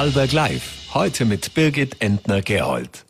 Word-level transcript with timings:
Vorarlberg 0.00 0.32
Live. 0.32 0.94
Heute 0.94 1.26
mit 1.26 1.52
Birgit 1.52 2.00
Entner-Gerold. 2.00 3.04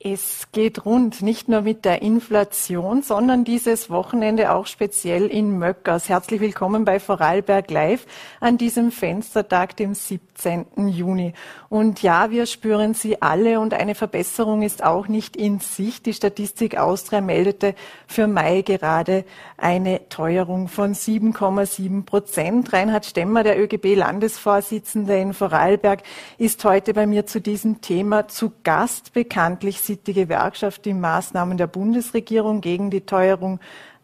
Es 0.00 0.46
geht 0.52 0.86
rund, 0.86 1.22
nicht 1.22 1.48
nur 1.48 1.62
mit 1.62 1.84
der 1.84 2.02
Inflation, 2.02 3.02
sondern 3.02 3.42
dieses 3.42 3.90
Wochenende 3.90 4.52
auch 4.52 4.68
speziell 4.68 5.26
in 5.26 5.58
Möckers. 5.58 6.08
Herzlich 6.08 6.40
willkommen 6.40 6.84
bei 6.84 7.00
Vorarlberg 7.00 7.68
Live 7.68 8.06
an 8.38 8.58
diesem 8.58 8.92
Fenstertag, 8.92 9.76
dem 9.76 9.94
17. 9.94 10.86
Juni. 10.86 11.32
Und 11.68 12.00
ja, 12.00 12.30
wir 12.30 12.46
spüren 12.46 12.94
sie 12.94 13.20
alle 13.20 13.58
und 13.58 13.74
eine 13.74 13.96
Verbesserung 13.96 14.62
ist 14.62 14.84
auch 14.84 15.08
nicht 15.08 15.36
in 15.36 15.58
Sicht. 15.58 16.06
Die 16.06 16.14
Statistik 16.14 16.78
Austria 16.78 17.20
meldete 17.20 17.74
für 18.06 18.28
Mai 18.28 18.62
gerade 18.62 19.24
eine 19.56 20.08
Teuerung 20.10 20.68
von 20.68 20.94
7,7 20.94 22.04
Prozent. 22.04 22.72
Reinhard 22.72 23.04
Stemmer, 23.04 23.42
der 23.42 23.60
ÖGB-Landesvorsitzende 23.60 25.18
in 25.18 25.34
Vorarlberg, 25.34 26.04
ist 26.38 26.64
heute 26.64 26.94
bei 26.94 27.08
mir 27.08 27.26
zu 27.26 27.40
diesem 27.40 27.80
Thema 27.80 28.28
zu 28.28 28.52
Gast. 28.62 29.12
Bekanntlich 29.12 29.87
sieht 29.88 30.06
die 30.06 30.12
Gewerkschaft 30.12 30.84
die 30.84 30.94
Maßnahmen 30.94 31.58
der 31.58 31.66
Bundesregierung 31.66 32.60
gegen 32.60 32.90
die 32.90 33.00
Teuerung 33.00 33.58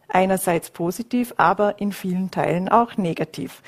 einerseits 0.09 0.71
positiv, 0.71 1.33
aber 1.37 1.79
in 1.79 1.93
vielen 1.93 2.31
Teilen 2.31 2.67
auch 2.67 2.97
negativ. 2.97 3.61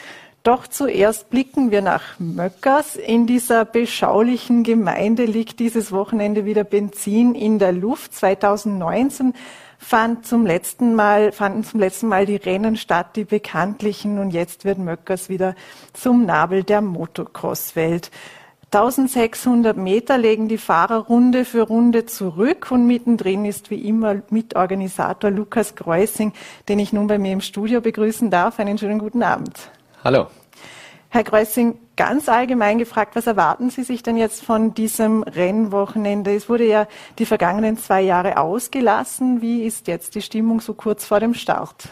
Doch 0.44 0.66
zuerst 0.66 1.30
blicken 1.30 1.72
wir 1.72 1.82
nach 1.82 2.20
Möckers. 2.20 2.96
In 2.96 3.28
dieser 3.28 3.66
beschaulichen 3.66 4.64
Gemeinde 4.64 5.26
liegt 5.26 5.60
dieses 5.60 5.92
Wochenende 5.92 6.46
wieder 6.46 6.64
Benzin 6.64 7.36
in 7.36 7.60
der 7.60 7.74
Luft. 7.74 8.14
2019 8.14 9.34
fand 9.78 10.26
zum 10.26 10.46
letzten 10.46 10.96
Mal, 10.96 11.32
fanden 11.34 11.64
zum 11.64 11.80
letzten 11.80 12.08
Mal 12.08 12.26
die 12.26 12.38
Rennen 12.38 12.78
statt, 12.78 13.16
die 13.16 13.26
bekanntlichen, 13.26 14.20
und 14.20 14.32
jetzt 14.32 14.66
wird 14.66 14.80
Möckers 14.80 15.30
wieder 15.30 15.54
zum 15.94 16.26
Nabel 16.26 16.64
der 16.64 16.82
Motocross-Welt. 16.82 18.10
1600 18.72 19.78
Meter 19.78 20.18
legen 20.18 20.50
die 20.50 20.58
Fahrer 20.58 20.98
Runde 20.98 21.46
für 21.46 21.62
Runde 21.62 22.06
zurück 22.06 22.68
und 22.70 22.86
mittendrin 22.86 23.46
ist 23.46 23.72
wie 23.72 23.88
immer 23.88 24.22
Mitorganisator 24.30 25.32
Lukas 25.32 25.76
Kreusing, 25.76 26.34
den 26.68 26.80
ich 26.80 26.92
nun 26.92 27.08
bei 27.08 27.18
mir 27.18 27.32
im 27.32 27.40
Studio 27.40 27.80
begrüßen 27.80 28.30
darf. 28.30 28.60
Einen 28.60 28.78
schönen 28.78 29.00
guten 29.00 29.24
Abend. 29.24 29.72
Hallo. 30.04 30.28
Herr 31.08 31.24
Kreusing, 31.24 31.80
ganz 31.96 32.28
allgemein 32.28 32.78
gefragt, 32.78 33.16
was 33.16 33.26
erwarten 33.26 33.70
Sie 33.70 33.84
sich 33.84 34.04
denn 34.04 34.18
jetzt 34.18 34.44
von 34.44 34.74
diesem 34.74 35.24
Rennwochenende? 35.24 36.36
Es 36.36 36.50
wurde 36.50 36.68
ja 36.68 36.88
die 37.20 37.26
vergangenen 37.26 37.78
zwei 37.78 38.02
Jahre 38.02 38.38
ausgelassen. 38.38 39.42
Wie 39.42 39.64
ist 39.64 39.88
jetzt 39.88 40.14
die 40.16 40.22
Stimmung 40.22 40.60
so 40.60 40.74
kurz 40.74 41.06
vor 41.06 41.22
dem 41.22 41.36
Start? 41.36 41.88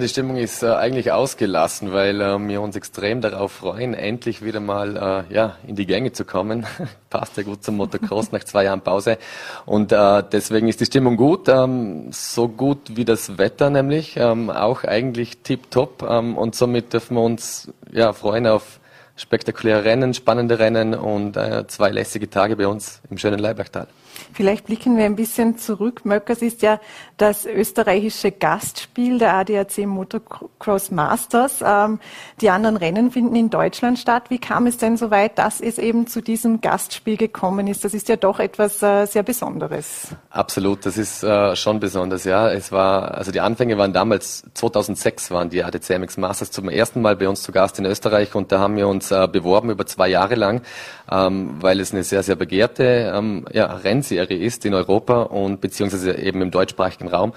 Die 0.00 0.08
Stimmung 0.08 0.36
ist 0.36 0.62
äh, 0.62 0.68
eigentlich 0.68 1.12
ausgelassen, 1.12 1.92
weil 1.92 2.20
äh, 2.20 2.38
wir 2.38 2.60
uns 2.60 2.76
extrem 2.76 3.20
darauf 3.20 3.52
freuen, 3.52 3.94
endlich 3.94 4.44
wieder 4.44 4.60
mal 4.60 5.26
äh, 5.30 5.34
ja, 5.34 5.56
in 5.66 5.76
die 5.76 5.86
Gänge 5.86 6.12
zu 6.12 6.24
kommen. 6.24 6.66
Passt 7.10 7.36
ja 7.36 7.42
gut 7.42 7.64
zum 7.64 7.76
Motocross 7.76 8.30
nach 8.30 8.44
zwei 8.44 8.64
Jahren 8.64 8.80
Pause. 8.80 9.18
Und 9.66 9.90
äh, 9.90 10.22
deswegen 10.30 10.68
ist 10.68 10.80
die 10.80 10.86
Stimmung 10.86 11.16
gut, 11.16 11.48
ähm, 11.48 12.12
so 12.12 12.48
gut 12.48 12.96
wie 12.96 13.04
das 13.04 13.38
Wetter 13.38 13.70
nämlich, 13.70 14.16
ähm, 14.16 14.50
auch 14.50 14.84
eigentlich 14.84 15.38
tipptopp. 15.38 16.06
Ähm, 16.08 16.36
und 16.36 16.54
somit 16.54 16.92
dürfen 16.92 17.16
wir 17.16 17.22
uns 17.22 17.72
ja, 17.90 18.12
freuen 18.12 18.46
auf 18.46 18.78
spektakuläre 19.16 19.84
Rennen, 19.84 20.14
spannende 20.14 20.58
Rennen 20.58 20.94
und 20.94 21.36
äh, 21.36 21.66
zwei 21.66 21.90
lässige 21.90 22.30
Tage 22.30 22.56
bei 22.56 22.68
uns 22.68 23.00
im 23.10 23.18
schönen 23.18 23.38
Leibachtal. 23.38 23.88
Vielleicht 24.32 24.66
blicken 24.66 24.96
wir 24.96 25.04
ein 25.04 25.16
bisschen 25.16 25.58
zurück. 25.58 26.04
Möckers 26.04 26.42
ist 26.42 26.62
ja 26.62 26.80
das 27.16 27.44
österreichische 27.46 28.32
Gastspiel 28.32 29.18
der 29.18 29.34
ADAC 29.34 29.86
Motocross 29.86 30.90
Masters. 30.90 31.62
Ähm, 31.64 32.00
die 32.40 32.50
anderen 32.50 32.76
Rennen 32.76 33.10
finden 33.10 33.36
in 33.36 33.50
Deutschland 33.50 33.98
statt. 33.98 34.24
Wie 34.28 34.38
kam 34.38 34.66
es 34.66 34.76
denn 34.78 34.96
so 34.96 35.10
weit, 35.10 35.38
dass 35.38 35.60
es 35.60 35.78
eben 35.78 36.06
zu 36.06 36.20
diesem 36.20 36.60
Gastspiel 36.60 37.16
gekommen 37.16 37.66
ist? 37.66 37.84
Das 37.84 37.94
ist 37.94 38.08
ja 38.08 38.16
doch 38.16 38.38
etwas 38.38 38.82
äh, 38.82 39.06
sehr 39.06 39.22
Besonderes. 39.22 40.08
Absolut, 40.30 40.86
das 40.86 40.96
ist 40.96 41.22
äh, 41.22 41.54
schon 41.56 41.80
besonders, 41.80 42.24
ja. 42.24 42.50
Es 42.50 42.72
war, 42.72 43.14
also 43.14 43.32
die 43.32 43.40
Anfänge 43.40 43.78
waren 43.78 43.92
damals, 43.92 44.44
2006 44.54 45.30
waren 45.30 45.50
die 45.50 45.64
ADC 45.64 45.98
MX 45.98 46.16
Masters 46.16 46.50
zum 46.50 46.68
ersten 46.68 47.02
Mal 47.02 47.16
bei 47.16 47.28
uns 47.28 47.42
zu 47.42 47.52
Gast 47.52 47.78
in 47.78 47.84
Österreich 47.84 48.34
und 48.34 48.52
da 48.52 48.58
haben 48.58 48.76
wir 48.76 48.88
uns 48.88 49.10
äh, 49.10 49.28
beworben 49.30 49.70
über 49.70 49.86
zwei 49.86 50.08
Jahre 50.08 50.34
lang, 50.34 50.62
ähm, 51.10 51.56
weil 51.60 51.80
es 51.80 51.92
eine 51.92 52.04
sehr, 52.04 52.22
sehr 52.22 52.36
begehrte 52.36 53.12
ähm, 53.14 53.44
ja, 53.52 53.66
Rennserie 54.08 54.38
ist 54.38 54.64
in 54.64 54.74
Europa 54.74 55.22
und 55.22 55.60
beziehungsweise 55.60 56.16
eben 56.18 56.42
im 56.42 56.50
deutschsprachigen 56.50 57.08
Raum. 57.08 57.32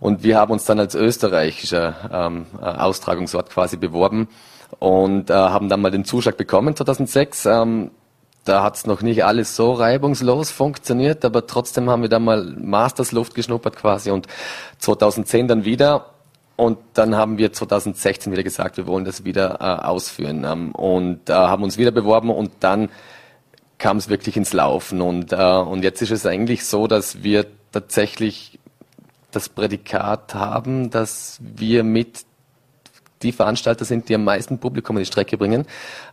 Und 0.00 0.22
wir 0.22 0.38
haben 0.38 0.52
uns 0.52 0.64
dann 0.64 0.78
als 0.78 0.94
österreichischer 0.94 2.10
ähm, 2.12 2.46
äh, 2.60 2.64
Austragungsort 2.64 3.50
quasi 3.50 3.76
beworben 3.76 4.28
und 4.78 5.30
äh, 5.30 5.34
haben 5.34 5.68
dann 5.68 5.80
mal 5.80 5.90
den 5.90 6.04
Zuschlag 6.04 6.36
bekommen 6.36 6.76
2006. 6.76 7.46
Ähm, 7.46 7.90
da 8.44 8.62
hat 8.62 8.76
es 8.76 8.86
noch 8.86 9.00
nicht 9.00 9.24
alles 9.24 9.56
so 9.56 9.72
reibungslos 9.72 10.50
funktioniert, 10.50 11.24
aber 11.24 11.46
trotzdem 11.46 11.88
haben 11.88 12.02
wir 12.02 12.10
da 12.10 12.18
mal 12.18 12.54
Masters 12.58 13.12
Luft 13.12 13.34
geschnuppert 13.34 13.76
quasi 13.76 14.10
und 14.10 14.26
2010 14.78 15.48
dann 15.48 15.64
wieder 15.64 16.10
und 16.56 16.78
dann 16.92 17.16
haben 17.16 17.38
wir 17.38 17.52
2016 17.52 18.32
wieder 18.32 18.42
gesagt, 18.42 18.76
wir 18.76 18.86
wollen 18.86 19.06
das 19.06 19.24
wieder 19.24 19.58
äh, 19.60 19.86
ausführen 19.86 20.44
ähm, 20.44 20.72
und 20.72 21.30
äh, 21.30 21.32
haben 21.32 21.62
uns 21.62 21.78
wieder 21.78 21.90
beworben 21.90 22.30
und 22.30 22.50
dann 22.60 22.90
kam 23.84 23.98
es 23.98 24.08
wirklich 24.08 24.38
ins 24.38 24.54
Laufen. 24.54 25.02
Und, 25.02 25.34
äh, 25.34 25.36
und 25.36 25.84
jetzt 25.84 26.00
ist 26.00 26.10
es 26.10 26.24
eigentlich 26.24 26.64
so, 26.64 26.86
dass 26.86 27.22
wir 27.22 27.44
tatsächlich 27.70 28.58
das 29.30 29.50
Prädikat 29.50 30.34
haben, 30.34 30.88
dass 30.88 31.38
wir 31.42 31.84
mit 31.84 32.24
die 33.22 33.32
Veranstalter 33.32 33.84
sind, 33.84 34.08
die 34.08 34.14
am 34.14 34.24
meisten 34.24 34.56
Publikum 34.56 34.96
in 34.96 35.02
die 35.02 35.06
Strecke 35.06 35.36
bringen. 35.36 35.66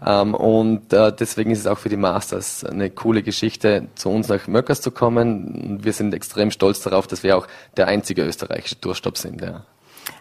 Ähm, 0.05 0.33
und 0.33 0.91
äh, 0.91 1.13
deswegen 1.17 1.51
ist 1.51 1.59
es 1.59 1.67
auch 1.67 1.77
für 1.77 1.87
die 1.87 1.95
Masters 1.95 2.65
eine 2.65 2.89
coole 2.89 3.23
Geschichte, 3.23 3.87
zu 3.95 4.09
uns 4.09 4.27
nach 4.27 4.47
Möckers 4.47 4.81
zu 4.81 4.91
kommen. 4.91 5.79
Wir 5.81 5.93
sind 5.93 6.13
extrem 6.13 6.51
stolz 6.51 6.81
darauf, 6.81 7.07
dass 7.07 7.23
wir 7.23 7.37
auch 7.37 7.47
der 7.77 7.87
einzige 7.87 8.25
österreichische 8.25 8.81
Tourstopp 8.81 9.17
sind. 9.17 9.39
Ja. 9.39 9.63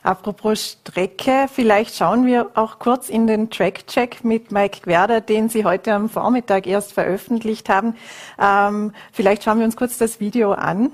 Apropos 0.03 0.79
Strecke, 0.85 1.47
vielleicht 1.53 1.95
schauen 1.95 2.27
wir 2.27 2.51
auch 2.55 2.79
kurz 2.79 3.09
in 3.09 3.27
den 3.27 3.51
Track-Check 3.51 4.25
mit 4.25 4.51
Mike 4.51 4.81
Gwerder, 4.83 5.21
den 5.21 5.49
Sie 5.49 5.65
heute 5.65 5.93
am 5.95 6.09
Vormittag 6.09 6.67
erst 6.67 6.93
veröffentlicht 6.93 7.69
haben. 7.69 7.95
Ähm, 8.41 8.93
vielleicht 9.13 9.45
schauen 9.45 9.59
wir 9.59 9.67
uns 9.67 9.77
kurz 9.77 9.99
das 9.99 10.21
Video 10.21 10.53
an. 10.53 10.91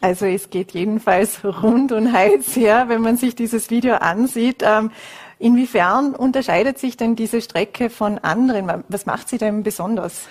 Also 0.00 0.26
es 0.26 0.50
geht 0.50 0.72
jedenfalls 0.72 1.44
rund 1.62 1.92
und 1.92 2.12
heiß 2.12 2.56
her, 2.56 2.86
wenn 2.88 3.00
man 3.00 3.16
sich 3.16 3.34
dieses 3.34 3.70
Video 3.70 3.96
ansieht. 3.96 4.62
Ähm, 4.62 4.90
inwiefern 5.38 6.14
unterscheidet 6.14 6.78
sich 6.78 6.96
denn 6.96 7.16
diese 7.16 7.40
Strecke 7.40 7.90
von 7.90 8.18
anderen? 8.18 8.84
Was 8.88 9.06
macht 9.06 9.28
sie 9.28 9.38
denn 9.38 9.62
besonders? 9.62 10.22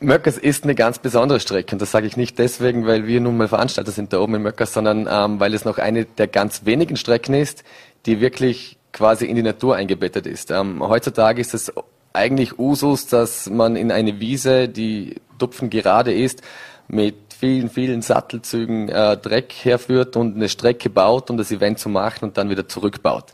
Möckers 0.00 0.36
ist 0.36 0.64
eine 0.64 0.74
ganz 0.74 0.98
besondere 0.98 1.38
Strecke 1.38 1.74
und 1.74 1.80
das 1.80 1.92
sage 1.92 2.06
ich 2.06 2.16
nicht 2.16 2.36
deswegen, 2.38 2.86
weil 2.86 3.06
wir 3.06 3.20
nun 3.20 3.36
mal 3.36 3.46
Veranstalter 3.46 3.92
sind 3.92 4.12
da 4.12 4.18
oben 4.18 4.34
in 4.34 4.42
Möckers, 4.42 4.72
sondern 4.72 5.08
ähm, 5.08 5.38
weil 5.38 5.54
es 5.54 5.64
noch 5.64 5.78
eine 5.78 6.04
der 6.04 6.26
ganz 6.26 6.64
wenigen 6.64 6.96
Strecken 6.96 7.34
ist, 7.34 7.62
die 8.06 8.20
wirklich 8.20 8.78
quasi 8.92 9.26
in 9.26 9.36
die 9.36 9.42
Natur 9.42 9.76
eingebettet 9.76 10.26
ist. 10.26 10.50
Ähm, 10.50 10.82
heutzutage 10.86 11.40
ist 11.40 11.54
es 11.54 11.72
eigentlich 12.12 12.58
Usus, 12.58 13.06
dass 13.06 13.48
man 13.48 13.76
in 13.76 13.90
eine 13.90 14.20
Wiese, 14.20 14.68
die 14.68 15.16
Tupfen 15.38 15.70
gerade 15.70 16.12
ist, 16.12 16.42
mit 16.88 17.16
vielen, 17.42 17.70
vielen 17.70 18.02
Sattelzügen 18.02 18.88
äh, 18.88 19.16
Dreck 19.16 19.52
herführt 19.62 20.14
und 20.14 20.36
eine 20.36 20.48
Strecke 20.48 20.88
baut, 20.88 21.28
um 21.28 21.36
das 21.36 21.50
Event 21.50 21.80
zu 21.80 21.88
machen 21.88 22.26
und 22.26 22.38
dann 22.38 22.50
wieder 22.50 22.68
zurückbaut. 22.68 23.24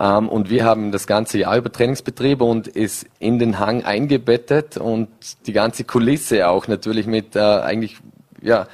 Ähm, 0.00 0.28
und 0.28 0.50
wir 0.50 0.64
haben 0.64 0.90
das 0.90 1.06
ganze 1.06 1.38
Jahr 1.38 1.56
über 1.56 1.70
Trainingsbetriebe 1.70 2.42
und 2.42 2.66
ist 2.66 3.06
in 3.20 3.38
den 3.38 3.60
Hang 3.60 3.84
eingebettet 3.84 4.78
und 4.78 5.06
die 5.46 5.52
ganze 5.52 5.84
Kulisse 5.84 6.48
auch 6.48 6.66
natürlich 6.66 7.06
mit 7.06 7.36
äh, 7.36 7.38
eigentlich, 7.38 7.98
ja, 8.42 8.66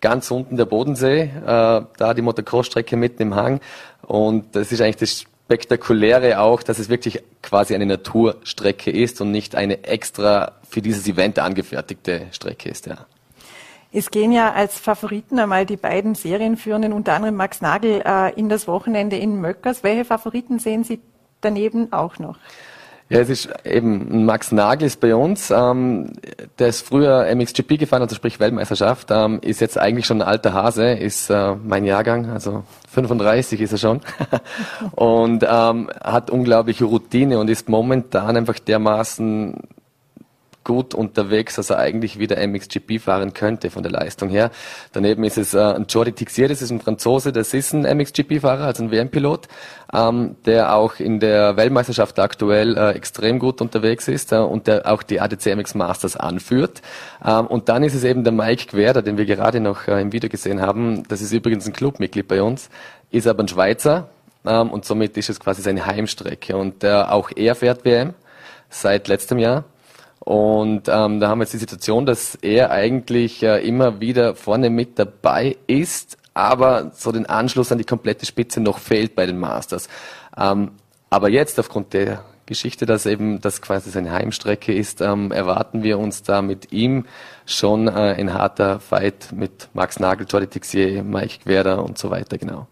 ganz 0.00 0.30
unten 0.30 0.56
der 0.56 0.66
Bodensee, 0.66 1.22
äh, 1.22 1.30
da 1.44 2.14
die 2.14 2.22
Motocross-Strecke 2.22 2.96
mitten 2.96 3.22
im 3.22 3.34
Hang. 3.34 3.60
Und 4.02 4.54
das 4.54 4.70
ist 4.70 4.80
eigentlich 4.80 4.98
das 4.98 5.18
Spektakuläre 5.18 6.38
auch, 6.38 6.62
dass 6.62 6.78
es 6.78 6.88
wirklich 6.88 7.24
quasi 7.42 7.74
eine 7.74 7.86
Naturstrecke 7.86 8.92
ist 8.92 9.20
und 9.20 9.32
nicht 9.32 9.56
eine 9.56 9.82
extra 9.82 10.52
für 10.68 10.80
dieses 10.80 11.08
Event 11.08 11.40
angefertigte 11.40 12.28
Strecke 12.30 12.68
ist, 12.68 12.86
ja. 12.86 12.98
Es 13.92 14.10
gehen 14.10 14.32
ja 14.32 14.52
als 14.52 14.78
Favoriten 14.78 15.38
einmal 15.38 15.66
die 15.66 15.76
beiden 15.76 16.14
Serienführenden, 16.14 16.94
unter 16.94 17.12
anderem 17.12 17.36
Max 17.36 17.60
Nagel, 17.60 18.02
äh, 18.04 18.32
in 18.34 18.48
das 18.48 18.66
Wochenende 18.66 19.16
in 19.16 19.40
Möckers. 19.40 19.84
Welche 19.84 20.06
Favoriten 20.06 20.58
sehen 20.58 20.82
Sie 20.82 21.00
daneben 21.42 21.92
auch 21.92 22.18
noch? 22.18 22.38
Ja, 23.10 23.20
es 23.20 23.28
ist 23.28 23.50
eben 23.66 24.24
Max 24.24 24.52
Nagel 24.52 24.86
ist 24.86 24.98
bei 24.98 25.14
uns. 25.14 25.50
Ähm, 25.50 26.12
der 26.58 26.68
ist 26.68 26.86
früher 26.86 27.26
MXGP 27.34 27.78
gefahren, 27.78 28.00
also 28.00 28.14
sprich 28.14 28.40
Weltmeisterschaft. 28.40 29.08
Ähm, 29.10 29.40
ist 29.42 29.60
jetzt 29.60 29.76
eigentlich 29.76 30.06
schon 30.06 30.22
ein 30.22 30.26
alter 30.26 30.54
Hase, 30.54 30.92
ist 30.92 31.28
äh, 31.28 31.54
mein 31.56 31.84
Jahrgang, 31.84 32.30
also 32.30 32.64
35 32.88 33.60
ist 33.60 33.72
er 33.72 33.78
schon. 33.78 34.00
und 34.92 35.44
ähm, 35.46 35.90
hat 36.02 36.30
unglaubliche 36.30 36.86
Routine 36.86 37.38
und 37.38 37.50
ist 37.50 37.68
momentan 37.68 38.38
einfach 38.38 38.58
dermaßen 38.58 39.58
gut 40.64 40.94
unterwegs, 40.94 41.58
er 41.70 41.78
eigentlich 41.78 42.18
wieder 42.18 42.44
MXGP 42.46 43.00
fahren 43.00 43.34
könnte 43.34 43.70
von 43.70 43.82
der 43.82 43.92
Leistung 43.92 44.28
her. 44.28 44.50
Daneben 44.92 45.24
ist 45.24 45.38
es 45.38 45.54
äh, 45.54 45.60
ein 45.60 45.86
Jordi 45.88 46.12
Tixier, 46.12 46.48
das 46.48 46.62
ist 46.62 46.70
ein 46.70 46.80
Franzose, 46.80 47.32
das 47.32 47.54
ist 47.54 47.72
ein 47.72 47.82
MXGP-Fahrer, 47.82 48.64
also 48.64 48.84
ein 48.84 48.90
WM-Pilot, 48.90 49.48
ähm, 49.92 50.36
der 50.46 50.74
auch 50.74 50.96
in 50.98 51.20
der 51.20 51.56
Weltmeisterschaft 51.56 52.18
aktuell 52.18 52.76
äh, 52.76 52.90
extrem 52.92 53.38
gut 53.38 53.60
unterwegs 53.60 54.08
ist 54.08 54.32
äh, 54.32 54.36
und 54.36 54.66
der 54.66 54.86
auch 54.86 55.02
die 55.02 55.20
ADC 55.20 55.56
MX 55.56 55.74
Masters 55.74 56.16
anführt. 56.16 56.82
Ähm, 57.24 57.46
und 57.46 57.68
dann 57.68 57.82
ist 57.82 57.94
es 57.94 58.04
eben 58.04 58.24
der 58.24 58.32
Mike 58.32 58.66
Querder, 58.66 59.02
den 59.02 59.18
wir 59.18 59.26
gerade 59.26 59.60
noch 59.60 59.88
äh, 59.88 60.00
im 60.00 60.12
Video 60.12 60.28
gesehen 60.28 60.60
haben. 60.60 61.02
Das 61.08 61.20
ist 61.20 61.32
übrigens 61.32 61.66
ein 61.66 61.72
Clubmitglied 61.72 62.28
bei 62.28 62.42
uns, 62.42 62.70
ist 63.10 63.26
aber 63.26 63.42
ein 63.42 63.48
Schweizer 63.48 64.08
ähm, 64.44 64.70
und 64.70 64.84
somit 64.84 65.16
ist 65.16 65.30
es 65.30 65.40
quasi 65.40 65.62
seine 65.62 65.86
Heimstrecke. 65.86 66.56
Und 66.56 66.84
äh, 66.84 66.92
auch 66.92 67.30
er 67.34 67.54
fährt 67.54 67.84
WM 67.84 68.14
seit 68.70 69.08
letztem 69.08 69.38
Jahr 69.38 69.64
und 70.24 70.88
ähm, 70.88 71.18
da 71.18 71.28
haben 71.28 71.38
wir 71.38 71.44
jetzt 71.44 71.52
die 71.52 71.58
Situation, 71.58 72.06
dass 72.06 72.36
er 72.36 72.70
eigentlich 72.70 73.42
äh, 73.42 73.66
immer 73.66 74.00
wieder 74.00 74.36
vorne 74.36 74.70
mit 74.70 74.96
dabei 74.98 75.56
ist, 75.66 76.16
aber 76.32 76.92
so 76.94 77.10
den 77.10 77.26
Anschluss 77.26 77.72
an 77.72 77.78
die 77.78 77.84
komplette 77.84 78.24
Spitze 78.24 78.60
noch 78.60 78.78
fehlt 78.78 79.16
bei 79.16 79.26
den 79.26 79.38
Masters. 79.38 79.88
Ähm, 80.36 80.72
aber 81.10 81.28
jetzt 81.28 81.58
aufgrund 81.58 81.92
der 81.92 82.24
Geschichte, 82.46 82.86
dass 82.86 83.04
eben 83.04 83.40
das 83.40 83.62
quasi 83.62 83.90
seine 83.90 84.12
Heimstrecke 84.12 84.72
ist, 84.72 85.00
ähm, 85.00 85.32
erwarten 85.32 85.82
wir 85.82 85.98
uns 85.98 86.22
da 86.22 86.40
mit 86.40 86.72
ihm 86.72 87.06
schon 87.44 87.88
äh, 87.88 87.90
ein 87.90 88.32
harter 88.32 88.78
Fight 88.78 89.32
mit 89.32 89.70
Max 89.74 89.98
Nagel, 89.98 90.26
Jordi 90.28 90.46
Tixier, 90.46 91.02
Mike 91.02 91.40
Querder 91.42 91.84
und 91.84 91.98
so 91.98 92.10
weiter, 92.10 92.38
genau. 92.38 92.68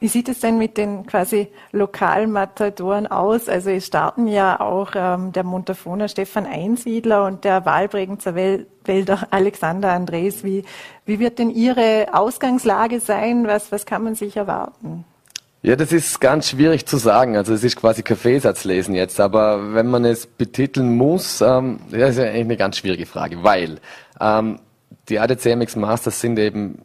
Wie 0.00 0.06
sieht 0.06 0.28
es 0.28 0.38
denn 0.38 0.58
mit 0.58 0.76
den 0.76 1.06
quasi 1.06 1.48
Lokalmatadoren 1.72 3.08
aus? 3.08 3.48
Also 3.48 3.70
es 3.70 3.86
starten 3.86 4.28
ja 4.28 4.60
auch 4.60 4.92
ähm, 4.94 5.32
der 5.32 5.42
Montafoner 5.42 6.06
Stefan 6.06 6.46
Einsiedler 6.46 7.24
und 7.24 7.42
der 7.42 7.64
Wahlbregenzer 7.66 8.36
Wälder 8.36 9.26
Alexander 9.30 9.92
Andres. 9.92 10.44
Wie, 10.44 10.64
wie 11.04 11.18
wird 11.18 11.40
denn 11.40 11.50
Ihre 11.50 12.08
Ausgangslage 12.12 13.00
sein? 13.00 13.48
Was, 13.48 13.72
was 13.72 13.86
kann 13.86 14.04
man 14.04 14.14
sich 14.14 14.36
erwarten? 14.36 15.04
Ja, 15.62 15.74
das 15.74 15.90
ist 15.90 16.20
ganz 16.20 16.50
schwierig 16.50 16.86
zu 16.86 16.98
sagen. 16.98 17.36
Also 17.36 17.52
es 17.52 17.64
ist 17.64 17.74
quasi 17.74 18.04
Kaffeesatzlesen 18.04 18.94
jetzt, 18.94 19.18
aber 19.18 19.74
wenn 19.74 19.88
man 19.88 20.04
es 20.04 20.28
betiteln 20.28 20.96
muss, 20.96 21.40
ähm, 21.40 21.80
ja, 21.90 22.06
ist 22.06 22.18
ja 22.18 22.24
eigentlich 22.24 22.40
eine 22.40 22.56
ganz 22.56 22.76
schwierige 22.76 23.06
Frage, 23.06 23.42
weil 23.42 23.80
ähm, 24.20 24.60
die 25.08 25.18
ADCMX 25.18 25.74
Masters 25.74 26.20
sind 26.20 26.38
eben, 26.38 26.82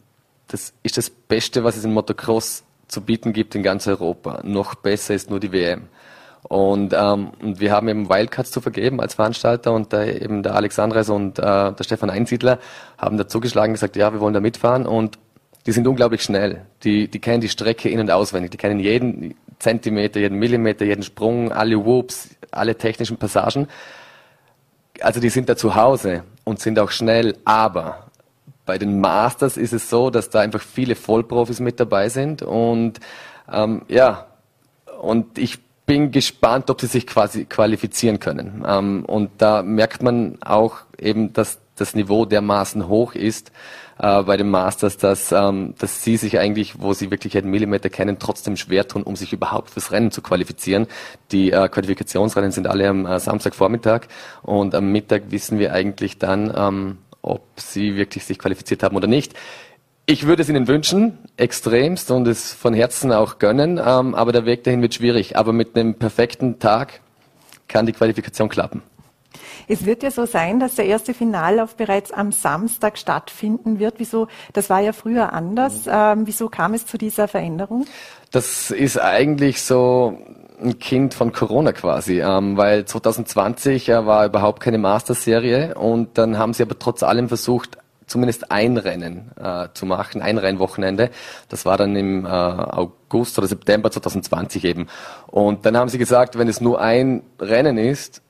das 0.47 0.73
ist 0.81 0.97
das 0.97 1.11
Beste, 1.11 1.63
was 1.63 1.77
es 1.77 1.85
im 1.85 1.93
Motocross 1.93 2.63
zu 2.93 3.01
bieten 3.01 3.33
gibt 3.33 3.55
in 3.55 3.63
ganz 3.63 3.87
Europa. 3.87 4.41
Noch 4.43 4.75
besser 4.75 5.13
ist 5.13 5.29
nur 5.29 5.39
die 5.39 5.51
WM. 5.51 5.89
Und, 6.43 6.93
ähm, 6.93 7.31
und 7.41 7.59
wir 7.59 7.71
haben 7.71 7.87
eben 7.87 8.09
Wildcards 8.09 8.51
zu 8.51 8.61
vergeben 8.61 8.99
als 8.99 9.15
Veranstalter 9.15 9.73
und 9.73 9.93
da 9.93 10.03
eben 10.03 10.43
der 10.43 10.55
Alexandres 10.55 11.09
und 11.09 11.39
äh, 11.39 11.41
der 11.41 11.83
Stefan 11.83 12.09
Einsiedler 12.09 12.59
haben 12.97 13.17
dazu 13.17 13.39
geschlagen 13.39 13.71
und 13.71 13.75
gesagt, 13.75 13.95
ja, 13.95 14.11
wir 14.13 14.19
wollen 14.19 14.33
da 14.33 14.41
mitfahren 14.41 14.85
und 14.85 15.17
die 15.65 15.71
sind 15.71 15.87
unglaublich 15.87 16.21
schnell. 16.21 16.65
Die, 16.83 17.07
die 17.07 17.19
kennen 17.19 17.39
die 17.39 17.49
Strecke 17.49 17.89
in- 17.89 18.01
und 18.01 18.11
auswendig. 18.11 18.51
Die 18.51 18.57
kennen 18.57 18.79
jeden 18.79 19.35
Zentimeter, 19.59 20.19
jeden 20.19 20.37
Millimeter, 20.37 20.83
jeden 20.83 21.03
Sprung, 21.03 21.53
alle 21.53 21.85
Whoops, 21.85 22.29
alle 22.51 22.77
technischen 22.77 23.17
Passagen. 23.17 23.67
Also 24.99 25.21
die 25.21 25.29
sind 25.29 25.47
da 25.47 25.55
zu 25.55 25.75
Hause 25.75 26.23
und 26.43 26.59
sind 26.59 26.77
auch 26.77 26.91
schnell, 26.91 27.37
aber 27.45 28.11
bei 28.65 28.77
den 28.77 28.99
Masters 29.01 29.57
ist 29.57 29.73
es 29.73 29.89
so, 29.89 30.09
dass 30.09 30.29
da 30.29 30.39
einfach 30.39 30.61
viele 30.61 30.95
Vollprofis 30.95 31.59
mit 31.59 31.79
dabei 31.79 32.09
sind 32.09 32.41
und 32.41 32.99
ähm, 33.51 33.83
ja, 33.89 34.27
und 35.01 35.37
ich 35.37 35.59
bin 35.85 36.11
gespannt, 36.11 36.69
ob 36.69 36.79
sie 36.79 36.87
sich 36.87 37.05
quasi 37.05 37.45
qualifizieren 37.45 38.19
können. 38.19 38.63
Ähm, 38.65 39.03
und 39.05 39.31
da 39.37 39.63
merkt 39.63 40.01
man 40.01 40.37
auch 40.41 40.77
eben, 40.97 41.33
dass 41.33 41.59
das 41.75 41.95
Niveau 41.95 42.25
dermaßen 42.25 42.87
hoch 42.87 43.15
ist 43.15 43.51
äh, 43.97 44.23
bei 44.23 44.37
den 44.37 44.49
Masters, 44.49 44.97
dass, 44.97 45.31
ähm, 45.31 45.73
dass 45.79 46.03
sie 46.03 46.17
sich 46.17 46.39
eigentlich, 46.39 46.79
wo 46.79 46.93
sie 46.93 47.11
wirklich 47.11 47.37
einen 47.37 47.49
Millimeter 47.49 47.89
kennen, 47.89 48.17
trotzdem 48.19 48.57
schwer 48.57 48.87
tun, 48.87 49.03
um 49.03 49.15
sich 49.15 49.33
überhaupt 49.33 49.71
fürs 49.71 49.91
Rennen 49.91 50.11
zu 50.11 50.21
qualifizieren. 50.21 50.87
Die 51.31 51.51
äh, 51.51 51.67
Qualifikationsrennen 51.67 52.51
sind 52.51 52.67
alle 52.67 52.87
am 52.87 53.05
äh, 53.05 53.19
Samstagvormittag 53.19 54.01
und 54.43 54.75
am 54.75 54.91
Mittag 54.91 55.31
wissen 55.31 55.59
wir 55.59 55.73
eigentlich 55.73 56.17
dann, 56.19 56.53
ähm, 56.55 56.97
ob 57.23 57.41
sie 57.55 57.95
wirklich 57.95 58.23
sich 58.25 58.37
qualifiziert 58.37 58.83
haben 58.83 58.95
oder 58.95 59.07
nicht. 59.07 59.33
Ich 60.05 60.27
würde 60.27 60.41
es 60.41 60.49
ihnen 60.49 60.67
wünschen, 60.67 61.17
extremst 61.37 62.11
und 62.11 62.27
es 62.27 62.53
von 62.53 62.73
Herzen 62.73 63.11
auch 63.13 63.39
gönnen, 63.39 63.79
ähm, 63.83 64.13
aber 64.13 64.33
der 64.33 64.45
Weg 64.45 64.63
dahin 64.65 64.81
wird 64.81 64.93
schwierig. 64.93 65.37
Aber 65.37 65.53
mit 65.53 65.75
einem 65.75 65.95
perfekten 65.95 66.59
Tag 66.59 66.99
kann 67.69 67.85
die 67.85 67.93
Qualifikation 67.93 68.49
klappen. 68.49 68.83
Es 69.67 69.85
wird 69.85 70.03
ja 70.03 70.11
so 70.11 70.25
sein, 70.25 70.59
dass 70.59 70.75
der 70.75 70.85
erste 70.85 71.13
Finallauf 71.13 71.75
bereits 71.75 72.11
am 72.11 72.33
Samstag 72.33 72.97
stattfinden 72.97 73.79
wird. 73.79 73.95
Wieso? 73.97 74.27
Das 74.51 74.69
war 74.69 74.81
ja 74.81 74.91
früher 74.91 75.31
anders. 75.31 75.87
Ähm, 75.87 76.27
wieso 76.27 76.49
kam 76.49 76.73
es 76.73 76.85
zu 76.85 76.97
dieser 76.97 77.29
Veränderung? 77.29 77.85
Das 78.31 78.71
ist 78.71 78.99
eigentlich 78.99 79.61
so 79.61 80.17
ein 80.61 80.79
Kind 80.79 81.13
von 81.13 81.31
Corona 81.31 81.71
quasi, 81.71 82.21
ähm, 82.21 82.57
weil 82.57 82.85
2020 82.85 83.89
äh, 83.89 84.05
war 84.05 84.25
überhaupt 84.25 84.61
keine 84.61 84.77
Masterserie 84.77 85.75
und 85.75 86.17
dann 86.17 86.37
haben 86.37 86.53
sie 86.53 86.63
aber 86.63 86.77
trotz 86.77 87.03
allem 87.03 87.27
versucht, 87.27 87.77
zumindest 88.07 88.51
ein 88.51 88.77
Rennen 88.77 89.31
äh, 89.41 89.67
zu 89.73 89.85
machen, 89.85 90.21
ein 90.21 90.37
Rennwochenende. 90.37 91.09
Das 91.49 91.65
war 91.65 91.77
dann 91.77 91.95
im 91.95 92.25
äh, 92.25 92.29
August 92.29 93.37
oder 93.37 93.47
September 93.47 93.91
2020 93.91 94.65
eben. 94.65 94.87
Und 95.27 95.65
dann 95.65 95.77
haben 95.77 95.89
sie 95.89 95.97
gesagt, 95.97 96.37
wenn 96.37 96.47
es 96.47 96.61
nur 96.61 96.81
ein 96.81 97.23
Rennen 97.39 97.77
ist, 97.77 98.21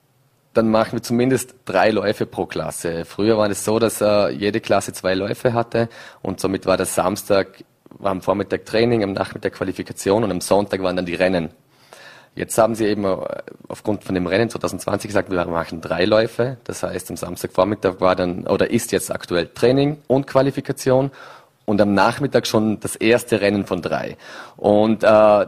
dann 0.53 0.69
machen 0.69 0.93
wir 0.93 1.03
zumindest 1.03 1.55
drei 1.65 1.89
Läufe 1.89 2.25
pro 2.25 2.45
Klasse. 2.45 3.05
Früher 3.05 3.37
war 3.37 3.49
es 3.49 3.65
so, 3.65 3.79
dass 3.79 4.01
äh, 4.01 4.29
jede 4.29 4.61
Klasse 4.61 4.93
zwei 4.93 5.15
Läufe 5.15 5.53
hatte 5.53 5.89
und 6.21 6.39
somit 6.39 6.65
war 6.65 6.77
das 6.77 6.93
Samstag, 6.93 7.63
war 7.89 8.11
am 8.11 8.21
Vormittag 8.21 8.65
Training, 8.65 9.03
am 9.03 9.13
Nachmittag 9.13 9.53
Qualifikation 9.53 10.23
und 10.23 10.31
am 10.31 10.41
Sonntag 10.41 10.83
waren 10.83 10.95
dann 10.95 11.05
die 11.05 11.15
Rennen. 11.15 11.49
Jetzt 12.35 12.57
haben 12.57 12.73
sie 12.75 12.85
eben 12.85 13.05
äh, 13.05 13.17
aufgrund 13.67 14.03
von 14.03 14.15
dem 14.15 14.25
Rennen 14.25 14.49
2020 14.49 15.07
gesagt, 15.07 15.31
wir 15.31 15.45
machen 15.45 15.81
drei 15.81 16.05
Läufe. 16.05 16.57
Das 16.63 16.83
heißt, 16.83 17.09
am 17.11 17.17
Samstagvormittag 17.17 17.99
war 17.99 18.15
dann, 18.15 18.47
oder 18.47 18.71
ist 18.71 18.91
jetzt 18.91 19.11
aktuell 19.11 19.47
Training 19.47 19.97
und 20.07 20.25
Qualifikation 20.25 21.11
und 21.65 21.79
am 21.79 21.93
Nachmittag 21.93 22.47
schon 22.47 22.79
das 22.79 22.95
erste 22.95 23.41
Rennen 23.41 23.65
von 23.65 23.81
drei. 23.81 24.17
Und 24.57 25.03
äh, 25.03 25.45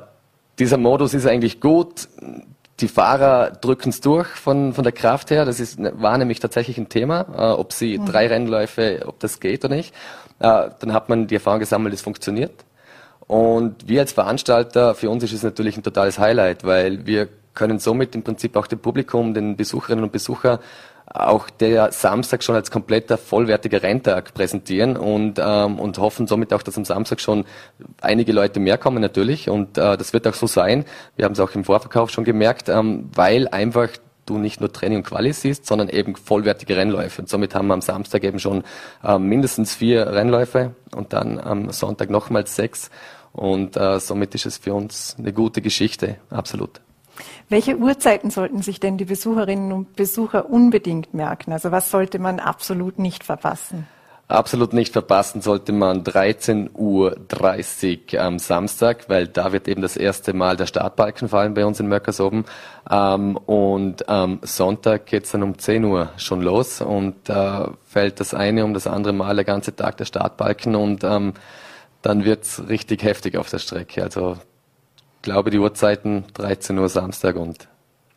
dieser 0.59 0.77
Modus 0.77 1.13
ist 1.13 1.25
eigentlich 1.25 1.59
gut. 1.59 2.07
Die 2.79 2.87
Fahrer 2.87 3.51
drücken 3.51 3.89
es 3.89 4.01
durch 4.01 4.27
von, 4.27 4.73
von 4.73 4.83
der 4.83 4.93
Kraft 4.93 5.31
her. 5.31 5.45
Das 5.45 5.59
ist, 5.59 5.79
war 5.79 6.17
nämlich 6.17 6.39
tatsächlich 6.39 6.77
ein 6.77 6.89
Thema, 6.89 7.25
äh, 7.35 7.59
ob 7.59 7.73
sie 7.73 7.97
mhm. 7.97 8.05
drei 8.05 8.27
Rennläufe, 8.27 9.03
ob 9.07 9.19
das 9.19 9.39
geht 9.39 9.65
oder 9.65 9.75
nicht. 9.75 9.93
Äh, 10.39 10.69
dann 10.79 10.93
hat 10.93 11.09
man 11.09 11.27
die 11.27 11.35
Erfahrung 11.35 11.59
gesammelt, 11.59 11.93
es 11.93 12.01
funktioniert. 12.01 12.51
Und 13.27 13.87
wir 13.87 14.01
als 14.01 14.11
Veranstalter, 14.11 14.95
für 14.95 15.09
uns 15.09 15.23
ist 15.23 15.33
es 15.33 15.43
natürlich 15.43 15.77
ein 15.77 15.83
totales 15.83 16.19
Highlight, 16.19 16.63
weil 16.63 17.05
wir 17.05 17.27
können 17.53 17.79
somit 17.79 18.13
im 18.15 18.23
Prinzip 18.23 18.55
auch 18.55 18.67
dem 18.67 18.79
Publikum, 18.79 19.33
den 19.33 19.55
Besucherinnen 19.55 20.03
und 20.03 20.11
Besucher 20.11 20.59
auch 21.07 21.49
der 21.49 21.91
Samstag 21.91 22.43
schon 22.43 22.55
als 22.55 22.71
kompletter 22.71 23.17
vollwertiger 23.17 23.83
Renntag 23.83 24.33
präsentieren 24.33 24.97
und, 24.97 25.39
ähm, 25.39 25.79
und 25.79 25.97
hoffen 25.99 26.27
somit 26.27 26.51
auch, 26.51 26.63
dass 26.63 26.77
am 26.77 26.85
Samstag 26.85 27.21
schon 27.21 27.45
einige 28.01 28.33
Leute 28.33 28.59
mehr 28.59 28.77
kommen 28.77 29.01
natürlich 29.01 29.49
und 29.49 29.77
äh, 29.77 29.97
das 29.97 30.13
wird 30.13 30.27
auch 30.27 30.33
so 30.33 30.47
sein. 30.47 30.83
Wir 31.15 31.25
haben 31.25 31.33
es 31.33 31.39
auch 31.39 31.51
im 31.51 31.63
Vorverkauf 31.63 32.09
schon 32.09 32.23
gemerkt, 32.23 32.69
ähm, 32.69 33.09
weil 33.13 33.47
einfach 33.47 33.89
du 34.25 34.37
nicht 34.37 34.59
nur 34.59 34.71
Training 34.71 34.99
und 34.99 35.03
Quali 35.05 35.33
siehst, 35.33 35.65
sondern 35.65 35.89
eben 35.89 36.15
vollwertige 36.15 36.77
Rennläufe. 36.77 37.21
Und 37.21 37.29
somit 37.29 37.55
haben 37.55 37.67
wir 37.67 37.73
am 37.73 37.81
Samstag 37.81 38.23
eben 38.23 38.39
schon 38.39 38.63
äh, 39.03 39.17
mindestens 39.17 39.75
vier 39.75 40.07
Rennläufe 40.07 40.75
und 40.95 41.13
dann 41.13 41.39
am 41.39 41.71
Sonntag 41.71 42.09
nochmals 42.09 42.55
sechs. 42.55 42.89
Und 43.31 43.75
äh, 43.77 43.99
somit 43.99 44.33
ist 44.35 44.45
es 44.45 44.57
für 44.57 44.73
uns 44.73 45.15
eine 45.19 45.33
gute 45.33 45.61
Geschichte, 45.61 46.17
absolut. 46.29 46.81
Welche 47.49 47.77
Uhrzeiten 47.77 48.29
sollten 48.29 48.61
sich 48.61 48.79
denn 48.79 48.97
die 48.97 49.05
Besucherinnen 49.05 49.71
und 49.71 49.95
Besucher 49.95 50.49
unbedingt 50.49 51.13
merken? 51.13 51.53
Also 51.53 51.71
was 51.71 51.91
sollte 51.91 52.19
man 52.19 52.39
absolut 52.39 52.99
nicht 52.99 53.23
verpassen? 53.23 53.87
Absolut 54.27 54.73
nicht 54.73 54.91
verpassen 54.91 55.41
sollte 55.41 55.71
man 55.71 56.03
13.30 56.03 56.73
Uhr 56.73 58.21
am 58.21 58.39
Samstag, 58.39 59.07
weil 59.07 59.27
da 59.27 59.51
wird 59.51 59.67
eben 59.67 59.83
das 59.83 59.97
erste 59.97 60.33
Mal 60.33 60.57
der 60.57 60.65
Startbalken 60.65 61.29
fallen 61.29 61.53
bei 61.53 61.63
uns 61.63 61.79
in 61.79 61.87
Möckershofen. 61.87 62.45
Ähm, 62.89 63.37
und 63.37 64.09
am 64.09 64.39
Sonntag 64.41 65.05
geht's 65.05 65.31
dann 65.31 65.43
um 65.43 65.59
10 65.59 65.83
Uhr 65.85 66.09
schon 66.17 66.41
los 66.41 66.81
und 66.81 67.15
da 67.25 67.73
fällt 67.85 68.19
das 68.19 68.33
eine 68.33 68.65
um 68.65 68.73
das 68.73 68.87
andere 68.87 69.13
Mal 69.13 69.35
der 69.35 69.45
ganze 69.45 69.75
Tag 69.75 69.97
der 69.97 70.05
Startbalken 70.05 70.75
und 70.75 71.03
ähm, 71.03 71.33
dann 72.01 72.25
wird's 72.25 72.63
richtig 72.67 73.03
heftig 73.03 73.37
auf 73.37 73.51
der 73.51 73.59
Strecke. 73.59 74.01
Also 74.01 74.37
glaube 75.21 75.51
die 75.51 75.59
Uhrzeiten 75.59 76.23
13 76.33 76.79
Uhr 76.79 76.89
Samstag 76.89 77.35
und 77.35 77.67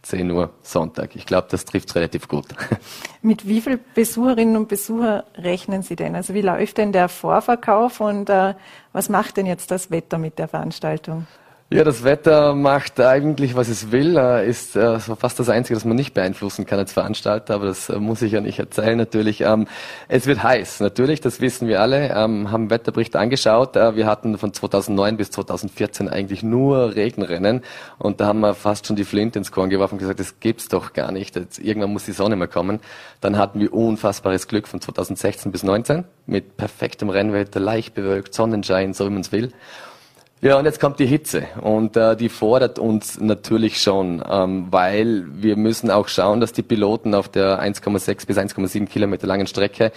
10 0.02 0.30
Uhr 0.30 0.50
Sonntag. 0.62 1.16
Ich 1.16 1.26
glaube, 1.26 1.48
das 1.50 1.64
trifft 1.64 1.94
relativ 1.94 2.28
gut. 2.28 2.46
Mit 3.22 3.46
wie 3.46 3.60
vielen 3.60 3.80
Besucherinnen 3.94 4.56
und 4.56 4.68
Besuchern 4.68 5.22
rechnen 5.34 5.82
Sie 5.82 5.96
denn? 5.96 6.14
Also 6.14 6.34
wie 6.34 6.40
läuft 6.40 6.78
denn 6.78 6.92
der 6.92 7.08
Vorverkauf 7.08 8.00
und 8.00 8.30
äh, 8.30 8.54
was 8.92 9.08
macht 9.08 9.36
denn 9.36 9.46
jetzt 9.46 9.70
das 9.70 9.90
Wetter 9.90 10.18
mit 10.18 10.38
der 10.38 10.48
Veranstaltung? 10.48 11.26
Ja, 11.70 11.84
das 11.84 12.02
Wetter 12.02 12.54
macht 12.54 12.98
eigentlich, 12.98 13.54
was 13.54 13.68
es 13.68 13.92
will, 13.92 14.16
äh, 14.16 14.48
ist 14.48 14.74
äh, 14.74 14.98
fast 14.98 15.38
das 15.38 15.50
Einzige, 15.50 15.74
das 15.74 15.84
man 15.84 15.98
nicht 15.98 16.14
beeinflussen 16.14 16.64
kann 16.64 16.78
als 16.78 16.94
Veranstalter, 16.94 17.56
aber 17.56 17.66
das 17.66 17.90
äh, 17.90 17.98
muss 17.98 18.22
ich 18.22 18.32
ja 18.32 18.40
nicht 18.40 18.58
erzählen 18.58 18.96
natürlich. 18.96 19.42
Ähm, 19.42 19.66
es 20.08 20.26
wird 20.26 20.42
heiß, 20.42 20.80
natürlich, 20.80 21.20
das 21.20 21.42
wissen 21.42 21.68
wir 21.68 21.82
alle, 21.82 22.08
ähm, 22.08 22.50
haben 22.50 22.70
Wetterbericht 22.70 23.16
angeschaut. 23.16 23.74
Wir 23.74 24.06
hatten 24.06 24.38
von 24.38 24.54
2009 24.54 25.18
bis 25.18 25.30
2014 25.30 26.08
eigentlich 26.08 26.42
nur 26.42 26.96
Regenrennen 26.96 27.60
und 27.98 28.22
da 28.22 28.28
haben 28.28 28.40
wir 28.40 28.54
fast 28.54 28.86
schon 28.86 28.96
die 28.96 29.04
Flint 29.04 29.36
ins 29.36 29.52
Korn 29.52 29.68
geworfen 29.68 29.96
und 29.96 29.98
gesagt, 29.98 30.20
das 30.20 30.40
gibt's 30.40 30.68
doch 30.68 30.94
gar 30.94 31.12
nicht, 31.12 31.36
irgendwann 31.58 31.92
muss 31.92 32.06
die 32.06 32.12
Sonne 32.12 32.36
mal 32.36 32.48
kommen. 32.48 32.80
Dann 33.20 33.36
hatten 33.36 33.60
wir 33.60 33.74
unfassbares 33.74 34.48
Glück 34.48 34.68
von 34.68 34.80
2016 34.80 35.52
bis 35.52 35.60
2019 35.60 36.04
mit 36.24 36.56
perfektem 36.56 37.10
Rennwetter, 37.10 37.60
leicht 37.60 37.92
bewölkt, 37.92 38.32
Sonnenschein, 38.32 38.94
so 38.94 39.04
wie 39.04 39.10
man 39.10 39.20
es 39.20 39.32
will. 39.32 39.52
Ja, 40.40 40.56
und 40.56 40.66
jetzt 40.66 40.78
kommt 40.78 41.00
die 41.00 41.06
Hitze. 41.06 41.48
Und 41.62 41.96
äh, 41.96 42.16
die 42.16 42.28
fordert 42.28 42.78
uns 42.78 43.18
natürlich 43.18 43.82
schon, 43.82 44.22
ähm, 44.28 44.68
weil 44.70 45.24
wir 45.32 45.56
müssen 45.56 45.90
auch 45.90 46.06
schauen, 46.06 46.40
dass 46.40 46.52
die 46.52 46.62
Piloten 46.62 47.14
auf 47.14 47.28
der 47.28 47.60
1,6 47.60 48.24
bis 48.24 48.38
1,7 48.38 48.86
Kilometer 48.86 49.26
langen 49.26 49.48
Strecke, 49.48 49.90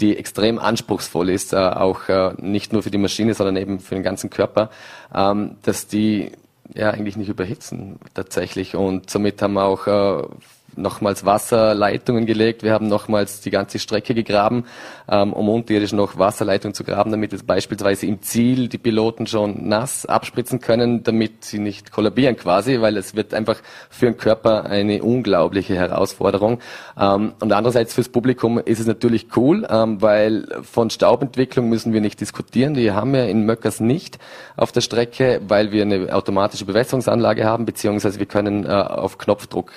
die 0.00 0.18
extrem 0.18 0.58
anspruchsvoll 0.58 1.30
ist, 1.30 1.54
äh, 1.54 1.56
auch 1.56 2.10
äh, 2.10 2.34
nicht 2.36 2.74
nur 2.74 2.82
für 2.82 2.90
die 2.90 2.98
Maschine, 2.98 3.32
sondern 3.32 3.56
eben 3.56 3.80
für 3.80 3.94
den 3.94 4.04
ganzen 4.04 4.28
Körper, 4.28 4.68
ähm, 5.14 5.56
dass 5.62 5.86
die 5.86 6.32
ja 6.74 6.90
eigentlich 6.90 7.16
nicht 7.16 7.30
überhitzen 7.30 7.98
tatsächlich. 8.12 8.76
Und 8.76 9.08
somit 9.08 9.40
haben 9.40 9.54
wir 9.54 9.64
auch 9.64 9.86
äh, 9.86 10.26
nochmals 10.76 11.24
Wasserleitungen 11.24 12.26
gelegt. 12.26 12.62
Wir 12.62 12.72
haben 12.72 12.88
nochmals 12.88 13.40
die 13.40 13.50
ganze 13.50 13.78
Strecke 13.78 14.14
gegraben, 14.14 14.64
ähm, 15.08 15.32
um 15.32 15.48
unterirdisch 15.48 15.92
noch 15.92 16.18
Wasserleitungen 16.18 16.74
zu 16.74 16.84
graben, 16.84 17.10
damit 17.10 17.32
es 17.32 17.42
beispielsweise 17.42 18.06
im 18.06 18.22
Ziel 18.22 18.68
die 18.68 18.78
Piloten 18.78 19.26
schon 19.26 19.68
nass 19.68 20.06
abspritzen 20.06 20.60
können, 20.60 21.02
damit 21.02 21.44
sie 21.44 21.58
nicht 21.58 21.92
kollabieren 21.92 22.36
quasi, 22.36 22.80
weil 22.80 22.96
es 22.96 23.14
wird 23.14 23.34
einfach 23.34 23.56
für 23.90 24.06
den 24.06 24.16
Körper 24.16 24.66
eine 24.66 25.02
unglaubliche 25.02 25.74
Herausforderung. 25.74 26.60
Ähm, 26.98 27.34
und 27.40 27.52
andererseits 27.52 27.94
fürs 27.94 28.08
Publikum 28.08 28.58
ist 28.58 28.80
es 28.80 28.86
natürlich 28.86 29.28
cool, 29.36 29.66
ähm, 29.68 30.00
weil 30.02 30.46
von 30.62 30.90
Staubentwicklung 30.90 31.68
müssen 31.68 31.92
wir 31.92 32.00
nicht 32.00 32.20
diskutieren. 32.20 32.74
Die 32.74 32.92
haben 32.92 33.12
wir 33.12 33.28
in 33.28 33.44
Möckers 33.46 33.80
nicht 33.80 34.18
auf 34.56 34.72
der 34.72 34.80
Strecke, 34.80 35.40
weil 35.46 35.72
wir 35.72 35.82
eine 35.82 36.14
automatische 36.14 36.64
Bewässerungsanlage 36.64 37.44
haben, 37.44 37.66
beziehungsweise 37.66 38.18
wir 38.18 38.26
können 38.26 38.64
äh, 38.64 38.68
auf 38.68 39.18
Knopfdruck 39.18 39.72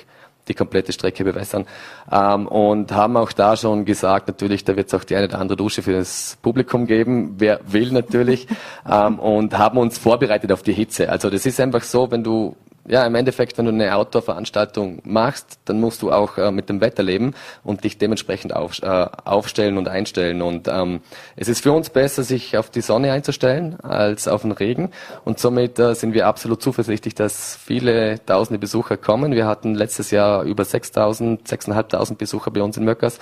die 0.50 0.54
komplette 0.54 0.92
Strecke 0.92 1.24
bewässern. 1.24 1.66
Ähm, 2.12 2.48
und 2.48 2.92
haben 2.92 3.16
auch 3.16 3.32
da 3.32 3.56
schon 3.56 3.86
gesagt, 3.86 4.28
natürlich, 4.28 4.66
da 4.66 4.76
wird 4.76 4.88
es 4.88 4.94
auch 4.94 5.04
die 5.04 5.16
eine 5.16 5.28
oder 5.28 5.40
andere 5.40 5.58
Dusche 5.58 5.82
für 5.82 5.94
das 5.94 6.38
Publikum 6.42 6.88
geben, 6.88 7.36
wer 7.38 7.62
will 7.68 7.92
natürlich, 7.92 8.48
ähm, 8.90 9.20
und 9.20 9.58
haben 9.58 9.78
uns 9.78 9.98
vorbereitet 9.98 10.52
auf 10.52 10.64
die 10.64 10.74
Hitze. 10.74 11.10
Also 11.10 11.30
das 11.30 11.46
ist 11.46 11.60
einfach 11.60 11.84
so, 11.84 12.12
wenn 12.12 12.24
du 12.24 12.56
ja, 12.90 13.06
im 13.06 13.16
Endeffekt, 13.16 13.58
wenn 13.58 13.66
du 13.66 13.72
eine 13.72 13.96
Outdoor-Veranstaltung 13.96 15.02
machst, 15.04 15.60
dann 15.66 15.80
musst 15.80 16.02
du 16.02 16.12
auch 16.12 16.38
äh, 16.38 16.52
mit 16.52 16.70
dem 16.70 16.82
Wetter 16.82 17.04
leben 17.04 17.36
und 17.64 17.84
dich 17.84 17.98
dementsprechend 18.00 18.56
auf, 18.56 18.82
äh, 18.82 19.08
aufstellen 19.26 19.78
und 19.78 19.88
einstellen. 19.88 20.42
Und 20.42 20.68
ähm, 20.68 21.02
es 21.36 21.48
ist 21.48 21.62
für 21.62 21.72
uns 21.72 21.92
besser, 21.92 22.24
sich 22.24 22.58
auf 22.58 22.72
die 22.72 22.82
Sonne 22.82 23.12
einzustellen, 23.12 23.80
als 23.82 24.28
auf 24.28 24.42
den 24.42 24.52
Regen. 24.52 24.90
Und 25.24 25.40
somit 25.40 25.78
äh, 25.78 25.94
sind 25.94 26.14
wir 26.14 26.26
absolut 26.28 26.64
zuversichtlich, 26.64 27.14
dass 27.14 27.56
viele 27.56 28.24
tausende 28.26 28.60
Besucher 28.60 28.98
kommen. 28.98 29.34
Wir 29.34 29.46
hatten 29.46 29.76
letztes 29.76 30.10
Jahr 30.10 30.44
über 30.44 30.64
6.000, 30.64 31.48
6.500 31.48 32.16
Besucher 32.16 32.50
bei 32.50 32.64
uns 32.64 32.76
in 32.76 32.86
Möckers 32.86 33.20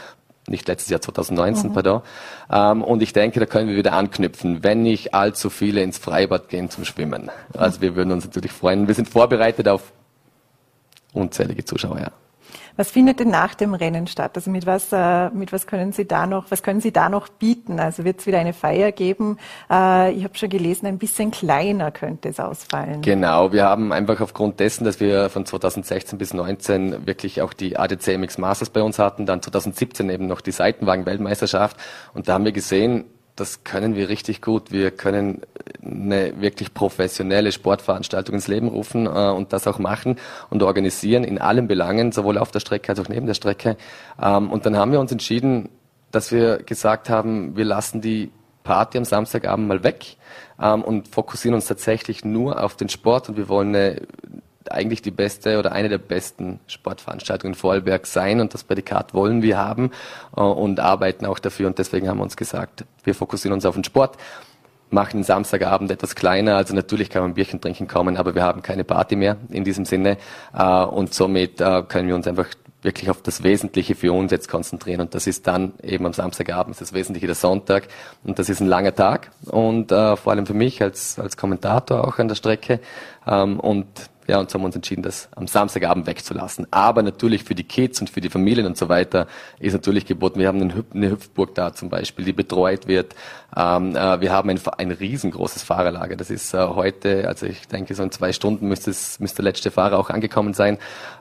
nicht 0.48 0.68
letztes 0.68 0.90
Jahr 0.90 1.02
2019, 1.02 1.70
mhm. 1.70 1.74
pardon. 1.74 2.02
Ähm, 2.52 2.84
und 2.84 3.02
ich 3.02 3.14
denke, 3.14 3.40
da 3.40 3.46
können 3.46 3.70
wir 3.70 3.78
wieder 3.78 3.94
anknüpfen, 3.94 4.64
wenn 4.64 4.84
nicht 4.84 5.14
allzu 5.14 5.50
viele 5.50 5.82
ins 5.82 5.98
Freibad 5.98 6.50
gehen 6.50 6.70
zum 6.70 6.86
Schwimmen. 6.86 7.30
Also 7.54 7.82
wir 7.82 7.96
würden 7.96 8.12
uns 8.12 8.26
natürlich 8.26 8.52
freuen. 8.52 8.88
Wir 8.88 8.96
sind 8.96 9.10
vorbereitet 9.10 9.68
auf 9.68 9.92
unzählige 11.14 11.66
Zuschauer, 11.66 12.00
ja. 12.00 12.12
Was 12.78 12.92
findet 12.92 13.20
denn 13.20 13.30
nach 13.30 13.56
dem 13.56 13.74
Rennen 13.74 14.06
statt? 14.06 14.32
Also 14.36 14.52
mit 14.52 14.68
was, 14.68 14.94
äh, 14.94 15.30
mit 15.32 15.52
was 15.52 15.66
können 15.66 15.92
Sie 15.92 16.08
da 16.08 16.28
noch, 16.28 16.52
was 16.52 16.62
können 16.62 16.80
Sie 16.80 16.92
da 16.92 17.10
noch 17.10 17.28
bieten? 17.28 17.80
Also 17.80 18.06
wird 18.06 18.20
es 18.20 18.28
wieder 18.28 18.40
eine 18.40 18.54
Feier 18.54 18.92
geben? 18.92 19.38
Äh, 19.70 20.14
ich 20.14 20.24
habe 20.24 20.38
schon 20.38 20.50
gelesen, 20.50 20.86
ein 20.86 21.00
bisschen 21.00 21.32
kleiner 21.32 21.90
könnte 21.90 22.30
es 22.30 22.40
ausfallen. 22.40 23.02
Genau, 23.02 23.52
wir 23.52 23.66
haben 23.66 23.92
einfach 23.92 24.22
aufgrund 24.22 24.60
dessen, 24.60 24.86
dass 24.86 25.00
wir 25.00 25.30
von 25.30 25.46
2016 25.46 26.20
bis 26.20 26.30
2019 26.30 27.08
wirklich 27.08 27.42
auch 27.42 27.54
die 27.54 27.78
ADC 27.78 28.18
MX 28.18 28.38
Masters 28.38 28.70
bei 28.70 28.84
uns 28.84 29.00
hatten, 29.00 29.26
dann 29.26 29.42
2017 29.42 30.10
eben 30.12 30.28
noch 30.28 30.42
die 30.42 30.52
Seitenwagen-Weltmeisterschaft 30.52 31.78
und 32.14 32.28
da 32.28 32.34
haben 32.34 32.46
wir 32.46 32.52
gesehen, 32.52 33.06
das 33.38 33.64
können 33.64 33.96
wir 33.96 34.10
richtig 34.10 34.42
gut. 34.42 34.72
Wir 34.72 34.92
können 34.92 35.42
eine 35.82 36.42
wirklich 36.42 36.74
professionelle 36.74 37.52
Sportveranstaltung 37.52 38.36
ins 38.36 38.48
Leben 38.48 38.68
rufen 38.68 39.06
äh, 39.06 39.10
und 39.10 39.54
das 39.54 39.68
auch 39.68 39.80
machen 39.80 40.18
und 40.50 40.64
organisieren 40.64 41.24
in 41.24 41.40
allen 41.40 41.68
Belangen, 41.68 42.12
sowohl 42.12 42.38
auf 42.38 42.52
der 42.52 42.60
Strecke 42.60 42.90
als 42.90 43.00
auch 43.00 43.10
neben 43.10 43.28
der 43.28 43.36
Strecke. 43.36 43.78
Ähm, 44.22 44.52
und 44.52 44.66
dann 44.66 44.76
haben 44.76 44.92
wir 44.92 45.00
uns 45.00 45.12
entschieden, 45.12 45.70
dass 46.12 46.32
wir 46.32 46.58
gesagt 46.58 47.10
haben, 47.10 47.56
wir 47.56 47.66
lassen 47.66 48.02
die 48.02 48.32
Party 48.64 48.98
am 48.98 49.06
Samstagabend 49.06 49.68
mal 49.68 49.84
weg 49.84 50.18
ähm, 50.62 50.84
und 50.84 51.08
fokussieren 51.08 51.56
uns 51.56 51.68
tatsächlich 51.68 52.26
nur 52.26 52.62
auf 52.62 52.76
den 52.76 52.90
Sport 52.90 53.30
und 53.30 53.38
wir 53.38 53.48
wollen 53.48 53.70
eine 53.70 54.02
eigentlich 54.72 55.02
die 55.02 55.12
beste 55.12 55.60
oder 55.60 55.72
eine 55.72 55.90
der 55.90 55.98
besten 55.98 56.60
Sportveranstaltungen 56.68 57.54
in 57.54 57.60
Vorarlberg 57.60 58.06
sein 58.06 58.40
und 58.40 58.54
das 58.54 58.64
Prädikat 58.64 59.14
wollen 59.14 59.42
wir 59.42 59.58
haben 59.58 59.92
äh, 60.36 60.42
und 60.42 60.80
arbeiten 60.80 61.26
auch 61.26 61.40
dafür. 61.40 61.68
Und 61.68 61.80
deswegen 61.80 62.08
haben 62.08 62.18
wir 62.18 62.24
uns 62.24 62.38
gesagt, 62.38 62.86
wir 63.04 63.16
fokussieren 63.16 63.54
uns 63.54 63.66
auf 63.66 63.76
den 63.76 63.84
Sport, 63.84 64.18
machen 64.90 65.20
den 65.20 65.24
Samstagabend 65.24 65.92
etwas 65.92 66.16
kleiner, 66.16 66.56
also 66.56 66.74
natürlich 66.74 67.10
kann 67.10 67.22
man 67.22 67.34
Bierchen 67.34 67.60
trinken 67.60 67.88
kommen, 67.88 68.18
aber 68.18 68.36
wir 68.36 68.44
haben 68.44 68.62
keine 68.62 68.84
Party 68.84 69.16
mehr 69.16 69.38
in 69.50 69.64
diesem 69.64 69.86
Sinne. 69.86 70.18
Äh, 70.58 70.84
und 70.84 71.14
somit 71.14 71.62
äh, 71.62 71.84
können 71.84 72.08
wir 72.08 72.16
uns 72.16 72.28
einfach 72.28 72.48
wirklich 72.82 73.10
auf 73.10 73.22
das 73.22 73.44
Wesentliche 73.44 73.96
für 73.96 74.14
uns 74.14 74.32
jetzt 74.32 74.48
konzentrieren. 74.48 75.02
Und 75.02 75.16
das 75.16 75.28
ist 75.28 75.48
dann 75.48 75.74
eben 75.84 76.06
am 76.06 76.14
Samstagabend 76.14 76.80
das 76.80 76.94
Wesentliche 76.94 77.26
der 77.26 77.36
Sonntag. 77.36 77.88
Und 78.24 78.40
das 78.40 78.50
ist 78.50 78.62
ein 78.62 78.68
langer 78.68 78.96
Tag. 78.96 79.32
Und 79.46 79.92
äh, 79.92 80.16
vor 80.16 80.32
allem 80.32 80.46
für 80.46 80.54
mich 80.54 80.82
als 80.82 81.20
als 81.20 81.38
Kommentator 81.38 82.08
auch 82.08 82.20
an 82.20 82.28
der 82.28 82.36
Strecke. 82.36 82.80
Ähm, 83.28 83.60
und 83.60 83.88
ja, 84.28 84.40
und 84.40 84.50
so 84.50 84.56
haben 84.56 84.64
wir 84.64 84.68
uns 84.68 84.76
entschieden, 84.76 85.04
das 85.04 85.30
am 85.36 85.48
Samstagabend 85.48 86.06
wegzulassen. 86.06 86.68
Aber 86.70 87.02
natürlich 87.02 87.46
für 87.46 87.56
die 87.56 87.64
Kids 87.64 88.02
und 88.02 88.10
für 88.10 88.20
die 88.20 88.30
Familien 88.30 88.66
und 88.66 88.78
so 88.78 88.90
weiter 88.90 89.28
ist 89.60 89.72
natürlich 89.72 90.06
geboten. 90.06 90.40
Wir 90.40 90.50
haben 90.50 90.86
eine 90.94 91.12
Hüpfburg 91.12 91.56
da 91.56 91.74
zum 91.74 91.90
Beispiel, 91.90 92.26
die 92.26 92.34
betreut 92.34 92.88
wird. 92.88 93.16
Ähm, 93.56 93.96
äh, 93.96 94.20
wir 94.20 94.32
haben 94.34 94.50
ein, 94.50 94.60
ein 94.78 94.92
riesengroßes 94.92 95.64
Fahrerlager. 95.64 96.18
Das 96.18 96.30
ist 96.30 96.54
äh, 96.54 96.58
heute, 96.58 97.28
also 97.28 97.46
ich 97.46 97.70
denke, 97.70 97.96
so 97.96 98.04
in 98.04 98.12
zwei 98.12 98.34
Stunden 98.34 98.68
müsste, 98.68 98.92
es, 98.92 99.20
müsste 99.22 99.38
der 99.38 99.46
letzte 99.46 99.72
Fahrer 99.72 99.98
auch 99.98 100.10
angekommen 100.10 100.54
sein, 100.54 100.78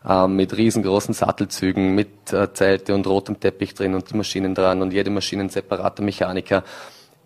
äh, 0.06 0.26
mit 0.26 0.56
riesengroßen 0.56 1.14
Sattelzügen, 1.14 1.94
mit 1.94 2.32
äh, 2.32 2.52
Zelte 2.52 2.92
und 2.92 3.06
rotem 3.06 3.38
Teppich 3.38 3.75
drin 3.75 3.94
und 3.94 4.12
Maschinen 4.14 4.56
dran 4.56 4.82
und 4.82 4.92
jede 4.92 5.10
Maschine 5.10 5.44
ein 5.44 5.48
separater 5.48 6.02
Mechaniker 6.02 6.64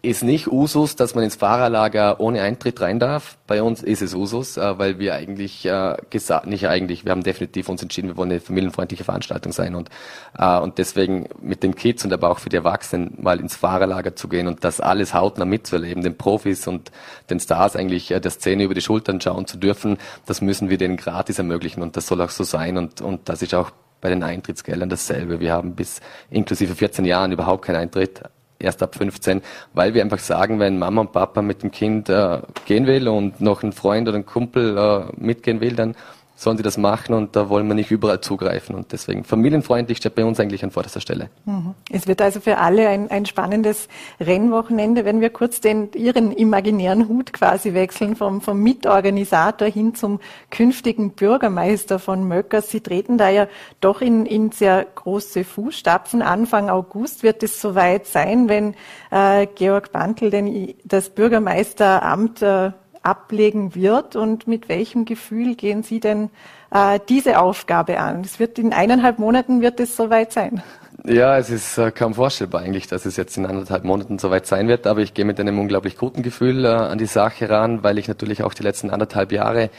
ist 0.03 0.23
nicht 0.23 0.47
Usus, 0.47 0.97
dass 0.97 1.15
man 1.15 1.25
ins 1.25 1.37
Fahrerlager 1.37 2.21
ohne 2.21 2.43
Eintritt 2.43 2.81
rein 2.81 2.99
darf. 2.99 3.37
Bei 3.47 3.63
uns 3.63 3.83
ist 3.83 4.01
es 4.01 4.15
Usus, 4.15 4.57
äh, 4.57 4.79
weil 4.79 4.99
wir 4.99 5.15
eigentlich 5.15 5.67
äh, 5.67 5.97
gesagt, 6.09 6.47
nicht 6.47 6.69
eigentlich, 6.69 7.05
wir 7.05 7.13
haben 7.13 7.23
definitiv 7.23 7.69
uns 7.69 7.83
entschieden, 7.83 8.09
wir 8.09 8.17
wollen 8.17 8.31
eine 8.31 8.41
familienfreundliche 8.41 9.05
Veranstaltung 9.05 9.53
sein 9.53 9.75
und 9.75 9.91
äh, 10.39 10.59
und 10.59 10.79
deswegen 10.79 11.29
mit 11.41 11.63
den 11.63 11.75
Kids 11.75 12.05
und 12.05 12.13
aber 12.13 12.31
auch 12.31 12.39
für 12.39 12.49
die 12.49 12.57
Erwachsenen 12.57 13.15
mal 13.21 13.41
ins 13.41 13.57
Fahrerlager 13.57 14.17
zu 14.17 14.29
gehen 14.29 14.47
und 14.47 14.65
das 14.65 14.81
alles 14.81 15.13
hautnah 15.13 15.45
mitzuerleben, 15.45 16.03
den 16.03 16.17
Profis 16.17 16.67
und 16.67 16.91
den 17.29 17.41
Stars 17.41 17.77
eigentlich 17.77 18.09
der 18.09 18.31
Szene 18.31 18.65
über 18.65 18.75
die 18.75 18.81
Schultern 18.81 19.21
schauen 19.21 19.47
zu 19.47 19.59
dürfen, 19.59 19.99
das 20.27 20.41
müssen 20.41 20.71
wir 20.71 20.79
denen 20.79 20.97
gratis 20.97 21.39
ermöglichen 21.39 21.83
und 21.83 21.97
das 21.97 22.07
soll 22.07 22.23
auch 22.23 22.31
so 22.31 22.45
sein 22.45 22.79
und 22.79 23.03
und 23.03 23.29
das 23.29 23.43
ist 23.43 23.55
auch 23.55 23.71
bei 24.01 24.09
den 24.09 24.23
Eintrittsgeldern 24.23 24.89
dasselbe. 24.89 25.41
Wir 25.41 25.53
haben 25.53 25.75
bis 25.75 26.01
inklusive 26.31 26.75
14 26.75 27.05
Jahren 27.05 27.33
überhaupt 27.33 27.67
keinen 27.67 27.77
Eintritt 27.77 28.23
erst 28.61 28.83
ab 28.83 28.95
15, 28.95 29.43
weil 29.75 29.95
wir 29.95 30.03
einfach 30.03 30.19
sagen, 30.19 30.61
wenn 30.61 30.79
Mama 30.79 31.01
und 31.03 31.13
Papa 31.13 31.43
mit 31.43 31.63
dem 31.63 31.71
Kind 31.71 32.09
äh, 32.09 32.41
gehen 32.67 32.87
will 32.87 33.09
und 33.09 33.41
noch 33.41 33.63
ein 33.63 33.73
Freund 33.73 34.09
oder 34.09 34.19
ein 34.19 34.27
Kumpel 34.27 34.77
äh, 34.77 35.05
mitgehen 35.17 35.61
will, 35.61 35.75
dann 35.75 35.97
sollen 36.41 36.57
sie 36.57 36.63
das 36.63 36.79
machen 36.79 37.15
und 37.15 37.37
da 37.37 37.51
wollen 37.51 37.69
wir 37.69 37.75
nicht 37.75 37.91
überall 37.91 38.23
zugreifen. 38.23 38.75
Und 38.75 38.93
deswegen 38.93 39.25
familienfreundlich 39.25 39.99
steht 39.99 40.15
bei 40.15 40.25
uns 40.25 40.41
eigentlich 40.41 40.65
an 40.65 40.71
vorderster 40.71 41.03
Stelle. 41.03 41.29
Mhm. 41.45 41.75
Es 41.93 42.07
wird 42.07 42.23
also 42.23 42.41
für 42.41 42.57
alle 42.57 42.89
ein, 42.89 43.11
ein 43.11 43.27
spannendes 43.27 43.89
Rennwochenende. 44.19 45.05
Wenn 45.05 45.21
wir 45.21 45.29
kurz 45.29 45.61
den 45.61 45.93
Ihren 45.93 46.33
imaginären 46.33 47.09
Hut 47.09 47.35
quasi 47.35 47.75
wechseln, 47.75 48.17
vom, 48.17 48.41
vom 48.41 48.59
Mitorganisator 48.63 49.69
hin 49.69 49.95
zum 49.95 50.19
künftigen 50.49 51.11
Bürgermeister 51.11 51.99
von 51.99 52.27
Möckers. 52.27 52.71
Sie 52.71 52.81
treten 52.81 53.19
da 53.19 53.29
ja 53.29 53.47
doch 53.83 54.01
in, 54.01 54.25
in 54.25 54.51
sehr 54.51 54.87
große 54.95 55.45
Fußstapfen. 55.45 56.23
Anfang 56.23 56.71
August 56.71 57.23
wird 57.23 57.43
es 57.43 57.61
soweit 57.61 58.07
sein, 58.07 58.49
wenn 58.49 58.75
äh, 59.11 59.47
Georg 59.47 59.93
Bantel 59.93 60.31
denn 60.31 60.73
das 60.85 61.11
Bürgermeisteramt 61.11 62.41
äh, 62.41 62.73
ablegen 63.03 63.75
wird 63.75 64.17
und 64.17 64.47
mit 64.47 64.69
welchem 64.69 65.05
Gefühl 65.05 65.55
gehen 65.55 65.83
Sie 65.83 66.01
denn 66.01 66.31
äh, 66.71 66.99
diese 67.09 67.39
Aufgabe 67.39 67.99
an? 67.99 68.23
Es 68.23 68.39
wird 68.39 68.59
in 68.59 68.73
eineinhalb 68.73 69.19
Monaten 69.19 69.63
wird 69.63 69.81
es 69.81 69.97
soweit 69.97 70.33
sein. 70.33 70.63
Ja, 71.05 71.39
es 71.39 71.49
ist 71.49 71.79
äh, 71.79 71.91
kaum 71.91 72.15
vorstellbar 72.15 72.61
eigentlich, 72.61 72.87
dass 72.87 73.07
es 73.07 73.17
jetzt 73.17 73.37
in 73.37 73.47
anderthalb 73.47 73.85
Monaten 73.85 74.19
soweit 74.19 74.47
sein 74.47 74.69
wird, 74.69 74.87
aber 74.87 75.01
ich 75.01 75.15
gehe 75.15 75.25
mit 75.25 75.41
einem 75.41 75.59
unglaublich 75.59 75.97
guten 75.97 76.23
Gefühl 76.23 76.65
äh, 76.65 76.69
an 76.69 76.99
die 76.99 77.07
Sache 77.07 77.49
ran, 77.49 77.83
weil 77.83 77.99
ich 77.99 78.07
natürlich 78.07 78.43
auch 78.43 78.53
die 78.53 78.63
letzten 78.63 78.91
anderthalb 78.91 79.33
Jahre 79.33 79.71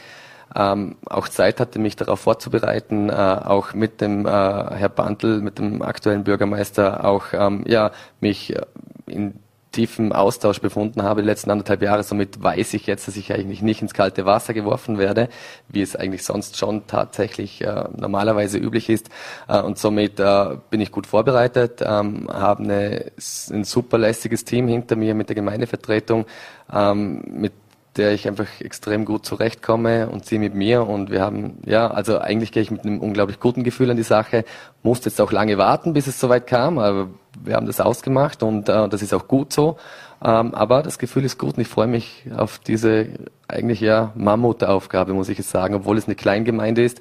ähm, 0.54 0.96
auch 1.06 1.28
Zeit 1.28 1.60
hatte, 1.60 1.78
mich 1.78 1.96
darauf 1.96 2.20
vorzubereiten, 2.20 3.08
äh, 3.08 3.12
auch 3.12 3.72
mit 3.72 4.00
dem 4.00 4.26
äh, 4.26 4.30
Herr 4.30 4.88
Bandl, 4.88 5.40
mit 5.40 5.58
dem 5.58 5.82
aktuellen 5.82 6.24
Bürgermeister, 6.24 7.04
auch 7.04 7.26
ähm, 7.32 7.64
ja 7.66 7.92
mich 8.20 8.54
äh, 8.56 8.62
in 9.06 9.34
tiefen 9.72 10.12
Austausch 10.12 10.60
befunden 10.60 11.02
habe 11.02 11.22
die 11.22 11.26
letzten 11.26 11.50
anderthalb 11.50 11.82
Jahre. 11.82 12.02
Somit 12.02 12.42
weiß 12.42 12.74
ich 12.74 12.86
jetzt, 12.86 13.08
dass 13.08 13.16
ich 13.16 13.32
eigentlich 13.32 13.62
nicht 13.62 13.82
ins 13.82 13.94
kalte 13.94 14.24
Wasser 14.24 14.54
geworfen 14.54 14.98
werde, 14.98 15.28
wie 15.68 15.82
es 15.82 15.96
eigentlich 15.96 16.24
sonst 16.24 16.58
schon 16.58 16.86
tatsächlich 16.86 17.62
äh, 17.62 17.84
normalerweise 17.96 18.58
üblich 18.58 18.88
ist. 18.88 19.08
Äh, 19.48 19.60
und 19.60 19.78
somit 19.78 20.20
äh, 20.20 20.56
bin 20.70 20.80
ich 20.80 20.92
gut 20.92 21.06
vorbereitet, 21.06 21.80
ähm, 21.82 22.28
habe 22.32 22.62
ein 22.62 23.64
super 23.64 23.98
lästiges 23.98 24.44
Team 24.44 24.68
hinter 24.68 24.96
mir 24.96 25.14
mit 25.14 25.28
der 25.28 25.36
Gemeindevertretung, 25.36 26.26
ähm, 26.72 27.22
mit 27.26 27.52
der 27.96 28.12
ich 28.12 28.26
einfach 28.26 28.46
extrem 28.60 29.04
gut 29.04 29.26
zurechtkomme 29.26 30.08
und 30.08 30.24
sie 30.24 30.38
mit 30.38 30.54
mir 30.54 30.86
und 30.86 31.10
wir 31.10 31.20
haben, 31.20 31.58
ja, 31.66 31.90
also 31.90 32.18
eigentlich 32.18 32.50
gehe 32.52 32.62
ich 32.62 32.70
mit 32.70 32.84
einem 32.84 33.00
unglaublich 33.00 33.38
guten 33.38 33.64
Gefühl 33.64 33.90
an 33.90 33.96
die 33.96 34.02
Sache, 34.02 34.44
musste 34.82 35.10
jetzt 35.10 35.20
auch 35.20 35.30
lange 35.30 35.58
warten, 35.58 35.92
bis 35.92 36.06
es 36.06 36.18
soweit 36.18 36.46
kam, 36.46 36.78
aber 36.78 37.08
wir 37.42 37.54
haben 37.54 37.66
das 37.66 37.80
ausgemacht 37.80 38.42
und 38.42 38.68
äh, 38.68 38.88
das 38.88 39.02
ist 39.02 39.12
auch 39.12 39.28
gut 39.28 39.52
so, 39.52 39.76
ähm, 40.24 40.54
aber 40.54 40.82
das 40.82 40.98
Gefühl 40.98 41.24
ist 41.24 41.38
gut 41.38 41.56
und 41.56 41.60
ich 41.60 41.68
freue 41.68 41.86
mich 41.86 42.24
auf 42.34 42.58
diese 42.58 43.08
eigentlich 43.46 43.80
ja 43.80 44.12
Mammutaufgabe, 44.14 45.12
muss 45.12 45.28
ich 45.28 45.38
jetzt 45.38 45.50
sagen, 45.50 45.74
obwohl 45.74 45.98
es 45.98 46.06
eine 46.06 46.14
Kleingemeinde 46.14 46.82
ist, 46.82 47.00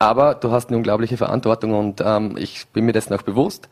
aber 0.00 0.34
du 0.34 0.50
hast 0.50 0.68
eine 0.68 0.78
unglaubliche 0.78 1.16
Verantwortung 1.16 1.74
und 1.74 2.02
ähm, 2.04 2.36
ich 2.36 2.66
bin 2.68 2.86
mir 2.86 2.92
dessen 2.92 3.14
auch 3.14 3.22
bewusst 3.22 3.68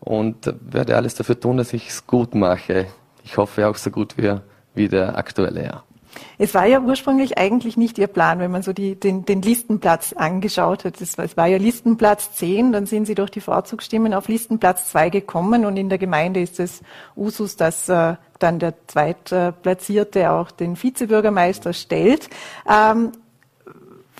und 0.00 0.52
werde 0.60 0.96
alles 0.96 1.14
dafür 1.14 1.40
tun, 1.40 1.56
dass 1.56 1.72
ich 1.72 1.88
es 1.88 2.06
gut 2.06 2.34
mache. 2.34 2.86
Ich 3.24 3.36
hoffe 3.36 3.66
auch 3.68 3.76
so 3.76 3.90
gut 3.90 4.18
wie, 4.18 4.34
wie 4.74 4.88
der 4.88 5.16
aktuelle 5.16 5.64
Jahr. 5.64 5.84
Es 6.38 6.54
war 6.54 6.66
ja 6.66 6.80
ursprünglich 6.80 7.38
eigentlich 7.38 7.76
nicht 7.76 7.98
Ihr 7.98 8.06
Plan, 8.06 8.38
wenn 8.38 8.50
man 8.50 8.62
so 8.62 8.72
die, 8.72 8.94
den, 8.94 9.24
den 9.24 9.42
Listenplatz 9.42 10.12
angeschaut 10.12 10.84
hat. 10.84 11.00
Es 11.00 11.18
war, 11.18 11.24
es 11.24 11.36
war 11.36 11.46
ja 11.46 11.58
Listenplatz 11.58 12.34
10, 12.34 12.72
dann 12.72 12.86
sind 12.86 13.06
Sie 13.06 13.14
durch 13.14 13.30
die 13.30 13.40
Vorzugsstimmen 13.40 14.14
auf 14.14 14.28
Listenplatz 14.28 14.90
2 14.90 15.10
gekommen 15.10 15.64
und 15.64 15.76
in 15.76 15.88
der 15.88 15.98
Gemeinde 15.98 16.40
ist 16.40 16.60
es 16.60 16.82
Usus, 17.16 17.56
dass 17.56 17.88
äh, 17.88 18.16
dann 18.38 18.58
der 18.58 18.74
Zweitplatzierte 18.86 20.30
auch 20.30 20.50
den 20.50 20.80
Vizebürgermeister 20.80 21.72
stellt. 21.72 22.28
Ähm, 22.68 23.12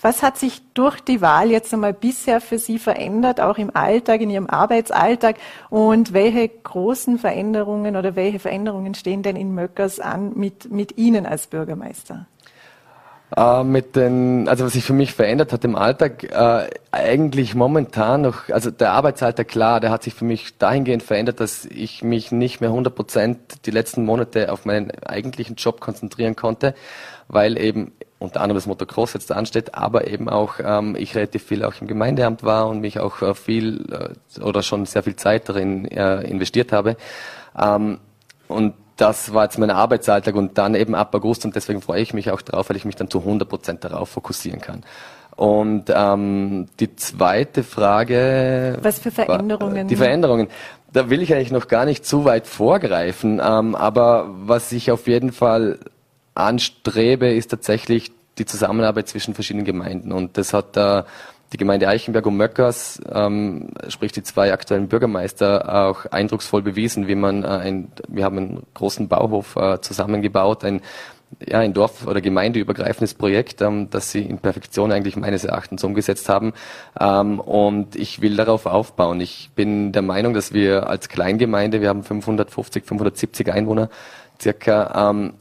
was 0.03 0.21
hat 0.21 0.37
sich 0.37 0.61
durch 0.73 0.99
die 0.99 1.21
Wahl 1.21 1.49
jetzt 1.49 1.73
einmal 1.73 1.93
bisher 1.93 2.41
für 2.41 2.59
Sie 2.59 2.77
verändert, 2.77 3.39
auch 3.39 3.57
im 3.57 3.73
Alltag, 3.73 4.21
in 4.21 4.29
Ihrem 4.29 4.47
Arbeitsalltag? 4.47 5.37
Und 5.69 6.13
welche 6.13 6.49
großen 6.49 7.17
Veränderungen 7.17 7.95
oder 7.95 8.15
welche 8.15 8.39
Veränderungen 8.39 8.93
stehen 8.95 9.23
denn 9.23 9.37
in 9.37 9.55
Möckers 9.55 9.99
an 9.99 10.33
mit, 10.35 10.69
mit 10.71 10.97
Ihnen 10.97 11.25
als 11.25 11.47
Bürgermeister? 11.47 12.27
Äh, 13.35 13.63
mit 13.63 13.95
den, 13.95 14.47
also 14.47 14.65
was 14.65 14.73
sich 14.73 14.83
für 14.83 14.93
mich 14.93 15.13
verändert 15.13 15.53
hat 15.53 15.63
im 15.63 15.75
Alltag, 15.75 16.23
äh, 16.25 16.69
eigentlich 16.91 17.55
momentan 17.55 18.21
noch, 18.21 18.49
also 18.49 18.69
der 18.69 18.91
Arbeitsalltag, 18.91 19.47
klar, 19.47 19.79
der 19.79 19.89
hat 19.89 20.03
sich 20.03 20.13
für 20.13 20.25
mich 20.25 20.57
dahingehend 20.57 21.01
verändert, 21.01 21.39
dass 21.39 21.65
ich 21.65 22.03
mich 22.03 22.31
nicht 22.31 22.61
mehr 22.61 22.69
100 22.69 22.93
Prozent 22.93 23.39
die 23.65 23.71
letzten 23.71 24.05
Monate 24.05 24.51
auf 24.51 24.65
meinen 24.65 24.91
eigentlichen 25.05 25.55
Job 25.55 25.79
konzentrieren 25.79 26.35
konnte, 26.35 26.75
weil 27.27 27.57
eben 27.57 27.93
unter 28.23 28.41
anderem 28.41 28.55
das 28.55 28.67
Motocross 28.67 29.13
jetzt 29.13 29.31
ansteht, 29.31 29.75
aber 29.75 30.07
eben 30.07 30.29
auch 30.29 30.55
ähm, 30.63 30.95
ich 30.97 31.15
relativ 31.15 31.43
viel 31.43 31.63
auch 31.63 31.73
im 31.81 31.87
Gemeindeamt 31.87 32.43
war 32.43 32.67
und 32.67 32.79
mich 32.79 32.99
auch 32.99 33.21
äh, 33.21 33.35
viel 33.35 33.85
äh, 33.91 34.41
oder 34.41 34.63
schon 34.63 34.85
sehr 34.85 35.03
viel 35.03 35.15
Zeit 35.15 35.49
darin 35.49 35.85
äh, 35.85 36.21
investiert 36.21 36.71
habe. 36.71 36.95
Ähm, 37.59 37.99
und 38.47 38.73
das 38.95 39.33
war 39.33 39.43
jetzt 39.43 39.57
mein 39.57 39.71
Arbeitsalltag 39.71 40.35
und 40.35 40.57
dann 40.57 40.75
eben 40.75 40.95
ab 40.95 41.13
August 41.15 41.43
und 41.45 41.55
deswegen 41.55 41.81
freue 41.81 42.01
ich 42.01 42.13
mich 42.13 42.31
auch 42.31 42.41
drauf, 42.41 42.69
weil 42.69 42.77
ich 42.77 42.85
mich 42.85 42.95
dann 42.95 43.09
zu 43.09 43.19
100 43.19 43.49
Prozent 43.49 43.83
darauf 43.83 44.09
fokussieren 44.09 44.61
kann. 44.61 44.83
Und 45.35 45.85
ähm, 45.93 46.67
die 46.79 46.95
zweite 46.95 47.63
Frage. 47.63 48.77
Was 48.81 48.99
für 48.99 49.11
Veränderungen? 49.11 49.87
Die 49.87 49.95
Veränderungen. 49.95 50.47
Da 50.91 51.09
will 51.09 51.23
ich 51.23 51.33
eigentlich 51.33 51.51
noch 51.51 51.67
gar 51.67 51.85
nicht 51.85 52.05
zu 52.05 52.23
weit 52.23 52.45
vorgreifen, 52.45 53.41
ähm, 53.43 53.73
aber 53.73 54.29
was 54.29 54.71
ich 54.71 54.91
auf 54.91 55.07
jeden 55.07 55.31
Fall 55.31 55.79
anstrebe, 56.35 57.27
ist 57.33 57.49
tatsächlich 57.49 58.11
die 58.37 58.45
Zusammenarbeit 58.45 59.07
zwischen 59.07 59.33
verschiedenen 59.33 59.65
Gemeinden. 59.65 60.11
Und 60.11 60.37
das 60.37 60.53
hat 60.53 60.75
äh, 60.77 61.03
die 61.51 61.57
Gemeinde 61.57 61.87
Eichenberg 61.87 62.25
und 62.25 62.37
Möckers, 62.37 62.99
ähm, 63.11 63.69
sprich 63.87 64.11
die 64.11 64.23
zwei 64.23 64.51
aktuellen 64.51 64.87
Bürgermeister, 64.87 65.87
auch 65.87 66.05
eindrucksvoll 66.07 66.63
bewiesen, 66.63 67.07
wie 67.07 67.15
man 67.15 67.43
äh, 67.43 67.47
ein, 67.47 67.91
wir 68.07 68.25
haben 68.25 68.37
einen 68.37 68.63
großen 68.73 69.07
Bauhof 69.07 69.55
äh, 69.55 69.79
zusammengebaut, 69.81 70.63
ein 70.63 70.81
ja, 71.47 71.59
ein 71.59 71.73
Dorf- 71.73 72.05
oder 72.07 72.21
gemeindeübergreifendes 72.21 73.13
Projekt, 73.13 73.61
ähm, 73.61 73.89
das 73.89 74.11
sie 74.11 74.21
in 74.21 74.39
Perfektion 74.39 74.91
eigentlich 74.91 75.15
meines 75.15 75.43
Erachtens 75.43 75.83
umgesetzt 75.83 76.29
haben. 76.29 76.53
Ähm, 76.99 77.39
und 77.39 77.95
ich 77.95 78.21
will 78.21 78.35
darauf 78.35 78.65
aufbauen. 78.65 79.19
Ich 79.21 79.49
bin 79.55 79.91
der 79.91 80.01
Meinung, 80.01 80.33
dass 80.33 80.53
wir 80.53 80.87
als 80.87 81.09
Kleingemeinde, 81.09 81.81
wir 81.81 81.89
haben 81.89 82.03
550, 82.03 82.85
570 82.85 83.51
Einwohner 83.51 83.89
circa, 84.41 85.09
ähm, 85.09 85.33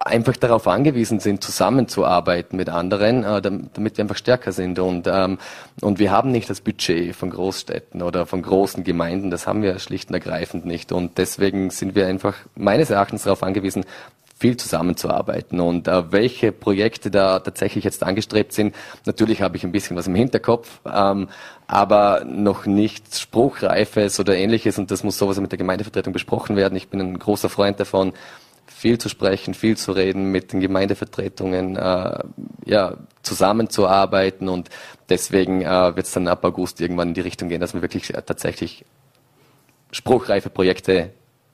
einfach 0.00 0.36
darauf 0.36 0.68
angewiesen 0.68 1.20
sind, 1.20 1.42
zusammenzuarbeiten 1.42 2.56
mit 2.56 2.68
anderen, 2.68 3.24
äh, 3.24 3.40
damit 3.42 3.96
wir 3.96 4.02
einfach 4.04 4.16
stärker 4.16 4.52
sind. 4.52 4.78
Und, 4.78 5.06
ähm, 5.06 5.38
und 5.80 5.98
wir 5.98 6.10
haben 6.10 6.30
nicht 6.30 6.48
das 6.48 6.60
Budget 6.60 7.14
von 7.14 7.30
Großstädten 7.30 8.02
oder 8.02 8.26
von 8.26 8.42
großen 8.42 8.84
Gemeinden, 8.84 9.30
das 9.30 9.46
haben 9.46 9.62
wir 9.62 9.78
schlicht 9.78 10.08
und 10.08 10.14
ergreifend 10.14 10.66
nicht. 10.66 10.92
Und 10.92 11.18
deswegen 11.18 11.70
sind 11.70 11.94
wir 11.94 12.06
einfach 12.06 12.34
meines 12.54 12.90
Erachtens 12.90 13.24
darauf 13.24 13.42
angewiesen, 13.42 13.84
viel 14.38 14.56
zusammenzuarbeiten 14.56 15.60
und 15.60 15.88
äh, 15.88 16.12
welche 16.12 16.52
Projekte 16.52 17.10
da 17.10 17.40
tatsächlich 17.40 17.84
jetzt 17.84 18.04
angestrebt 18.04 18.52
sind. 18.52 18.74
Natürlich 19.04 19.42
habe 19.42 19.56
ich 19.56 19.64
ein 19.64 19.72
bisschen 19.72 19.96
was 19.96 20.06
im 20.06 20.14
Hinterkopf, 20.14 20.80
ähm, 20.86 21.28
aber 21.66 22.24
noch 22.24 22.64
nichts 22.64 23.20
Spruchreifes 23.20 24.20
oder 24.20 24.36
ähnliches 24.36 24.78
und 24.78 24.92
das 24.92 25.02
muss 25.02 25.18
sowas 25.18 25.40
mit 25.40 25.50
der 25.50 25.58
Gemeindevertretung 25.58 26.12
besprochen 26.12 26.54
werden. 26.54 26.76
Ich 26.76 26.88
bin 26.88 27.00
ein 27.00 27.18
großer 27.18 27.48
Freund 27.48 27.80
davon, 27.80 28.12
viel 28.70 28.98
zu 28.98 29.08
sprechen, 29.08 29.54
viel 29.54 29.76
zu 29.76 29.92
reden, 29.92 30.30
mit 30.30 30.52
den 30.52 30.60
Gemeindevertretungen 30.60 31.76
äh, 31.76 32.18
ja, 32.64 32.96
zusammenzuarbeiten 33.22 34.48
und 34.48 34.70
deswegen 35.08 35.62
äh, 35.62 35.96
wird 35.96 36.06
es 36.06 36.12
dann 36.12 36.28
ab 36.28 36.44
August 36.44 36.80
irgendwann 36.80 37.08
in 37.08 37.14
die 37.14 37.20
Richtung 37.20 37.48
gehen, 37.48 37.60
dass 37.60 37.74
wir 37.74 37.82
wirklich 37.82 38.14
äh, 38.14 38.22
tatsächlich 38.22 38.84
spruchreife 39.90 40.50
Projekte 40.50 41.10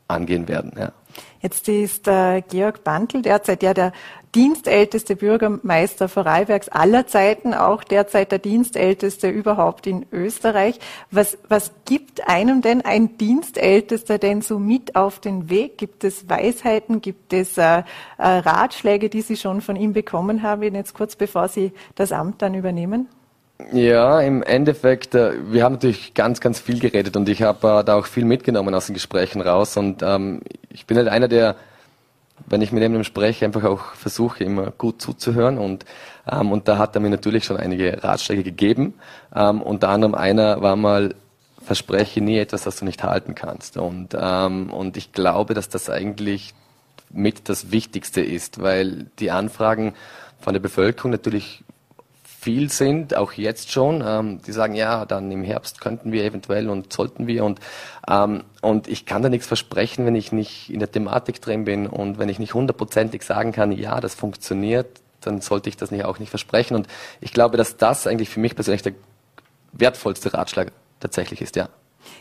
angehen 0.09 0.49
werden. 0.49 0.73
Ja. 0.77 0.93
Jetzt 1.41 1.69
ist 1.69 2.09
äh, 2.09 2.43
Georg 2.43 2.85
Bandl 2.85 3.23
derzeit 3.23 3.63
ja 3.63 3.75
der 3.75 3.93
dienstälteste 4.35 5.15
Bürgermeister 5.15 6.09
Vorarlbergs 6.09 6.69
aller 6.69 7.07
Zeiten, 7.07 7.55
auch 7.55 7.85
derzeit 7.85 8.33
der 8.33 8.41
dienstälteste 8.41 9.29
überhaupt 9.29 9.87
in 9.87 10.07
Österreich. 10.11 10.81
Was, 11.11 11.39
was 11.49 11.71
gibt 11.85 12.27
einem 12.29 12.61
denn 12.61 12.85
ein 12.85 13.17
Dienstältester 13.17 14.19
denn 14.19 14.43
so 14.43 14.59
mit 14.59 14.97
auf 14.97 15.21
den 15.21 15.51
Weg? 15.51 15.79
Gibt 15.79 16.03
es 16.03 16.29
Weisheiten, 16.29 17.01
gibt 17.01 17.33
es 17.33 17.57
äh, 17.59 17.83
äh, 17.83 17.83
Ratschläge, 18.19 19.09
die 19.09 19.23
Sie 19.23 19.37
schon 19.37 19.61
von 19.61 19.77
ihm 19.77 19.93
bekommen 19.93 20.43
haben, 20.43 20.75
jetzt 20.75 20.95
kurz 20.95 21.15
bevor 21.15 21.49
Sie 21.49 21.73
das 21.95 22.11
Amt 22.11 22.43
dann 22.43 22.55
übernehmen? 22.55 23.09
Ja, 23.73 24.21
im 24.21 24.43
Endeffekt, 24.43 25.15
äh, 25.15 25.33
wir 25.53 25.63
haben 25.63 25.75
natürlich 25.75 26.13
ganz, 26.15 26.41
ganz 26.41 26.59
viel 26.59 26.81
geredet 26.81 27.17
und 27.17 27.29
ich 27.29 27.43
habe 27.43 27.81
äh, 27.81 27.85
da 27.85 27.95
auch 27.95 28.07
viel 28.07 28.25
mitgenommen 28.25 28.75
aus 28.75 28.87
den 28.87 28.95
Gesprächen 28.95 29.41
raus 29.41 29.77
und 29.77 30.03
ähm, 30.03 30.43
ich 30.71 30.87
bin 30.87 30.97
halt 30.97 31.07
einer, 31.07 31.29
der, 31.29 31.55
wenn 32.47 32.63
ich 32.63 32.73
mit 32.73 32.83
ihm 32.83 33.05
spreche, 33.05 33.45
einfach 33.45 33.63
auch 33.63 33.95
versuche, 33.95 34.43
immer 34.43 34.73
gut 34.73 35.01
zuzuhören 35.01 35.59
und, 35.59 35.85
ähm, 36.31 36.51
und 36.51 36.67
da 36.67 36.79
hat 36.79 36.97
er 36.97 37.01
mir 37.01 37.11
natürlich 37.11 37.45
schon 37.45 37.57
einige 37.57 38.03
Ratschläge 38.03 38.43
gegeben. 38.43 38.95
Ähm, 39.35 39.63
unter 39.63 39.89
anderem 39.89 40.17
einer 40.17 40.61
war 40.61 40.75
mal, 40.75 41.15
verspreche 41.65 42.21
nie 42.21 42.39
etwas, 42.39 42.65
das 42.65 42.81
du 42.81 42.85
nicht 42.85 43.05
halten 43.05 43.37
kannst 43.37 43.77
und, 43.77 44.17
ähm, 44.21 44.71
und 44.73 44.97
ich 44.97 45.13
glaube, 45.13 45.55
dass 45.55 45.69
das 45.69 45.89
eigentlich 45.91 46.55
mit 47.11 47.49
das 47.49 47.71
Wichtigste 47.71 48.21
ist, 48.21 48.61
weil 48.61 49.07
die 49.21 49.31
Anfragen 49.31 49.95
von 50.41 50.55
der 50.55 50.61
Bevölkerung 50.61 51.13
natürlich 51.13 51.63
viel 52.45 52.71
sind, 52.71 53.17
auch 53.17 53.33
jetzt 53.33 53.73
schon. 53.73 54.05
Ähm, 54.07 54.41
die 54.47 54.53
sagen, 54.53 54.75
ja, 54.75 55.07
dann 55.07 55.31
im 55.31 55.43
Herbst 55.43 55.81
könnten 55.81 56.13
wir 56.13 56.25
eventuell 56.25 56.69
und 56.69 56.93
sollten 56.93 57.27
wir 57.27 57.43
und 57.45 57.59
ähm, 58.09 58.45
und 58.61 58.87
ich 58.87 59.07
kann 59.07 59.23
da 59.23 59.31
nichts 59.31 59.47
versprechen, 59.47 60.05
wenn 60.05 60.15
ich 60.15 60.31
nicht 60.31 60.71
in 60.71 60.79
der 60.79 60.91
Thematik 60.91 61.41
drin 61.41 61.65
bin 61.65 61.87
und 61.87 62.19
wenn 62.19 62.29
ich 62.29 62.39
nicht 62.39 62.55
hundertprozentig 62.55 63.23
sagen 63.23 63.53
kann, 63.53 63.73
ja, 63.73 64.01
das 64.01 64.15
funktioniert, 64.15 65.01
dann 65.23 65.41
sollte 65.41 65.71
ich 65.71 65.77
das 65.77 65.91
nicht 65.91 66.05
auch 66.05 66.19
nicht 66.19 66.31
versprechen. 66.31 66.75
Und 66.75 66.87
ich 67.21 67.33
glaube, 67.33 67.57
dass 67.57 67.79
das 67.79 68.07
eigentlich 68.07 68.29
für 68.29 68.41
mich 68.41 68.55
persönlich 68.55 68.83
der 68.83 68.93
wertvollste 69.73 70.35
Ratschlag 70.35 70.71
tatsächlich 71.01 71.41
ist, 71.41 71.57
ja. 71.57 71.69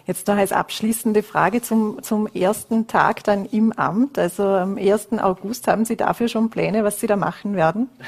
Jetzt 0.05 0.27
noch 0.27 0.37
als 0.37 0.53
abschließende 0.53 1.23
Frage 1.23 1.61
zum, 1.61 2.01
zum 2.01 2.27
ersten 2.27 2.87
Tag 2.87 3.25
dann 3.25 3.45
im 3.45 3.73
Amt. 3.73 4.17
Also 4.17 4.43
am 4.43 4.77
1. 4.77 5.13
August 5.19 5.67
haben 5.67 5.83
Sie 5.83 5.97
dafür 5.97 6.29
schon 6.29 6.49
Pläne, 6.49 6.85
was 6.85 7.01
Sie 7.01 7.07
da 7.07 7.17
machen 7.17 7.55
werden? 7.55 7.89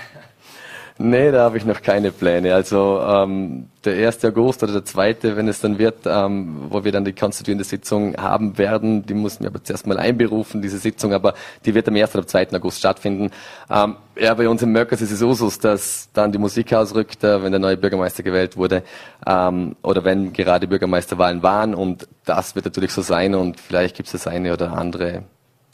Nee, 0.97 1.29
da 1.31 1.43
habe 1.43 1.57
ich 1.57 1.65
noch 1.65 1.81
keine 1.81 2.11
Pläne. 2.11 2.55
Also 2.55 3.01
ähm, 3.05 3.67
der 3.83 4.07
1. 4.07 4.23
August 4.23 4.63
oder 4.63 4.71
der 4.71 4.85
2., 4.85 5.17
wenn 5.35 5.49
es 5.49 5.59
dann 5.59 5.77
wird, 5.77 6.05
ähm, 6.05 6.67
wo 6.69 6.85
wir 6.85 6.93
dann 6.93 7.03
die 7.03 7.11
konstituierende 7.11 7.65
Sitzung 7.65 8.15
haben 8.15 8.57
werden, 8.57 9.05
die 9.05 9.13
mussten 9.13 9.43
wir 9.43 9.49
aber 9.49 9.61
zuerst 9.61 9.87
mal 9.87 9.99
einberufen, 9.99 10.61
diese 10.61 10.77
Sitzung, 10.77 11.11
aber 11.11 11.33
die 11.65 11.73
wird 11.75 11.89
am 11.89 11.95
1. 11.97 12.15
oder 12.15 12.25
2. 12.25 12.53
August 12.53 12.79
stattfinden. 12.79 13.31
Ähm, 13.69 13.97
ja, 14.17 14.33
bei 14.35 14.47
uns 14.47 14.61
im 14.61 14.71
Möckers 14.71 15.01
ist 15.01 15.11
es 15.11 15.21
Usus, 15.21 15.59
dass 15.59 16.07
dann 16.13 16.31
die 16.31 16.37
Musik 16.37 16.71
ausrückt, 16.71 17.25
äh, 17.25 17.43
wenn 17.43 17.51
der 17.51 17.59
neue 17.59 17.75
Bürgermeister 17.75 18.23
gewählt 18.23 18.55
wurde 18.55 18.81
ähm, 19.27 19.75
oder 19.81 20.05
wenn 20.05 20.31
gerade 20.31 20.65
Bürgermeisterwahlen 20.65 21.43
waren 21.43 21.75
und 21.75 22.07
das 22.23 22.55
wird 22.55 22.63
natürlich 22.63 22.93
so 22.93 23.01
sein 23.01 23.35
und 23.35 23.59
vielleicht 23.59 23.97
gibt 23.97 24.07
es 24.07 24.13
das 24.13 24.27
eine 24.27 24.53
oder 24.53 24.71
andere 24.71 25.23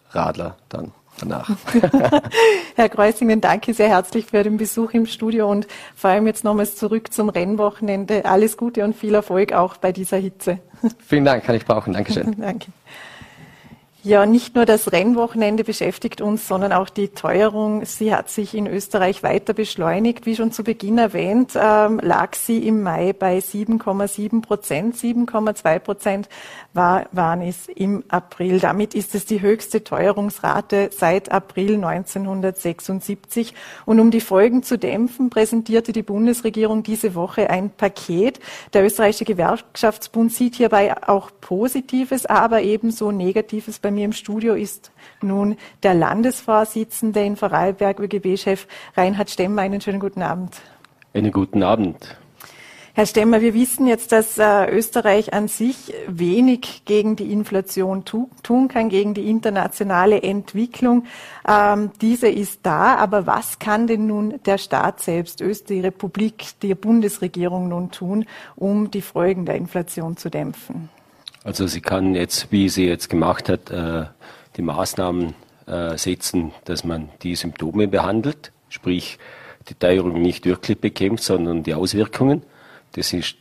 Radler 0.09 0.57
dann 0.67 0.91
danach. 1.21 1.49
Herr 2.75 2.89
Kreuzingen, 2.89 3.41
danke 3.41 3.73
sehr 3.73 3.89
herzlich 3.89 4.25
für 4.25 4.43
den 4.43 4.57
Besuch 4.57 4.91
im 4.91 5.05
Studio 5.05 5.49
und 5.49 5.67
vor 5.95 6.09
allem 6.09 6.27
jetzt 6.27 6.43
nochmals 6.43 6.75
zurück 6.75 7.13
zum 7.13 7.29
Rennwochenende. 7.29 8.25
Alles 8.25 8.57
Gute 8.57 8.83
und 8.83 8.95
viel 8.95 9.13
Erfolg 9.13 9.53
auch 9.53 9.77
bei 9.77 9.91
dieser 9.91 10.17
Hitze. 10.17 10.59
Vielen 11.07 11.25
Dank, 11.25 11.43
kann 11.43 11.55
ich 11.55 11.65
brauchen. 11.65 11.93
Dankeschön. 11.93 12.35
danke. 12.39 12.67
Ja, 14.03 14.25
nicht 14.25 14.55
nur 14.55 14.65
das 14.65 14.91
Rennwochenende 14.91 15.63
beschäftigt 15.63 16.21
uns, 16.21 16.47
sondern 16.47 16.73
auch 16.73 16.89
die 16.89 17.09
Teuerung. 17.09 17.85
Sie 17.85 18.15
hat 18.15 18.31
sich 18.31 18.55
in 18.55 18.65
Österreich 18.65 19.21
weiter 19.21 19.53
beschleunigt. 19.53 20.25
Wie 20.25 20.35
schon 20.35 20.51
zu 20.51 20.63
Beginn 20.63 20.97
erwähnt, 20.97 21.51
ähm, 21.55 21.99
lag 22.01 22.33
sie 22.33 22.67
im 22.67 22.81
Mai 22.81 23.13
bei 23.13 23.37
7,7 23.37 24.41
Prozent. 24.41 24.95
7,2 24.95 25.77
Prozent 25.77 26.29
war, 26.73 27.07
waren 27.11 27.41
es 27.41 27.67
im 27.67 28.03
April. 28.07 28.59
Damit 28.59 28.93
ist 28.95 29.15
es 29.15 29.25
die 29.25 29.41
höchste 29.41 29.83
Teuerungsrate 29.83 30.89
seit 30.91 31.31
April 31.31 31.75
1976. 31.75 33.53
Und 33.85 33.99
um 33.99 34.11
die 34.11 34.21
Folgen 34.21 34.63
zu 34.63 34.77
dämpfen, 34.77 35.29
präsentierte 35.29 35.91
die 35.91 36.03
Bundesregierung 36.03 36.83
diese 36.83 37.15
Woche 37.15 37.49
ein 37.49 37.69
Paket. 37.69 38.39
Der 38.73 38.85
österreichische 38.85 39.25
Gewerkschaftsbund 39.25 40.31
sieht 40.31 40.55
hierbei 40.55 40.95
auch 41.07 41.31
Positives, 41.41 42.25
aber 42.25 42.61
ebenso 42.61 43.11
Negatives 43.11 43.79
bei 43.79 43.91
mir 43.91 44.05
im 44.05 44.13
Studio 44.13 44.53
ist 44.53 44.91
nun 45.21 45.57
der 45.83 45.93
Landesvorsitzende 45.93 47.23
in 47.23 47.35
Vorarlberg, 47.35 47.99
ÖGB-Chef 47.99 48.67
Reinhard 48.95 49.29
Stemmer. 49.29 49.61
Einen 49.61 49.81
schönen 49.81 49.99
guten 49.99 50.21
Abend. 50.21 50.55
Einen 51.13 51.31
guten 51.31 51.63
Abend. 51.63 52.17
Herr 52.93 53.05
Stemmer, 53.05 53.39
wir 53.39 53.53
wissen 53.53 53.87
jetzt, 53.87 54.11
dass 54.11 54.37
äh, 54.37 54.69
Österreich 54.69 55.33
an 55.33 55.47
sich 55.47 55.93
wenig 56.07 56.83
gegen 56.83 57.15
die 57.15 57.31
Inflation 57.31 58.03
tu 58.03 58.29
tun 58.43 58.67
kann, 58.67 58.89
gegen 58.89 59.13
die 59.13 59.29
internationale 59.29 60.21
Entwicklung. 60.21 61.05
Ähm, 61.47 61.91
diese 62.01 62.27
ist 62.27 62.59
da, 62.63 62.95
aber 62.95 63.25
was 63.25 63.59
kann 63.59 63.87
denn 63.87 64.07
nun 64.07 64.41
der 64.45 64.57
Staat 64.57 64.99
selbst, 64.99 65.39
die 65.69 65.79
Republik, 65.79 66.47
die 66.61 66.75
Bundesregierung 66.75 67.69
nun 67.69 67.91
tun, 67.91 68.25
um 68.57 68.91
die 68.91 69.01
Folgen 69.01 69.45
der 69.45 69.55
Inflation 69.55 70.17
zu 70.17 70.29
dämpfen? 70.29 70.89
Also 71.45 71.67
sie 71.67 71.81
kann 71.81 72.13
jetzt, 72.13 72.51
wie 72.51 72.67
sie 72.67 72.87
jetzt 72.87 73.09
gemacht 73.09 73.47
hat, 73.47 73.71
äh, 73.71 74.05
die 74.57 74.61
Maßnahmen 74.61 75.33
äh, 75.65 75.97
setzen, 75.97 76.51
dass 76.65 76.83
man 76.83 77.07
die 77.21 77.35
Symptome 77.35 77.87
behandelt, 77.87 78.51
sprich 78.67 79.17
die 79.69 79.75
Teuerung 79.75 80.21
nicht 80.21 80.45
wirklich 80.45 80.77
bekämpft, 80.77 81.23
sondern 81.23 81.63
die 81.63 81.73
Auswirkungen. 81.73 82.43
Das 82.93 83.13
ist 83.13 83.35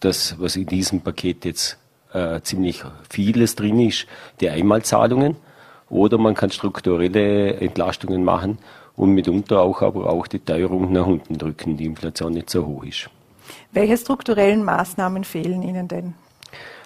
das, 0.00 0.38
was 0.38 0.56
in 0.56 0.66
diesem 0.66 1.00
Paket 1.00 1.44
jetzt 1.44 1.78
äh, 2.12 2.40
ziemlich 2.42 2.82
vieles 3.08 3.54
drin 3.54 3.80
ist, 3.80 4.06
die 4.40 4.50
Einmalzahlungen. 4.50 5.36
Oder 5.88 6.18
man 6.18 6.34
kann 6.34 6.50
strukturelle 6.50 7.54
Entlastungen 7.54 8.24
machen 8.24 8.58
und 8.96 9.10
mitunter 9.12 9.60
auch 9.60 9.82
aber 9.82 10.10
auch 10.10 10.26
die 10.26 10.40
Teuerung 10.40 10.92
nach 10.92 11.06
unten 11.06 11.38
drücken, 11.38 11.76
die 11.76 11.84
Inflation 11.84 12.32
nicht 12.32 12.50
so 12.50 12.66
hoch 12.66 12.84
ist. 12.84 13.10
Welche 13.72 13.96
strukturellen 13.96 14.64
Maßnahmen 14.64 15.22
fehlen 15.22 15.62
Ihnen 15.62 15.86
denn? 15.86 16.14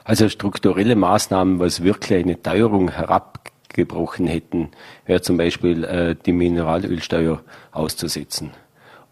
Also 0.04 0.28
strukturelle 0.28 0.96
Maßnahmen, 0.96 1.60
was 1.60 1.82
wirklich 1.82 2.24
eine 2.24 2.42
Teuerung 2.42 2.90
herabgebrochen 2.90 4.26
hätten, 4.26 4.70
wäre 5.06 5.22
zum 5.22 5.36
Beispiel 5.36 5.84
äh, 5.84 6.16
die 6.16 6.32
Mineralölsteuer 6.32 7.40
auszusetzen 7.72 8.50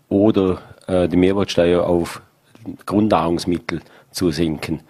oder 0.09 0.61
äh, 0.87 1.09
die 1.09 1.17
Mehrwertsteuer 1.17 1.87
auf 1.87 2.21
Grundnahrungsmittel 2.87 3.81
zu 4.11 4.31
senken. 4.31 4.81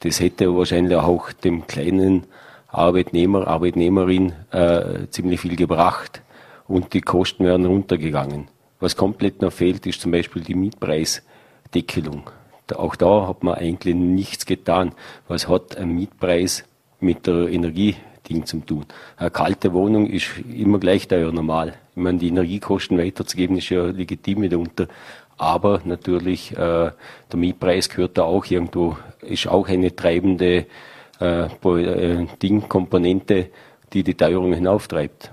Das 0.00 0.20
hätte 0.20 0.56
wahrscheinlich 0.56 0.96
auch 0.96 1.32
dem 1.32 1.66
kleinen 1.66 2.24
Arbeitnehmer, 2.68 3.46
Arbeitnehmerin 3.46 4.32
äh, 4.50 5.06
ziemlich 5.10 5.40
viel 5.40 5.56
gebracht 5.56 6.22
und 6.66 6.94
die 6.94 7.02
Kosten 7.02 7.44
wären 7.44 7.66
runtergegangen. 7.66 8.48
Was 8.80 8.96
komplett 8.96 9.42
noch 9.42 9.52
fehlt, 9.52 9.86
ist 9.86 10.00
zum 10.00 10.10
Beispiel 10.10 10.42
die 10.42 10.54
Mietpreisdeckelung 10.54 12.30
auch 12.76 12.96
da 12.96 13.28
hat 13.28 13.42
man 13.42 13.54
eigentlich 13.54 13.94
nichts 13.94 14.46
getan. 14.46 14.92
Was 15.28 15.48
hat 15.48 15.76
ein 15.76 15.94
Mietpreis 15.94 16.64
mit 17.00 17.26
der 17.26 17.48
Energieding 17.48 18.44
zu 18.44 18.60
tun? 18.60 18.86
Eine 19.16 19.30
kalte 19.30 19.72
Wohnung 19.72 20.06
ist 20.08 20.26
immer 20.52 20.78
gleich 20.78 21.08
teuer 21.08 21.32
normal. 21.32 21.74
Ich 21.94 22.02
meine, 22.02 22.18
die 22.18 22.28
Energiekosten 22.28 22.98
weiterzugeben 22.98 23.58
ist 23.58 23.68
ja 23.68 23.84
legitim 23.84 24.40
mitunter. 24.40 24.88
Aber 25.36 25.80
natürlich, 25.84 26.52
äh, 26.52 26.56
der 26.56 26.94
Mietpreis 27.34 27.88
gehört 27.88 28.18
da 28.18 28.22
auch 28.22 28.44
irgendwo, 28.46 28.96
ist 29.22 29.48
auch 29.48 29.68
eine 29.68 29.94
treibende 29.94 30.66
äh, 31.20 31.44
äh 31.44 32.26
Ding, 32.42 32.68
Komponente, 32.68 33.48
die 33.92 34.02
die 34.02 34.14
Teuerung 34.14 34.52
hinauftreibt. 34.54 35.30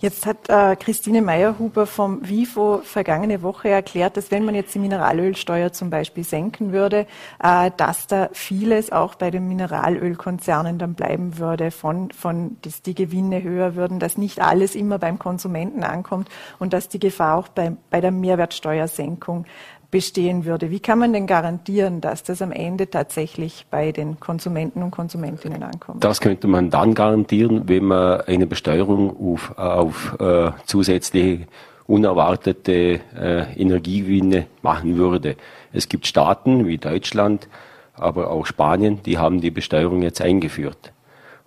Jetzt 0.00 0.26
hat 0.26 0.48
äh, 0.48 0.76
Christine 0.76 1.22
Meyerhuber 1.22 1.84
vom 1.84 2.20
WIFO 2.28 2.82
vergangene 2.84 3.42
Woche 3.42 3.68
erklärt, 3.68 4.16
dass 4.16 4.30
wenn 4.30 4.44
man 4.44 4.54
jetzt 4.54 4.72
die 4.72 4.78
Mineralölsteuer 4.78 5.72
zum 5.72 5.90
Beispiel 5.90 6.22
senken 6.22 6.70
würde, 6.70 7.06
äh, 7.42 7.72
dass 7.76 8.06
da 8.06 8.28
vieles 8.32 8.92
auch 8.92 9.16
bei 9.16 9.32
den 9.32 9.48
Mineralölkonzernen 9.48 10.78
dann 10.78 10.94
bleiben 10.94 11.38
würde, 11.38 11.72
von, 11.72 12.12
von 12.12 12.58
dass 12.62 12.80
die 12.82 12.94
Gewinne 12.94 13.42
höher 13.42 13.74
würden, 13.74 13.98
dass 13.98 14.16
nicht 14.16 14.40
alles 14.40 14.76
immer 14.76 15.00
beim 15.00 15.18
Konsumenten 15.18 15.82
ankommt 15.82 16.28
und 16.60 16.72
dass 16.72 16.88
die 16.88 17.00
Gefahr 17.00 17.36
auch 17.36 17.48
bei, 17.48 17.72
bei 17.90 18.00
der 18.00 18.12
Mehrwertsteuersenkung 18.12 19.46
bestehen 19.90 20.44
würde. 20.44 20.70
Wie 20.70 20.80
kann 20.80 20.98
man 20.98 21.12
denn 21.12 21.26
garantieren, 21.26 22.00
dass 22.00 22.22
das 22.22 22.42
am 22.42 22.52
Ende 22.52 22.90
tatsächlich 22.90 23.66
bei 23.70 23.92
den 23.92 24.20
Konsumenten 24.20 24.82
und 24.82 24.90
Konsumentinnen 24.90 25.62
ankommt? 25.62 26.04
Das 26.04 26.20
könnte 26.20 26.46
man 26.46 26.70
dann 26.70 26.94
garantieren, 26.94 27.68
wenn 27.68 27.84
man 27.84 28.20
eine 28.22 28.46
Besteuerung 28.46 29.16
auf, 29.34 29.56
auf 29.56 30.16
äh, 30.20 30.50
zusätzliche 30.66 31.46
unerwartete 31.86 33.00
äh, 33.18 33.54
Energiegewinne 33.56 34.46
machen 34.60 34.96
würde. 34.96 35.36
Es 35.72 35.88
gibt 35.88 36.06
Staaten 36.06 36.66
wie 36.66 36.76
Deutschland, 36.76 37.48
aber 37.94 38.30
auch 38.30 38.44
Spanien, 38.44 39.02
die 39.04 39.16
haben 39.16 39.40
die 39.40 39.50
Besteuerung 39.50 40.02
jetzt 40.02 40.20
eingeführt. 40.20 40.92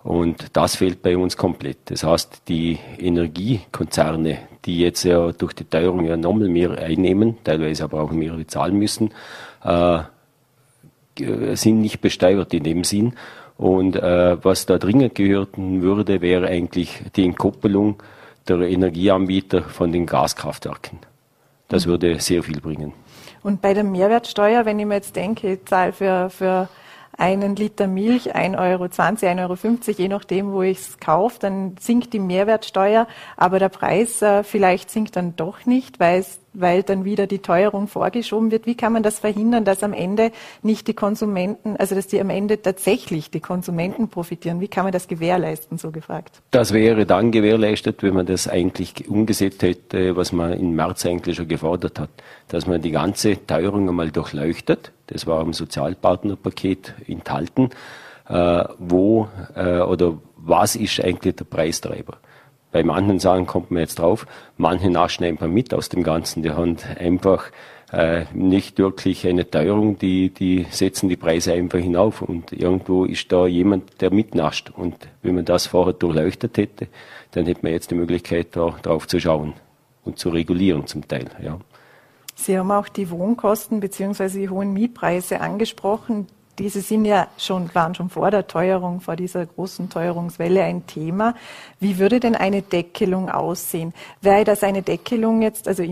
Und 0.04 0.56
das 0.56 0.76
fehlt 0.76 1.02
bei 1.02 1.16
uns 1.16 1.36
komplett. 1.36 1.78
Das 1.84 2.02
heißt, 2.02 2.42
die 2.48 2.78
Energiekonzerne, 2.98 4.38
die 4.64 4.80
jetzt 4.80 5.04
ja 5.04 5.30
durch 5.32 5.52
die 5.52 5.64
Teuerung 5.64 6.04
ja 6.04 6.16
nochmal 6.16 6.48
mehr 6.48 6.72
einnehmen, 6.72 7.38
teilweise 7.44 7.84
aber 7.84 8.02
auch 8.02 8.10
mehr 8.10 8.32
bezahlen 8.32 8.78
müssen, 8.78 9.12
äh, 9.64 10.00
sind 11.54 11.80
nicht 11.80 12.00
besteuert 12.00 12.52
in 12.52 12.64
dem 12.64 12.84
Sinn. 12.84 13.14
Und 13.56 13.96
äh, 13.96 14.42
was 14.44 14.66
da 14.66 14.78
dringend 14.78 15.14
gehören 15.14 15.82
würde, 15.82 16.20
wäre 16.20 16.48
eigentlich 16.48 17.02
die 17.14 17.24
Entkoppelung 17.24 18.02
der 18.48 18.60
Energieanbieter 18.60 19.62
von 19.62 19.92
den 19.92 20.06
Gaskraftwerken. 20.06 20.98
Das 21.68 21.86
mhm. 21.86 21.90
würde 21.90 22.20
sehr 22.20 22.42
viel 22.42 22.60
bringen. 22.60 22.92
Und 23.42 23.60
bei 23.60 23.74
der 23.74 23.84
Mehrwertsteuer, 23.84 24.64
wenn 24.64 24.78
ich 24.78 24.86
mir 24.86 24.94
jetzt 24.94 25.14
denke, 25.14 25.54
ich 25.54 25.64
zahle 25.64 25.92
für, 25.92 26.30
für 26.30 26.68
einen 27.16 27.56
Liter 27.56 27.86
Milch 27.86 28.34
1,20 28.34 28.58
Euro, 28.58 28.84
1,50 28.84 29.40
Euro, 29.40 29.98
je 29.98 30.08
nachdem, 30.08 30.52
wo 30.52 30.62
ich 30.62 30.78
es 30.78 30.98
kaufe, 30.98 31.38
dann 31.40 31.76
sinkt 31.78 32.12
die 32.12 32.18
Mehrwertsteuer, 32.18 33.06
aber 33.36 33.58
der 33.58 33.68
Preis 33.68 34.22
äh, 34.22 34.44
vielleicht 34.44 34.90
sinkt 34.90 35.16
dann 35.16 35.36
doch 35.36 35.66
nicht, 35.66 36.00
weil 36.00 36.20
es 36.20 36.41
weil 36.54 36.82
dann 36.82 37.04
wieder 37.04 37.26
die 37.26 37.38
Teuerung 37.38 37.88
vorgeschoben 37.88 38.50
wird. 38.50 38.66
Wie 38.66 38.74
kann 38.74 38.92
man 38.92 39.02
das 39.02 39.18
verhindern, 39.18 39.64
dass 39.64 39.82
am 39.82 39.92
Ende 39.92 40.32
nicht 40.62 40.86
die 40.86 40.94
Konsumenten, 40.94 41.76
also 41.76 41.94
dass 41.94 42.06
die 42.06 42.20
am 42.20 42.30
Ende 42.30 42.60
tatsächlich 42.60 43.30
die 43.30 43.40
Konsumenten 43.40 44.08
profitieren? 44.08 44.60
Wie 44.60 44.68
kann 44.68 44.84
man 44.84 44.92
das 44.92 45.08
gewährleisten, 45.08 45.78
so 45.78 45.90
gefragt? 45.90 46.42
Das 46.50 46.72
wäre 46.72 47.06
dann 47.06 47.30
gewährleistet, 47.30 48.02
wenn 48.02 48.14
man 48.14 48.26
das 48.26 48.48
eigentlich 48.48 49.08
umgesetzt 49.08 49.62
hätte, 49.62 50.16
was 50.16 50.32
man 50.32 50.52
im 50.52 50.74
März 50.74 51.06
eigentlich 51.06 51.36
schon 51.36 51.48
gefordert 51.48 51.98
hat, 51.98 52.10
dass 52.48 52.66
man 52.66 52.82
die 52.82 52.90
ganze 52.90 53.46
Teuerung 53.46 53.88
einmal 53.88 54.10
durchleuchtet. 54.10 54.92
Das 55.06 55.26
war 55.26 55.40
im 55.42 55.52
Sozialpartnerpaket 55.52 56.94
enthalten. 57.06 57.70
Äh, 58.28 58.64
wo 58.78 59.28
äh, 59.56 59.80
oder 59.80 60.18
was 60.36 60.76
ist 60.76 61.02
eigentlich 61.04 61.36
der 61.36 61.44
Preistreiber? 61.44 62.18
Bei 62.72 62.82
manchen 62.82 63.18
Sachen 63.18 63.46
kommt 63.46 63.70
man 63.70 63.80
jetzt 63.80 63.98
drauf, 63.98 64.26
manche 64.56 64.90
naschen 64.90 65.24
einfach 65.24 65.46
mit 65.46 65.72
aus 65.74 65.90
dem 65.90 66.02
Ganzen. 66.02 66.42
Die 66.42 66.50
haben 66.50 66.78
einfach 66.98 67.50
äh, 67.92 68.24
nicht 68.32 68.78
wirklich 68.78 69.26
eine 69.26 69.48
Teuerung, 69.48 69.98
die, 69.98 70.30
die 70.30 70.66
setzen 70.70 71.10
die 71.10 71.16
Preise 71.16 71.52
einfach 71.52 71.78
hinauf. 71.78 72.22
Und 72.22 72.52
irgendwo 72.52 73.04
ist 73.04 73.30
da 73.30 73.46
jemand, 73.46 74.00
der 74.00 74.12
mitnascht. 74.12 74.70
Und 74.74 74.96
wenn 75.22 75.34
man 75.34 75.44
das 75.44 75.66
vorher 75.66 75.92
durchleuchtet 75.92 76.56
hätte, 76.56 76.88
dann 77.32 77.44
hätte 77.44 77.60
man 77.62 77.72
jetzt 77.72 77.90
die 77.90 77.94
Möglichkeit, 77.94 78.48
da 78.52 78.74
drauf 78.82 79.06
zu 79.06 79.20
schauen 79.20 79.52
und 80.04 80.18
zu 80.18 80.30
regulieren 80.30 80.86
zum 80.86 81.06
Teil. 81.06 81.26
Ja. 81.44 81.58
Sie 82.34 82.58
haben 82.58 82.70
auch 82.70 82.88
die 82.88 83.10
Wohnkosten 83.10 83.80
bzw. 83.80 84.28
die 84.28 84.48
hohen 84.48 84.72
Mietpreise 84.72 85.40
angesprochen. 85.40 86.26
Diese 86.58 86.82
sind 86.82 87.06
ja 87.06 87.28
schon, 87.38 87.74
waren 87.74 87.94
schon 87.94 88.10
vor 88.10 88.30
der 88.30 88.46
Teuerung, 88.46 89.00
vor 89.00 89.16
dieser 89.16 89.46
großen 89.46 89.88
Teuerungswelle 89.88 90.62
ein 90.62 90.86
Thema. 90.86 91.34
Wie 91.80 91.98
würde 91.98 92.20
denn 92.20 92.34
eine 92.34 92.60
Deckelung 92.60 93.30
aussehen? 93.30 93.94
Wäre 94.20 94.44
das 94.44 94.62
eine 94.62 94.82
Deckelung 94.82 95.40
jetzt, 95.40 95.66
also 95.66 95.82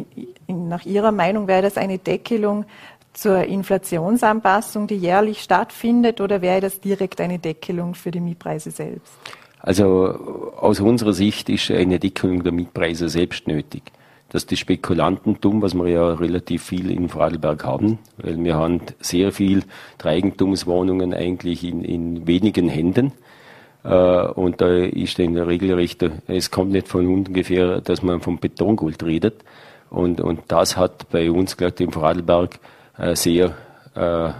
nach 0.46 0.84
Ihrer 0.84 1.12
Meinung, 1.12 1.46
wäre 1.46 1.62
das 1.62 1.78
eine 1.78 1.98
Deckelung 1.98 2.66
zur 3.14 3.44
Inflationsanpassung, 3.44 4.86
die 4.86 4.96
jährlich 4.96 5.42
stattfindet, 5.42 6.20
oder 6.20 6.42
wäre 6.42 6.60
das 6.60 6.80
direkt 6.80 7.20
eine 7.20 7.38
Deckelung 7.38 7.94
für 7.94 8.10
die 8.10 8.20
Mietpreise 8.20 8.70
selbst? 8.70 9.12
Also 9.60 10.52
aus 10.58 10.80
unserer 10.80 11.12
Sicht 11.12 11.48
ist 11.48 11.70
eine 11.70 11.98
Deckelung 11.98 12.42
der 12.42 12.52
Mietpreise 12.52 13.08
selbst 13.08 13.46
nötig. 13.46 13.82
Dass 14.30 14.46
die 14.46 14.56
Spekulantentum, 14.56 15.60
was 15.60 15.74
wir 15.74 15.88
ja 15.88 16.14
relativ 16.14 16.62
viel 16.64 16.90
in 16.90 17.08
Vorarlberg 17.08 17.64
haben, 17.64 17.98
weil 18.16 18.42
wir 18.42 18.54
haben 18.54 18.80
sehr 19.00 19.32
viel 19.32 19.64
Eigentumswohnungen 20.02 21.12
eigentlich 21.12 21.64
in, 21.64 21.84
in 21.84 22.26
wenigen 22.26 22.68
Händen. 22.68 23.12
Äh, 23.82 23.88
und 23.88 24.60
da 24.60 24.68
ist 24.68 25.18
in 25.18 25.34
der 25.34 25.48
Regel 25.48 25.74
recht, 25.74 26.04
es 26.28 26.50
kommt 26.50 26.72
nicht 26.72 26.88
von 26.88 27.06
ungefähr, 27.06 27.80
dass 27.80 28.02
man 28.02 28.20
vom 28.20 28.38
Betongold 28.38 29.02
redet. 29.02 29.42
Und, 29.90 30.20
und 30.20 30.42
das 30.48 30.76
hat 30.76 31.10
bei 31.10 31.30
uns, 31.30 31.56
gerade 31.56 31.82
im 31.82 31.92
Vorarlberg, 31.92 32.60
äh, 32.98 33.16
sehr 33.16 33.56
äh, 33.94 34.30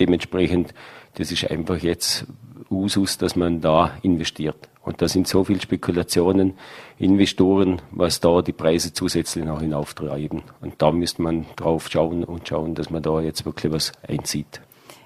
dementsprechend, 0.00 0.74
das 1.14 1.30
ist 1.30 1.48
einfach 1.50 1.78
jetzt 1.78 2.26
Usus, 2.72 3.18
dass 3.18 3.36
man 3.36 3.60
da 3.60 3.92
investiert. 4.02 4.68
Und 4.84 5.00
da 5.00 5.06
sind 5.06 5.28
so 5.28 5.44
viele 5.44 5.60
Spekulationen, 5.60 6.54
Investoren, 6.98 7.80
was 7.92 8.20
da 8.20 8.42
die 8.42 8.52
Preise 8.52 8.92
zusätzlich 8.92 9.44
noch 9.44 9.60
hinauftreiben. 9.60 10.42
Und 10.60 10.82
da 10.82 10.90
müsste 10.90 11.22
man 11.22 11.46
drauf 11.56 11.88
schauen 11.88 12.24
und 12.24 12.48
schauen, 12.48 12.74
dass 12.74 12.90
man 12.90 13.02
da 13.02 13.20
jetzt 13.20 13.44
wirklich 13.44 13.72
was 13.72 13.92
einzieht. 14.06 14.60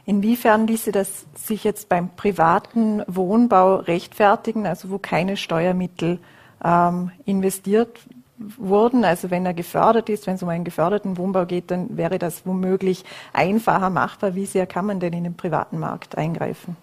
Inwiefern 0.07 0.66
ließe 0.66 0.92
das 0.92 1.26
sich 1.35 1.64
jetzt 1.64 1.88
beim 1.88 2.11
privaten 2.14 3.02
Wohnbau 3.09 3.76
rechtfertigen, 3.76 4.66
also 4.66 4.90
wo 4.90 4.98
keine 4.98 5.37
Steuermittel 5.37 6.20
ähm, 6.64 7.11
investiert 7.24 7.98
wurden. 8.38 9.05
Also 9.05 9.31
wenn 9.31 9.44
er 9.44 9.55
gefördert 9.55 10.09
ist, 10.09 10.26
wenn 10.26 10.37
es 10.37 10.42
um 10.42 10.48
einen 10.48 10.64
geförderten 10.64 11.18
Wohnbau 11.18 11.44
geht, 11.44 11.70
dann 11.70 11.96
wäre 11.96 12.18
das 12.18 12.46
womöglich 12.46 13.05
einfacher 13.33 13.90
machbar. 13.90 14.35
Wie 14.35 14.46
sehr 14.46 14.66
kann 14.66 14.87
man 14.87 15.00
denn 15.00 15.12
in 15.12 15.24
den 15.24 15.35
privaten 15.35 15.79
Markt 15.79 16.16
eingreifen? 16.16 16.76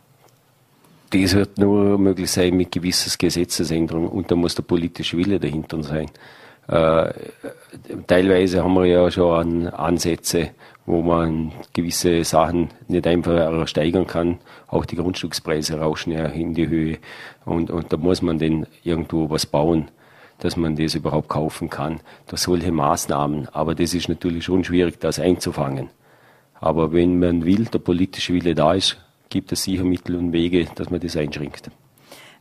Das 1.13 1.36
wird 1.36 1.60
nur 1.60 1.99
möglich 1.99 2.32
sein 2.32 2.58
mit 2.58 2.71
gewisses 2.71 3.19
Gesetzesänderung 3.19 4.10
und 4.10 4.32
da 4.32 4.36
muss 4.36 4.56
der 4.56 4.63
politische 4.63 5.15
Wille 5.15 5.39
dahinter 5.39 5.84
sein. 5.84 6.10
Äh, 6.67 7.13
teilweise 8.08 8.63
haben 8.63 8.73
wir 8.73 8.86
ja 8.86 9.12
schon 9.12 9.67
Ansätze, 9.67 10.49
wo 10.88 11.04
man 11.04 11.52
gewisse 11.71 12.23
Sachen 12.23 12.69
nicht 12.88 13.06
einfach 13.06 13.67
steigern 13.67 14.08
kann. 14.08 14.39
Auch 14.67 14.86
die 14.86 14.95
Grundstückspreise 14.95 15.80
rauschen 15.80 16.13
ja 16.13 16.26
in 16.26 16.56
die 16.56 16.67
Höhe 16.67 16.97
und, 17.45 17.69
und 17.69 17.93
da 17.93 17.97
muss 17.97 18.23
man 18.23 18.39
denn 18.39 18.65
irgendwo 18.84 19.30
was 19.30 19.45
bauen 19.45 19.91
dass 20.39 20.58
man 20.58 20.76
das 20.76 20.95
überhaupt 20.95 21.30
kaufen 21.30 21.69
kann 21.69 22.02
durch 22.28 22.41
solche 22.41 22.71
Maßnahmen. 22.71 23.47
Aber 23.54 23.76
das 23.76 23.93
ist 23.93 24.10
natürlich 24.10 24.43
schon 24.43 24.63
schwierig, 24.63 24.99
das 24.99 25.19
einzufangen. 25.19 25.89
Aber 26.60 26.91
wenn 26.91 27.19
man 27.19 27.45
will, 27.45 27.65
der 27.65 27.80
politische 27.80 28.34
Wille 28.34 28.54
da 28.54 28.73
ist, 28.73 28.97
gibt 29.34 29.52
es 29.52 29.63
sicher 29.63 29.84
Mittel 29.84 30.15
und 30.15 30.32
Wege, 30.32 30.67
dass 30.76 30.91
man 30.91 31.00
das 31.00 31.17
einschränkt. 31.17 31.72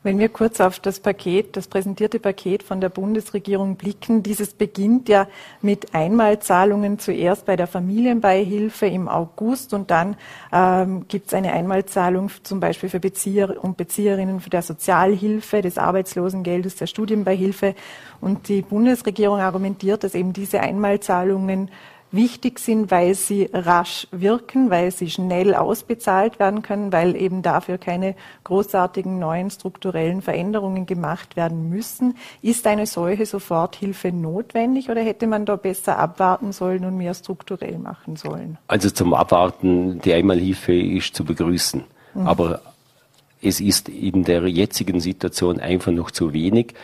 Wenn 0.04 0.18
wir 0.18 0.28
kurz 0.28 0.60
auf 0.60 0.78
das 0.78 1.00
Paket, 1.00 1.56
das 1.56 1.68
präsentierte 1.68 2.18
Paket 2.18 2.64
von 2.64 2.80
der 2.80 2.88
Bundesregierung 2.88 3.76
blicken, 3.76 4.22
dieses 4.22 4.52
beginnt 4.52 5.08
ja 5.08 5.28
mit 5.62 5.94
Einmalzahlungen 5.94 6.98
zuerst 6.98 7.46
bei 7.46 7.56
der 7.56 7.68
Familienbeihilfe 7.68 8.86
im 8.86 9.08
August 9.08 9.72
und 9.72 9.90
dann 9.90 10.16
ähm, 10.52 11.06
gibt 11.06 11.28
es 11.28 11.34
eine 11.34 11.52
Einmalzahlung 11.52 12.30
zum 12.42 12.58
Beispiel 12.60 12.88
für 12.88 13.00
Bezieher 13.00 13.62
und 13.62 13.76
Bezieherinnen 13.76 14.42
der 14.52 14.62
Sozialhilfe, 14.62 15.62
des 15.62 15.78
Arbeitslosengeldes, 15.78 16.74
der 16.76 16.88
Studienbeihilfe. 16.88 17.74
Und 18.20 18.48
die 18.48 18.62
Bundesregierung 18.62 19.38
argumentiert, 19.38 20.04
dass 20.04 20.16
eben 20.16 20.32
diese 20.32 20.60
Einmalzahlungen 20.60 21.70
wichtig 22.12 22.58
sind, 22.58 22.90
weil 22.90 23.14
sie 23.14 23.48
rasch 23.52 24.06
wirken, 24.10 24.70
weil 24.70 24.90
sie 24.90 25.10
schnell 25.10 25.54
ausbezahlt 25.54 26.38
werden 26.38 26.62
können, 26.62 26.92
weil 26.92 27.16
eben 27.16 27.42
dafür 27.42 27.78
keine 27.78 28.14
großartigen 28.44 29.18
neuen 29.18 29.50
strukturellen 29.50 30.22
Veränderungen 30.22 30.86
gemacht 30.86 31.36
werden 31.36 31.68
müssen. 31.70 32.16
Ist 32.42 32.66
eine 32.66 32.86
solche 32.86 33.26
Soforthilfe 33.26 34.12
notwendig 34.12 34.90
oder 34.90 35.02
hätte 35.02 35.26
man 35.26 35.46
da 35.46 35.56
besser 35.56 35.98
abwarten 35.98 36.52
sollen 36.52 36.84
und 36.84 36.96
mehr 36.96 37.14
strukturell 37.14 37.78
machen 37.78 38.16
sollen? 38.16 38.58
Also 38.68 38.90
zum 38.90 39.14
Abwarten, 39.14 40.00
die 40.00 40.12
Einmalhilfe 40.12 40.74
ist 40.74 41.14
zu 41.14 41.24
begrüßen. 41.24 41.84
Mhm. 42.14 42.26
Aber 42.26 42.60
es 43.40 43.60
ist 43.60 43.88
in 43.88 44.22
der 44.24 44.46
jetzigen 44.46 45.00
Situation 45.00 45.58
einfach 45.58 45.92
noch 45.92 46.10
zu 46.10 46.32
wenig. 46.32 46.74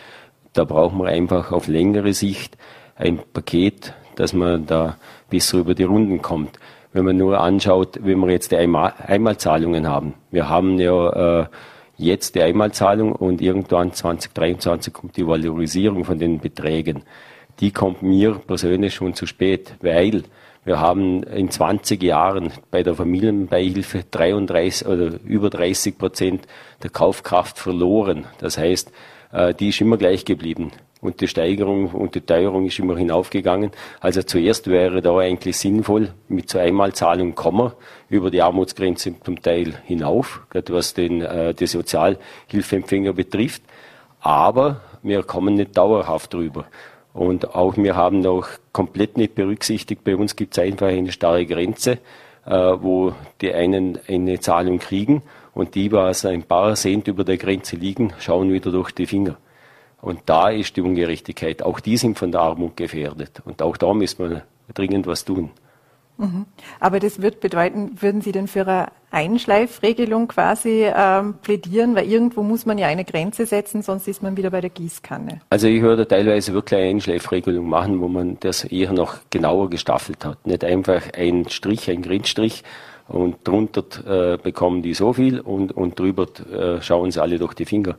Da 0.53 0.65
brauchen 0.65 0.99
wir 0.99 1.07
einfach 1.07 1.51
auf 1.51 1.67
längere 1.67 2.13
Sicht 2.13 2.57
ein 2.95 3.19
Paket, 3.31 3.93
dass 4.19 4.33
man 4.33 4.65
da 4.65 4.97
besser 5.29 5.59
über 5.59 5.73
die 5.73 5.83
Runden 5.83 6.21
kommt. 6.21 6.59
Wenn 6.91 7.05
man 7.05 7.17
nur 7.17 7.39
anschaut, 7.39 7.99
wenn 8.03 8.19
wir 8.19 8.31
jetzt 8.31 8.51
die 8.51 8.57
Einmal 8.57 8.93
Einmalzahlungen 9.05 9.87
haben. 9.87 10.15
Wir 10.29 10.49
haben 10.49 10.77
ja 10.77 11.41
äh, 11.41 11.45
jetzt 11.97 12.35
die 12.35 12.41
Einmalzahlung 12.41 13.13
und 13.13 13.41
irgendwann 13.41 13.93
2023 13.93 14.91
kommt 14.91 15.15
die 15.15 15.25
Valorisierung 15.25 16.03
von 16.03 16.19
den 16.19 16.39
Beträgen. 16.39 17.03
Die 17.61 17.71
kommt 17.71 18.01
mir 18.01 18.41
persönlich 18.45 18.93
schon 18.93 19.13
zu 19.13 19.25
spät, 19.25 19.75
weil 19.81 20.23
wir 20.65 20.81
haben 20.81 21.23
in 21.23 21.49
20 21.49 22.03
Jahren 22.03 22.51
bei 22.71 22.83
der 22.83 22.95
Familienbeihilfe 22.95 24.03
33 24.11 24.85
oder 24.87 25.11
über 25.23 25.49
30 25.49 25.97
Prozent 25.97 26.47
der 26.83 26.89
Kaufkraft 26.89 27.57
verloren. 27.57 28.25
Das 28.39 28.57
heißt, 28.57 28.91
äh, 29.31 29.53
die 29.53 29.69
ist 29.69 29.79
immer 29.79 29.97
gleich 29.97 30.25
geblieben 30.25 30.71
und 31.01 31.21
die 31.21 31.27
Steigerung 31.27 31.91
und 31.91 32.15
die 32.15 32.21
Teuerung 32.21 32.65
ist 32.65 32.79
immer 32.79 32.97
hinaufgegangen. 32.97 33.71
Also 34.01 34.21
zuerst 34.21 34.67
wäre 34.67 35.01
da 35.01 35.17
eigentlich 35.17 35.57
sinnvoll, 35.57 36.09
mit 36.27 36.49
so 36.49 36.59
Einmalzahlung 36.59 37.35
kommen 37.35 37.71
über 38.09 38.29
die 38.29 38.41
Armutsgrenze 38.41 39.13
zum 39.21 39.41
Teil 39.41 39.75
hinauf, 39.85 40.41
gerade 40.49 40.73
was 40.73 40.93
den, 40.93 41.21
äh, 41.21 41.53
die 41.53 41.67
Sozialhilfeempfänger 41.67 43.13
betrifft. 43.13 43.61
Aber 44.19 44.81
wir 45.01 45.23
kommen 45.23 45.55
nicht 45.55 45.77
dauerhaft 45.77 46.33
drüber. 46.33 46.65
Und 47.13 47.55
auch 47.55 47.77
wir 47.77 47.95
haben 47.95 48.19
noch 48.19 48.47
komplett 48.73 49.17
nicht 49.17 49.35
berücksichtigt, 49.35 50.03
bei 50.03 50.15
uns 50.15 50.35
gibt 50.35 50.57
es 50.57 50.63
einfach 50.63 50.87
eine 50.87 51.11
starre 51.11 51.45
Grenze, 51.45 51.99
äh, 52.45 52.51
wo 52.51 53.13
die 53.41 53.53
einen 53.53 53.99
eine 54.07 54.39
Zahlung 54.39 54.79
kriegen 54.79 55.23
und 55.53 55.75
die, 55.75 55.91
was 55.91 56.25
ein 56.25 56.43
paar 56.43 56.75
Cent 56.75 57.07
über 57.07 57.23
der 57.23 57.37
Grenze 57.37 57.77
liegen, 57.77 58.13
schauen 58.19 58.51
wieder 58.51 58.71
durch 58.71 58.91
die 58.91 59.05
Finger. 59.05 59.37
Und 60.01 60.21
da 60.25 60.49
ist 60.49 60.77
die 60.77 60.81
Ungerechtigkeit. 60.81 61.61
Auch 61.61 61.79
die 61.79 61.97
sind 61.97 62.17
von 62.17 62.31
der 62.31 62.41
Armut 62.41 62.77
gefährdet. 62.77 63.41
Und 63.45 63.61
auch 63.61 63.77
da 63.77 63.93
müssen 63.93 64.29
wir 64.29 64.43
dringend 64.73 65.07
was 65.07 65.25
tun. 65.25 65.51
Mhm. 66.19 66.45
Aber 66.81 66.99
das 66.99 67.21
wird 67.21 67.39
bedeuten, 67.39 68.01
würden 68.01 68.21
Sie 68.21 68.33
denn 68.33 68.47
für 68.47 68.67
eine 68.67 68.87
Einschleifregelung 69.09 70.27
quasi 70.27 70.85
ähm, 70.93 71.35
plädieren? 71.41 71.95
Weil 71.95 72.07
irgendwo 72.07 72.43
muss 72.43 72.65
man 72.65 72.77
ja 72.77 72.87
eine 72.87 73.05
Grenze 73.05 73.45
setzen, 73.45 73.81
sonst 73.81 74.07
ist 74.07 74.21
man 74.21 74.35
wieder 74.35 74.49
bei 74.49 74.59
der 74.59 74.69
Gießkanne. 74.69 75.39
Also 75.49 75.67
ich 75.67 75.81
würde 75.81 76.07
teilweise 76.07 76.53
wirklich 76.53 76.79
eine 76.79 76.89
Einschleifregelung 76.89 77.67
machen, 77.69 78.01
wo 78.01 78.09
man 78.09 78.37
das 78.41 78.65
eher 78.65 78.91
noch 78.91 79.19
genauer 79.29 79.69
gestaffelt 79.69 80.25
hat. 80.25 80.45
Nicht 80.45 80.65
einfach 80.65 81.01
ein 81.17 81.47
Strich, 81.49 81.89
ein 81.89 82.01
Grenzstrich 82.01 82.63
und 83.07 83.47
drunter 83.47 84.33
äh, 84.33 84.37
bekommen 84.37 84.81
die 84.81 84.93
so 84.93 85.13
viel 85.13 85.39
und, 85.39 85.71
und 85.71 85.97
drüber 85.97 86.27
äh, 86.51 86.81
schauen 86.81 87.11
sie 87.11 87.21
alle 87.21 87.39
durch 87.39 87.53
die 87.53 87.65
Finger. 87.65 87.95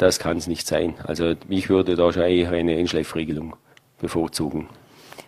Das 0.00 0.18
kann 0.18 0.38
es 0.38 0.46
nicht 0.46 0.66
sein. 0.66 0.94
Also 1.06 1.34
ich 1.50 1.68
würde 1.68 1.94
da 1.94 2.10
schon 2.10 2.22
eher 2.22 2.52
eine 2.52 2.74
Einschleifregelung 2.74 3.54
bevorzugen. 4.00 4.66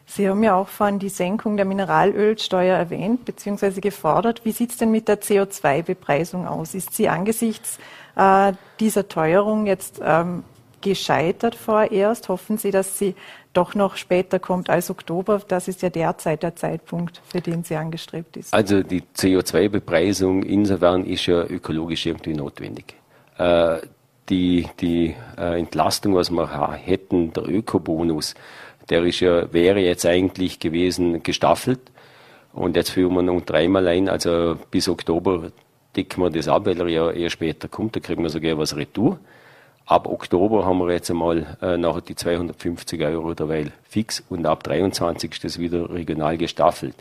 Sie 0.06 0.26
haben 0.26 0.42
ja 0.42 0.54
auch 0.54 0.68
vorhin 0.68 0.98
die 0.98 1.11
Senkung 1.11 1.58
der 1.58 1.66
Mineralölsteuer 1.66 2.78
erwähnt 2.78 3.26
bzw. 3.26 3.82
gefordert. 3.82 4.46
Wie 4.46 4.52
sieht 4.52 4.70
es 4.70 4.78
denn 4.78 4.90
mit 4.90 5.08
der 5.08 5.20
CO2-Bepreisung 5.20 6.46
aus? 6.46 6.74
Ist 6.74 6.94
sie 6.94 7.11
angesichts 7.11 7.78
äh, 8.16 8.54
dieser 8.80 9.08
Teuerung 9.08 9.66
jetzt 9.66 10.00
ähm, 10.02 10.42
gescheitert 10.80 11.54
vorerst? 11.54 12.30
Hoffen 12.30 12.56
Sie, 12.56 12.70
dass 12.70 12.98
sie 12.98 13.14
doch 13.52 13.74
noch 13.74 13.98
später 13.98 14.38
kommt 14.38 14.70
als 14.70 14.88
Oktober? 14.88 15.42
Das 15.46 15.68
ist 15.68 15.82
ja 15.82 15.90
derzeit 15.90 16.42
der 16.42 16.56
Zeitpunkt, 16.56 17.20
für 17.28 17.42
den 17.42 17.62
sie 17.62 17.76
angestrebt 17.76 18.38
ist. 18.38 18.54
Also 18.54 18.82
die 18.82 19.02
CO2-Bepreisung 19.02 20.42
insofern 20.42 21.04
ist 21.04 21.26
ja 21.26 21.44
ökologisch 21.44 22.06
irgendwie 22.06 22.32
notwendig. 22.32 22.94
Äh, 23.37 23.76
die, 24.33 24.66
die 24.81 25.14
äh, 25.37 25.59
Entlastung, 25.59 26.14
was 26.14 26.31
wir 26.31 26.73
hätten, 26.73 27.35
der 27.35 27.47
Ökobonus, 27.47 28.35
der 28.88 29.05
ist 29.05 29.21
ja, 29.21 29.53
wäre 29.53 29.81
jetzt 29.81 30.07
eigentlich 30.07 30.59
gewesen 30.59 31.23
gestaffelt. 31.23 31.81
Und 32.55 32.77
jetzt 32.77 32.90
führen 32.90 33.14
wir 33.14 33.23
noch 33.23 33.42
dreimal 33.42 33.87
ein, 33.88 34.09
also 34.09 34.57
bis 34.71 34.88
Oktober 34.88 35.53
decken 35.95 36.23
wir 36.23 36.31
das 36.31 36.49
ab, 36.49 36.64
weil 36.64 36.81
er 36.81 36.88
ja 36.88 37.11
eher 37.11 37.29
später 37.29 37.68
kommt, 37.68 37.95
da 37.95 38.01
kriegen 38.01 38.23
wir 38.23 38.31
sogar 38.31 38.57
was 38.57 38.75
retour. 38.75 39.18
Ab 39.85 40.07
Oktober 40.09 40.64
haben 40.64 40.79
wir 40.79 40.92
jetzt 40.92 41.11
einmal 41.11 41.59
äh, 41.61 41.77
nachher 41.77 42.01
die 42.01 42.14
250 42.14 43.03
Euro 43.03 43.35
derweil 43.35 43.73
fix 43.83 44.25
und 44.31 44.47
ab 44.47 44.62
23 44.62 45.33
ist 45.33 45.45
das 45.45 45.59
wieder 45.59 45.92
regional 45.92 46.38
gestaffelt. 46.38 46.95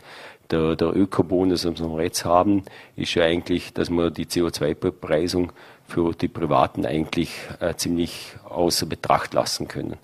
Der, 0.50 0.76
der 0.76 0.94
Ökobonus, 0.94 1.62
den 1.62 1.78
wir 1.78 2.02
jetzt 2.02 2.26
haben, 2.26 2.64
ist 2.96 3.14
ja 3.14 3.24
eigentlich, 3.24 3.72
dass 3.72 3.88
wir 3.88 4.10
die 4.10 4.26
CO2-Bepreisung 4.26 5.52
für 5.92 6.12
die 6.12 6.28
Privaten 6.28 6.86
eigentlich 6.86 7.30
äh, 7.60 7.74
ziemlich 7.74 8.34
außer 8.48 8.86
Betracht 8.86 9.34
lassen 9.34 9.68
können. 9.68 9.96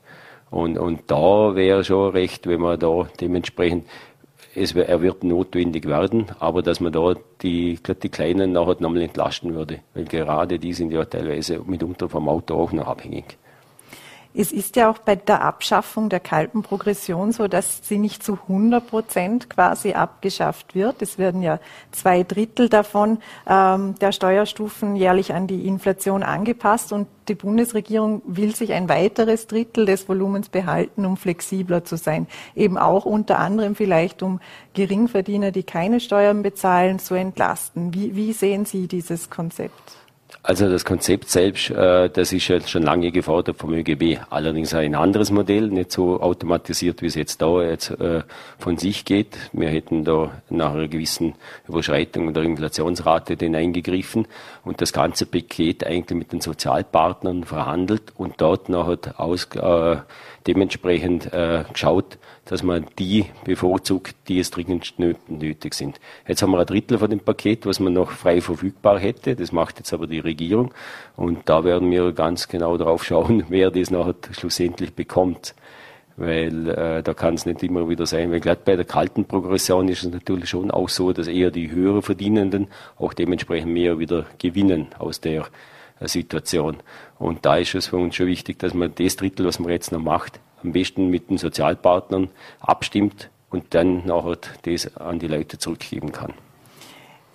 Und, 0.50 0.78
und 0.78 1.10
da 1.10 1.54
wäre 1.54 1.82
schon 1.84 2.12
recht, 2.12 2.46
wenn 2.46 2.60
man 2.60 2.78
da 2.78 3.08
dementsprechend 3.20 3.86
es, 4.54 4.74
er 4.74 5.02
wird 5.02 5.24
notwendig 5.24 5.86
werden, 5.86 6.26
aber 6.40 6.62
dass 6.62 6.80
man 6.80 6.92
da 6.92 7.14
die, 7.42 7.78
die 8.02 8.08
Kleinen 8.08 8.52
nachher 8.52 8.76
nochmal 8.80 9.02
entlasten 9.02 9.54
würde, 9.54 9.80
weil 9.94 10.04
gerade 10.04 10.58
die 10.58 10.72
sind 10.72 10.90
ja 10.90 11.04
teilweise 11.04 11.60
mitunter 11.64 12.08
vom 12.08 12.28
Auto 12.28 12.54
auch 12.54 12.72
noch 12.72 12.86
abhängig. 12.86 13.38
Es 14.40 14.52
ist 14.52 14.76
ja 14.76 14.88
auch 14.88 14.98
bei 14.98 15.16
der 15.16 15.42
Abschaffung 15.42 16.08
der 16.10 16.20
kalten 16.20 16.62
Progression 16.62 17.32
so, 17.32 17.48
dass 17.48 17.80
sie 17.82 17.98
nicht 17.98 18.22
zu 18.22 18.34
100 18.34 18.86
Prozent 18.86 19.50
quasi 19.50 19.94
abgeschafft 19.94 20.76
wird. 20.76 21.02
Es 21.02 21.18
werden 21.18 21.42
ja 21.42 21.58
zwei 21.90 22.22
Drittel 22.22 22.68
davon 22.68 23.18
ähm, 23.48 23.96
der 23.96 24.12
Steuerstufen 24.12 24.94
jährlich 24.94 25.34
an 25.34 25.48
die 25.48 25.66
Inflation 25.66 26.22
angepasst 26.22 26.92
und 26.92 27.08
die 27.26 27.34
Bundesregierung 27.34 28.22
will 28.26 28.54
sich 28.54 28.74
ein 28.74 28.88
weiteres 28.88 29.48
Drittel 29.48 29.86
des 29.86 30.08
Volumens 30.08 30.50
behalten, 30.50 31.04
um 31.04 31.16
flexibler 31.16 31.82
zu 31.84 31.96
sein. 31.96 32.28
Eben 32.54 32.78
auch 32.78 33.06
unter 33.06 33.40
anderem 33.40 33.74
vielleicht, 33.74 34.22
um 34.22 34.38
Geringverdiener, 34.72 35.50
die 35.50 35.64
keine 35.64 35.98
Steuern 35.98 36.44
bezahlen, 36.44 37.00
zu 37.00 37.16
entlasten. 37.16 37.92
Wie, 37.92 38.14
wie 38.14 38.32
sehen 38.32 38.66
Sie 38.66 38.86
dieses 38.86 39.30
Konzept? 39.30 40.07
Also 40.42 40.68
das 40.70 40.84
Konzept 40.84 41.28
selbst, 41.28 41.70
äh, 41.70 42.08
das 42.08 42.32
ist 42.32 42.48
ja 42.48 42.60
schon 42.60 42.82
lange 42.82 43.10
gefordert 43.10 43.58
vom 43.58 43.72
ÖGB. 43.72 44.18
Allerdings 44.30 44.72
ein 44.72 44.94
anderes 44.94 45.30
Modell, 45.30 45.68
nicht 45.68 45.92
so 45.92 46.20
automatisiert, 46.20 47.02
wie 47.02 47.06
es 47.06 47.16
jetzt 47.16 47.42
da 47.42 47.62
jetzt 47.62 47.90
äh, 47.90 48.22
von 48.58 48.78
sich 48.78 49.04
geht. 49.04 49.36
Wir 49.52 49.68
hätten 49.68 50.04
da 50.04 50.30
nach 50.48 50.72
einer 50.72 50.88
gewissen 50.88 51.34
Überschreitung 51.66 52.32
der 52.32 52.44
Inflationsrate 52.44 53.36
den 53.36 53.54
eingegriffen 53.56 54.26
und 54.64 54.80
das 54.80 54.92
ganze 54.92 55.26
Paket 55.26 55.86
eigentlich 55.86 56.18
mit 56.18 56.32
den 56.32 56.40
Sozialpartnern 56.40 57.44
verhandelt 57.44 58.12
und 58.16 58.34
dort 58.38 58.68
nachher 58.68 59.20
aus, 59.20 59.48
äh, 59.54 59.96
dementsprechend 60.46 61.32
äh, 61.32 61.64
geschaut, 61.72 62.18
dass 62.44 62.62
man 62.62 62.86
die 62.98 63.26
bevorzugt, 63.44 64.16
die 64.28 64.38
es 64.38 64.50
dringend 64.50 64.94
nötig 64.98 65.74
sind. 65.74 66.00
Jetzt 66.26 66.42
haben 66.42 66.52
wir 66.52 66.60
ein 66.60 66.66
Drittel 66.66 66.98
von 66.98 67.10
dem 67.10 67.20
Paket, 67.20 67.66
was 67.66 67.80
man 67.80 67.92
noch 67.92 68.10
frei 68.10 68.40
verfügbar 68.40 68.98
hätte. 68.98 69.36
Das 69.36 69.52
macht 69.52 69.78
jetzt 69.78 69.92
aber 69.92 70.06
die 70.06 70.20
Regierung. 70.20 70.72
Und 71.16 71.48
da 71.48 71.64
werden 71.64 71.90
wir 71.90 72.12
ganz 72.12 72.48
genau 72.48 72.76
drauf 72.76 73.04
schauen, 73.04 73.44
wer 73.48 73.70
das 73.70 73.90
nachher 73.90 74.14
schlussendlich 74.32 74.94
bekommt. 74.94 75.54
Weil 76.16 76.68
äh, 76.68 77.02
da 77.02 77.14
kann 77.14 77.34
es 77.34 77.46
nicht 77.46 77.62
immer 77.62 77.88
wieder 77.88 78.04
sein, 78.04 78.32
weil 78.32 78.40
gerade 78.40 78.62
bei 78.64 78.74
der 78.74 78.84
kalten 78.84 79.24
Progression 79.24 79.88
ist 79.88 80.02
es 80.02 80.10
natürlich 80.10 80.48
schon 80.48 80.72
auch 80.72 80.88
so, 80.88 81.12
dass 81.12 81.28
eher 81.28 81.52
die 81.52 81.70
höher 81.70 82.02
Verdienenden 82.02 82.66
auch 82.98 83.12
dementsprechend 83.12 83.72
mehr 83.72 84.00
wieder 84.00 84.26
gewinnen 84.38 84.88
aus 84.98 85.20
der 85.20 85.46
Situation. 86.06 86.76
Und 87.18 87.44
da 87.44 87.56
ist 87.56 87.74
es 87.74 87.88
für 87.88 87.96
uns 87.96 88.14
schon 88.14 88.26
wichtig, 88.26 88.58
dass 88.58 88.74
man 88.74 88.94
das 88.94 89.16
Drittel, 89.16 89.46
was 89.46 89.58
man 89.58 89.70
jetzt 89.70 89.90
noch 89.90 90.00
macht, 90.00 90.40
am 90.62 90.72
besten 90.72 91.08
mit 91.08 91.30
den 91.30 91.38
Sozialpartnern 91.38 92.30
abstimmt 92.60 93.30
und 93.50 93.74
dann 93.74 94.06
nachher 94.06 94.38
das 94.62 94.96
an 94.96 95.18
die 95.18 95.28
Leute 95.28 95.58
zurückgeben 95.58 96.12
kann. 96.12 96.34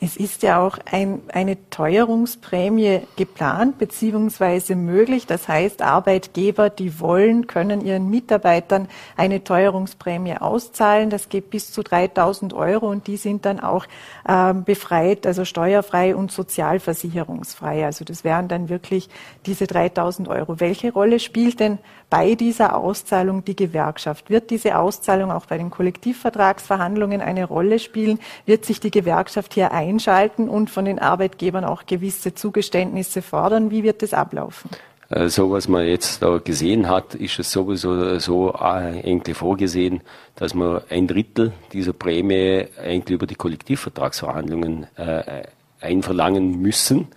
Es 0.06 0.18
ist 0.18 0.44
ja 0.44 0.60
auch 0.60 0.80
ein, 0.92 1.22
eine 1.32 1.70
Teuerungsprämie 1.70 3.04
geplant 3.16 3.78
bzw. 3.78 4.76
möglich. 4.76 5.28
Das 5.28 5.48
heißt, 5.48 5.82
Arbeitgeber, 5.82 6.70
die 6.70 7.00
wollen, 7.00 7.48
können 7.48 7.80
ihren 7.80 8.10
Mitarbeitern 8.10 8.90
eine 9.16 9.46
Teuerungsprämie 9.46 10.36
auszahlen. 10.36 11.10
Das 11.10 11.30
geht 11.30 11.50
bis 11.52 11.72
zu 11.72 11.84
3000 11.84 12.54
Euro 12.54 12.90
und 12.90 13.08
die 13.08 13.16
sind 13.16 13.46
dann 13.46 13.62
auch 13.62 13.86
äh, 14.28 14.54
befreit, 14.54 15.26
also 15.26 15.46
steuerfrei 15.46 16.18
und 16.18 16.34
sozialversicherungsfrei. 16.34 17.86
Also 17.86 18.04
das 18.04 18.26
wären 18.26 18.50
dann 18.50 18.68
wirklich 18.68 19.08
diese 19.46 19.68
3000 19.68 20.28
Euro. 20.28 20.60
Welche 20.60 20.92
Rolle 20.92 21.20
spielt 21.20 21.62
denn 21.62 21.78
bei 22.10 22.36
dieser 22.36 22.76
Auszahlung 22.76 23.46
die 23.46 23.56
Gewerkschaft? 23.56 24.30
Wird 24.30 24.50
diese 24.50 24.78
Auszahlung 24.78 25.32
auch 25.32 25.46
bei 25.46 25.58
den 25.58 25.70
Kollektivvertragsverhandlungen 25.70 27.22
eine 27.22 27.46
Rolle 27.46 27.80
spielen? 27.80 28.20
Wird 28.46 28.66
sich 28.66 28.82
die 28.82 28.92
Gewerkschaft 28.92 29.54
hier 29.54 29.72
einschalten 29.94 30.50
und 30.50 30.70
von 30.70 30.86
den 30.86 31.00
Arbeitgebern 31.00 31.64
auch 31.64 31.86
gewisse 31.86 32.34
Zugeständnisse 32.34 33.22
fordern? 33.22 33.72
Wie 33.72 33.84
wird 33.84 34.02
das 34.02 34.14
ablaufen? 34.14 34.70
Äh, 35.10 35.30
so 35.30 35.52
was 35.52 35.68
man 35.68 35.86
jetzt 35.86 36.22
da 36.22 36.38
gesehen 36.38 36.90
hat, 36.90 37.16
ist 37.16 37.40
es 37.40 37.52
sowieso 37.52 38.20
so 38.20 38.56
eigentlich 38.56 39.36
äh, 39.36 39.40
vorgesehen, 39.40 40.02
dass 40.36 40.54
man 40.54 40.82
ein 40.90 41.08
Drittel 41.08 41.54
dieser 41.72 41.94
Prämie 41.94 42.66
eigentlich 42.82 43.16
über 43.16 43.28
die 43.28 43.36
Kollektivvertragsverhandlungen 43.36 44.88
äh, 44.98 45.44
einverlangen 45.80 46.62
müssen 46.62 47.08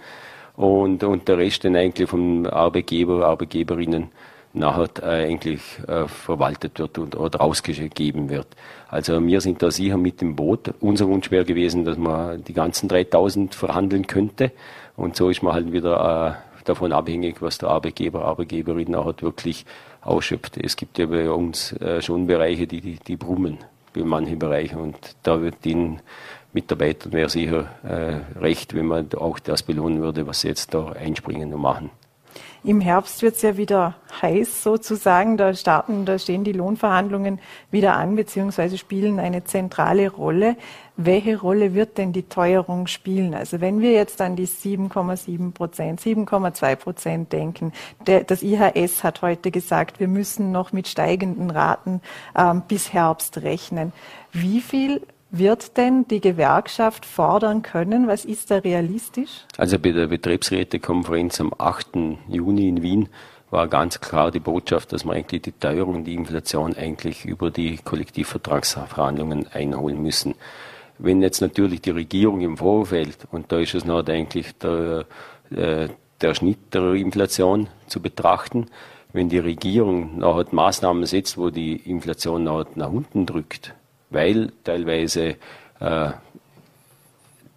und, 0.57 1.05
und 1.05 1.29
der 1.29 1.39
Rest 1.39 1.65
dann 1.65 1.77
eigentlich 1.77 2.09
vom 2.09 2.47
Arbeitgeber, 2.47 3.27
Arbeitgeberinnen 3.27 4.09
nachher 4.57 4.88
äh, 5.03 5.31
eigentlich 5.31 5.61
äh, 5.87 6.09
verwaltet 6.09 6.79
wird 6.79 6.99
und, 6.99 7.16
oder 7.16 7.40
ausgegeben 7.40 8.29
wird. 8.31 8.47
Also 8.88 9.25
wir 9.25 9.40
sind 9.40 9.62
da 9.62 9.71
sicher 9.71 9.97
mit 9.97 10.21
dem 10.21 10.37
Boot. 10.37 10.75
Unser 10.81 11.09
Wunsch 11.09 11.31
wäre 11.31 11.45
gewesen, 11.45 11.85
dass 11.85 11.99
man 11.99 12.42
die 12.45 12.53
ganzen 12.53 12.88
3000 12.88 13.55
verhandeln 13.55 14.07
könnte. 14.07 14.53
Und 14.97 15.16
so 15.16 15.29
ist 15.29 15.42
man 15.42 15.53
halt 15.53 15.73
wieder 15.73 16.38
äh, 16.59 16.64
davon 16.64 16.92
abhängig, 16.92 17.42
was 17.42 17.59
der 17.59 17.69
Arbeitgeber, 17.69 18.25
Arbeitgeberin 18.25 18.90
nachher 18.90 19.14
wirklich 19.21 19.66
ausschöpft. 20.01 20.57
Es 20.57 20.77
gibt 20.77 20.99
ja 20.99 21.07
bei 21.07 21.31
uns 21.31 21.75
schon 22.01 22.27
Bereiche, 22.27 22.66
die, 22.66 22.81
die, 22.81 22.97
die 22.97 23.16
brummen, 23.16 23.59
bei 23.92 24.03
manchen 24.03 24.38
Bereichen. 24.38 24.79
Und 24.79 24.97
da 25.23 25.42
wird 25.42 25.64
den 25.64 26.01
Mitarbeitern 26.53 27.12
wäre 27.12 27.29
sicher 27.29 27.71
recht, 28.40 28.75
wenn 28.75 28.87
man 28.87 29.12
auch 29.14 29.38
das 29.40 29.64
belohnen 29.64 30.01
würde, 30.01 30.27
was 30.27 30.40
sie 30.40 30.49
jetzt 30.49 30.75
da 30.75 30.90
einspringen 30.90 31.53
und 31.53 31.61
machen. 31.61 31.90
Im 32.64 32.81
Herbst 32.81 33.23
wird 33.23 33.37
es 33.37 33.42
ja 33.42 33.57
wieder 33.57 33.95
heiß 34.21 34.62
sozusagen. 34.62 35.37
Da 35.37 35.55
starten, 35.55 36.05
da 36.05 36.19
stehen 36.19 36.45
die 36.45 36.53
Lohnverhandlungen 36.53 37.38
wieder 37.71 37.97
an, 37.97 38.16
beziehungsweise 38.16 38.79
spielen 38.79 39.21
eine 39.21 39.45
zentrale 39.45 40.11
Rolle. 40.11 40.57
Welche 40.97 41.38
Rolle 41.38 41.75
wird 41.75 41.99
denn 41.99 42.12
die 42.12 42.25
Teuerung 42.25 42.87
spielen? 42.87 43.35
Also 43.35 43.61
wenn 43.61 43.81
wir 43.81 43.92
jetzt 43.92 44.21
an 44.21 44.35
die 44.35 44.47
7,7 44.47 45.53
Prozent, 45.53 46.01
7,2 46.01 46.77
Prozent 46.77 47.33
denken, 47.33 47.73
der, 48.07 48.25
das 48.25 48.42
IHS 48.42 49.05
hat 49.05 49.23
heute 49.23 49.51
gesagt, 49.51 50.01
wir 50.01 50.09
müssen 50.09 50.53
noch 50.53 50.73
mit 50.73 50.88
steigenden 50.88 51.51
Raten 51.51 52.01
ähm, 52.37 52.62
bis 52.66 52.92
Herbst 52.92 53.42
rechnen. 53.42 53.92
Wie 54.33 54.61
viel 54.61 55.03
wird 55.31 55.77
denn 55.77 56.07
die 56.09 56.21
Gewerkschaft 56.21 57.05
fordern 57.05 57.62
können? 57.62 58.07
Was 58.07 58.25
ist 58.25 58.51
da 58.51 58.59
realistisch? 58.59 59.45
Also 59.59 59.79
bei 59.79 59.91
der 59.91 60.07
Betriebsrätekonferenz 60.07 61.41
am 61.41 61.53
8. 61.57 61.89
Juni 62.29 62.69
in 62.69 62.83
Wien 62.83 63.09
war 63.51 63.69
ganz 63.69 64.01
klar 64.01 64.31
die 64.31 64.41
Botschaft, 64.41 64.93
dass 64.93 65.05
man 65.05 65.17
eigentlich 65.17 65.43
die 65.43 65.53
Teuerung, 65.53 66.05
die 66.05 66.15
Inflation 66.15 66.75
eigentlich 66.77 67.25
über 67.25 67.51
die 67.51 67.79
Kollektivvertragsverhandlungen 67.79 69.47
einholen 69.53 70.03
müssen. 70.03 70.35
Wenn 70.99 71.23
jetzt 71.23 71.41
natürlich 71.41 71.83
die 71.83 71.91
Regierung 71.91 72.41
im 72.41 72.57
Vorfeld, 72.57 73.19
und 73.31 73.53
da 73.53 73.59
ist 73.59 73.75
es 73.75 73.85
noch 73.85 74.07
eigentlich 74.07 74.57
der, 74.59 75.05
äh, 75.51 75.89
der 76.21 76.35
Schnitt 76.35 76.75
der 76.75 76.95
Inflation 76.95 77.69
zu 77.87 78.01
betrachten, 78.01 78.67
wenn 79.12 79.29
die 79.29 79.39
Regierung 79.39 80.19
nachher 80.19 80.47
Maßnahmen 80.51 81.07
setzt, 81.07 81.39
wo 81.39 81.51
die 81.51 81.77
Inflation 81.77 82.45
nachher 82.45 82.67
nach 82.75 82.91
unten 82.91 83.27
drückt, 83.27 83.75
weil 84.11 84.53
teilweise 84.64 85.37
äh, 85.81 86.11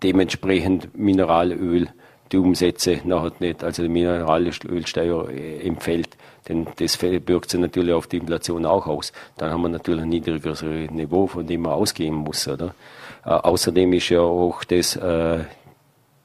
dementsprechend 0.04 0.98
Mineralöl 0.98 1.90
die 2.32 2.38
Umsätze 2.38 3.00
nachher 3.06 3.32
nicht, 3.40 3.64
also 3.64 3.84
die 3.84 3.90
Mineralölsteuer 3.90 5.30
äh, 5.30 5.68
empfällt, 5.68 6.16
denn 6.48 6.68
das 6.78 6.98
birgt 6.98 7.50
sich 7.50 7.60
natürlich 7.60 7.94
auf 7.94 8.08
die 8.08 8.18
Inflation 8.18 8.66
auch 8.66 8.88
aus. 8.88 9.12
Dann 9.38 9.52
haben 9.52 9.62
wir 9.62 9.70
natürlich 9.70 10.04
ein 10.04 10.10
niedrigeres 10.10 10.62
Niveau, 10.62 11.28
von 11.28 11.46
dem 11.46 11.62
man 11.62 11.74
ausgehen 11.74 12.16
muss, 12.16 12.48
oder? 12.48 12.74
Äh, 13.26 13.30
außerdem 13.30 13.94
ist 13.94 14.10
ja 14.10 14.22
auch 14.22 14.64
das 14.64 14.96
äh, 14.96 15.40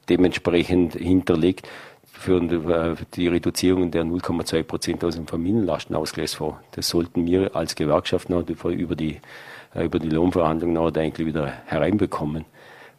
dementsprechend 0.09 0.93
hinterlegt 0.93 1.67
für 2.05 2.41
äh, 2.41 2.95
die 3.15 3.27
Reduzierung 3.27 3.91
der 3.91 4.03
0,2 4.03 4.63
Prozent 4.63 5.03
aus 5.03 5.15
dem 5.15 5.27
Familienlastenausgleichsfonds. 5.27 6.57
Das 6.71 6.89
sollten 6.89 7.25
wir 7.25 7.55
als 7.55 7.75
Gewerkschaft 7.75 8.29
noch 8.29 8.47
über 8.47 8.95
die 8.95 9.19
über 9.83 9.99
die 9.99 10.09
Lohnverhandlungen 10.09 10.81
hat 10.81 10.97
eigentlich 10.97 11.27
wieder 11.27 11.47
hereinbekommen. 11.65 12.45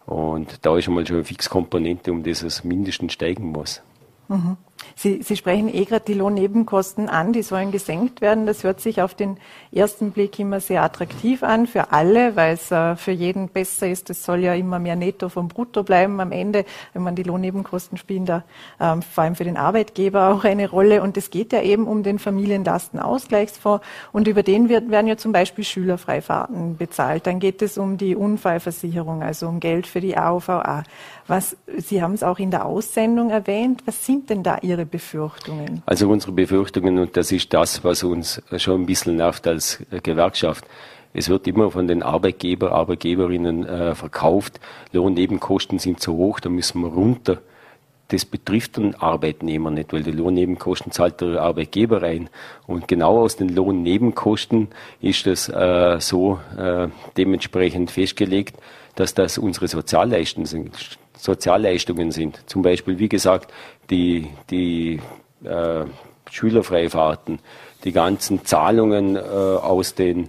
Und 0.04 0.64
da 0.64 0.76
ist 0.76 0.86
einmal 0.88 1.06
schon 1.06 1.16
eine 1.16 1.24
Fixkomponente, 1.24 2.12
um 2.12 2.22
das 2.22 2.42
es 2.42 2.64
mindestens 2.64 3.12
steigen 3.12 3.50
muss. 3.50 3.82
Mhm. 4.28 4.56
Sie, 4.94 5.22
Sie 5.22 5.36
sprechen 5.36 5.72
eh 5.72 5.84
gerade 5.84 6.04
die 6.04 6.14
Lohnnebenkosten 6.14 7.08
an, 7.08 7.32
die 7.32 7.42
sollen 7.42 7.72
gesenkt 7.72 8.20
werden. 8.20 8.46
Das 8.46 8.64
hört 8.64 8.80
sich 8.80 9.02
auf 9.02 9.14
den 9.14 9.38
ersten 9.72 10.12
Blick 10.12 10.38
immer 10.38 10.60
sehr 10.60 10.82
attraktiv 10.82 11.42
an 11.42 11.66
für 11.66 11.92
alle, 11.92 12.36
weil 12.36 12.54
es 12.54 12.70
äh, 12.70 12.96
für 12.96 13.12
jeden 13.12 13.48
besser 13.48 13.88
ist. 13.88 14.10
Es 14.10 14.24
soll 14.24 14.40
ja 14.40 14.54
immer 14.54 14.78
mehr 14.78 14.96
netto 14.96 15.28
vom 15.28 15.48
Brutto 15.48 15.82
bleiben 15.82 16.20
am 16.20 16.32
Ende, 16.32 16.64
wenn 16.92 17.02
man 17.02 17.14
die 17.14 17.22
Lohnnebenkosten 17.22 17.98
spielen 17.98 18.26
da 18.26 18.44
ähm, 18.80 19.02
vor 19.02 19.24
allem 19.24 19.34
für 19.34 19.44
den 19.44 19.56
Arbeitgeber 19.56 20.28
auch 20.28 20.44
eine 20.44 20.68
Rolle. 20.68 21.02
Und 21.02 21.16
es 21.16 21.30
geht 21.30 21.52
ja 21.52 21.62
eben 21.62 21.86
um 21.86 22.02
den 22.02 22.18
Familienlastenausgleichsfonds 22.18 23.84
und 24.12 24.28
über 24.28 24.42
den 24.42 24.68
wird, 24.68 24.90
werden 24.90 25.06
ja 25.06 25.16
zum 25.16 25.32
Beispiel 25.32 25.64
Schülerfreifahrten 25.64 26.76
bezahlt. 26.76 27.26
Dann 27.26 27.40
geht 27.40 27.62
es 27.62 27.78
um 27.78 27.96
die 27.96 28.14
Unfallversicherung, 28.14 29.22
also 29.22 29.48
um 29.48 29.60
Geld 29.60 29.86
für 29.86 30.00
die 30.00 30.16
AOVA. 30.16 30.84
Was, 31.26 31.56
Sie 31.76 32.02
haben 32.02 32.14
es 32.14 32.22
auch 32.22 32.38
in 32.38 32.50
der 32.50 32.66
Aussendung 32.66 33.30
erwähnt. 33.30 33.82
Was 33.86 34.04
sind 34.04 34.30
denn 34.30 34.42
da 34.42 34.58
Ihre 34.62 34.75
Befürchtungen? 34.84 35.82
Also 35.86 36.08
unsere 36.08 36.32
Befürchtungen, 36.32 36.98
und 36.98 37.16
das 37.16 37.32
ist 37.32 37.54
das, 37.54 37.82
was 37.84 38.02
uns 38.02 38.42
schon 38.56 38.82
ein 38.82 38.86
bisschen 38.86 39.16
nervt 39.16 39.46
als 39.46 39.82
Gewerkschaft. 40.02 40.66
Es 41.14 41.30
wird 41.30 41.46
immer 41.46 41.70
von 41.70 41.88
den 41.88 42.02
Arbeitgeber, 42.02 42.72
Arbeitgeberinnen 42.72 43.64
äh, 43.66 43.94
verkauft. 43.94 44.60
Lohnnebenkosten 44.92 45.78
sind 45.78 46.00
zu 46.00 46.14
hoch, 46.14 46.40
da 46.40 46.50
müssen 46.50 46.82
wir 46.82 46.88
runter. 46.88 47.38
Das 48.08 48.24
betrifft 48.24 48.76
den 48.76 48.94
Arbeitnehmer 48.94 49.70
nicht, 49.70 49.92
weil 49.92 50.02
die 50.02 50.12
Lohnnebenkosten 50.12 50.92
zahlt 50.92 51.22
der 51.22 51.40
Arbeitgeber 51.40 52.02
rein. 52.02 52.28
Und 52.66 52.86
genau 52.86 53.20
aus 53.22 53.36
den 53.36 53.48
Lohnnebenkosten 53.48 54.68
ist 55.00 55.26
das 55.26 55.48
äh, 55.48 55.96
so 56.00 56.38
äh, 56.56 56.88
dementsprechend 57.16 57.90
festgelegt, 57.90 58.56
dass 58.94 59.14
das 59.14 59.38
unsere 59.38 59.68
Sozialleistungen 59.68 60.46
sind. 60.46 60.98
Sozialleistungen 61.16 62.12
sind. 62.12 62.40
Zum 62.46 62.62
Beispiel, 62.62 62.98
wie 62.98 63.08
gesagt, 63.08 63.52
die, 63.90 64.28
die 64.50 65.00
äh, 65.44 65.84
Schülerfreifahrten, 66.30 67.38
die 67.84 67.92
ganzen 67.92 68.44
Zahlungen 68.44 69.16
äh, 69.16 69.18
aus 69.20 69.94
den 69.94 70.28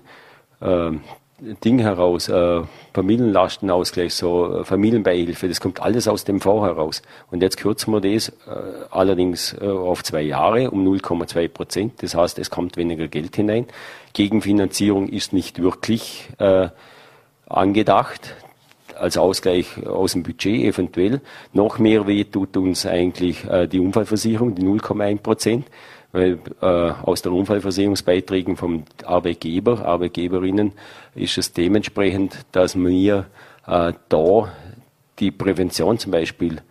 äh, 0.61 0.91
Ding 1.39 1.77
heraus, 1.77 2.29
äh, 2.29 2.61
Familienlastenausgleich, 2.93 4.15
so 4.15 4.59
äh, 4.61 4.63
Familienbeihilfe, 4.63 5.47
das 5.47 5.61
kommt 5.61 5.79
alles 5.79 6.07
aus 6.07 6.23
dem 6.23 6.41
Fonds 6.41 6.65
heraus. 6.65 7.03
Und 7.29 7.43
jetzt 7.43 7.57
kürzen 7.57 7.93
wir 7.93 8.01
das 8.01 8.29
äh, 8.29 8.33
allerdings 8.89 9.53
äh, 9.53 9.67
auf 9.67 10.03
zwei 10.03 10.21
Jahre 10.21 10.71
um 10.71 10.83
0,2 10.83 11.47
Prozent. 11.47 12.01
Das 12.01 12.15
heißt, 12.15 12.39
es 12.39 12.49
kommt 12.49 12.75
weniger 12.75 13.07
Geld 13.07 13.35
hinein. 13.35 13.67
Gegenfinanzierung 14.13 15.09
ist 15.09 15.31
nicht 15.31 15.61
wirklich 15.61 16.27
angedacht 17.47 18.35
als 18.99 19.17
Ausgleich 19.17 19.85
aus 19.85 20.13
dem 20.13 20.23
Budget 20.23 20.63
eventuell. 20.63 21.21
Noch 21.53 21.79
mehr 21.79 22.07
weh 22.07 22.23
tut 22.23 22.57
uns 22.57 22.85
eigentlich 22.85 23.45
äh, 23.45 23.67
die 23.67 23.79
Unfallversicherung, 23.79 24.55
die 24.55 24.63
0,1 24.63 25.17
Prozent, 25.19 25.65
weil 26.11 26.39
äh, 26.61 26.65
aus 26.65 27.21
den 27.21 27.33
Unfallversicherungsbeiträgen 27.33 28.55
vom 28.55 28.83
Arbeitgeber, 29.05 29.85
Arbeitgeberinnen 29.85 30.73
ist 31.15 31.37
es 31.37 31.53
dementsprechend, 31.53 32.45
dass 32.51 32.75
wir 32.75 33.25
äh, 33.65 33.93
da 34.09 34.51
die 35.19 35.31
Prävention 35.31 35.97
zum 35.97 36.11
Beispiel 36.11 36.61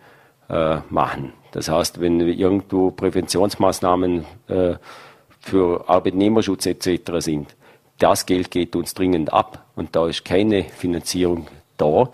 äh, 0.49 0.77
machen. 0.89 1.33
Das 1.51 1.69
heißt, 1.69 1.99
wenn 2.01 2.19
irgendwo 2.19 2.91
Präventionsmaßnahmen 2.91 4.25
äh, 4.47 4.75
für 5.39 5.89
Arbeitnehmerschutz 5.89 6.65
etc. 6.65 7.11
sind, 7.19 7.55
das 7.99 8.25
Geld 8.25 8.51
geht 8.51 8.75
uns 8.75 8.93
dringend 8.93 9.33
ab 9.33 9.65
und 9.75 9.95
da 9.95 10.07
ist 10.07 10.23
keine 10.23 10.63
Finanzierung 10.63 11.47
da. 11.77 12.09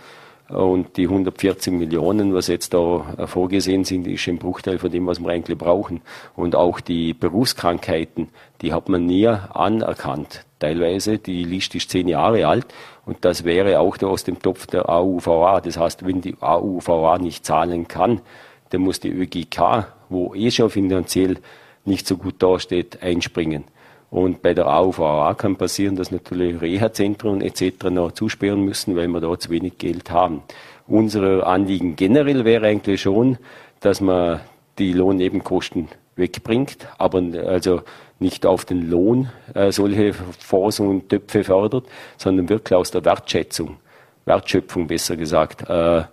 Und 0.49 0.97
die 0.97 1.07
140 1.07 1.74
Millionen, 1.74 2.34
was 2.34 2.47
jetzt 2.47 2.74
da 2.74 3.26
vorgesehen 3.26 3.86
sind, 3.86 4.05
ist 4.07 4.28
ein 4.28 4.38
Bruchteil 4.38 4.78
von 4.78 4.91
dem, 4.91 5.07
was 5.07 5.20
wir 5.20 5.30
eigentlich 5.30 5.57
brauchen. 5.57 6.01
Und 6.36 6.55
auch 6.55 6.80
die 6.80 7.14
Berufskrankheiten, 7.14 8.28
die 8.61 8.74
hat 8.74 8.89
man 8.89 9.05
nie 9.05 9.28
anerkannt. 9.28 10.45
Teilweise, 10.59 11.18
die 11.18 11.43
Liste 11.43 11.78
ist 11.78 11.89
zehn 11.89 12.07
Jahre 12.07 12.47
alt 12.47 12.68
und 13.05 13.26
das 13.26 13.43
wäre 13.43 13.80
auch 13.80 13.97
da 13.97 14.07
aus 14.07 14.24
dem 14.24 14.39
Topf 14.39 14.68
der 14.68 14.89
AUVA. 14.89 15.61
Das 15.61 15.78
heißt, 15.78 16.05
wenn 16.05 16.22
die 16.22 16.36
AUVA 16.39 17.18
nicht 17.18 17.45
zahlen 17.45 17.88
kann, 17.88 18.22
dann 18.70 18.82
muss 18.82 18.99
die 18.99 19.09
ÖGK, 19.09 19.88
wo 20.09 20.34
eh 20.36 20.51
schon 20.51 20.70
finanziell 20.70 21.38
nicht 21.86 22.07
so 22.07 22.18
gut 22.18 22.41
dasteht, 22.41 23.01
einspringen. 23.01 23.66
Und 24.14 24.43
bei 24.43 24.53
der 24.53 24.68
AUVA 24.68 25.34
kann 25.34 25.55
passieren, 25.55 25.95
dass 25.95 26.11
natürlich 26.11 26.61
Reha-Zentren 26.61 27.41
etc. 27.41 27.86
noch 27.89 28.11
zusperren 28.11 28.61
müssen, 28.61 28.95
weil 28.95 29.07
wir 29.07 29.20
da 29.20 29.39
zu 29.39 29.49
wenig 29.49 29.80
Geld 29.80 30.11
haben. 30.11 30.43
Unser 30.86 31.47
Anliegen 31.47 31.95
generell 31.95 32.45
wäre 32.45 32.68
eigentlich 32.68 33.01
schon, 33.01 33.39
dass 33.80 34.01
man 34.01 34.41
die 34.78 34.93
Lohnnebenkosten 34.93 35.88
wegbringt, 36.16 36.88
aber 36.99 37.24
also 37.43 37.82
nicht 38.20 38.45
auf 38.45 38.66
den 38.66 38.88
Lohn 38.88 39.30
äh, 39.55 39.72
solche 39.72 40.14
Fonds 40.14 40.80
und 40.80 41.09
Töpfe 41.09 41.43
fördert, 41.43 41.88
sondern 42.18 42.49
wirklich 42.49 42.76
aus 42.78 42.91
der 42.91 43.03
Wertschätzung, 43.03 43.78
Wertschöpfung 44.26 44.86
besser 44.86 45.16
gesagt, 45.16 45.68
äh, 45.68 46.03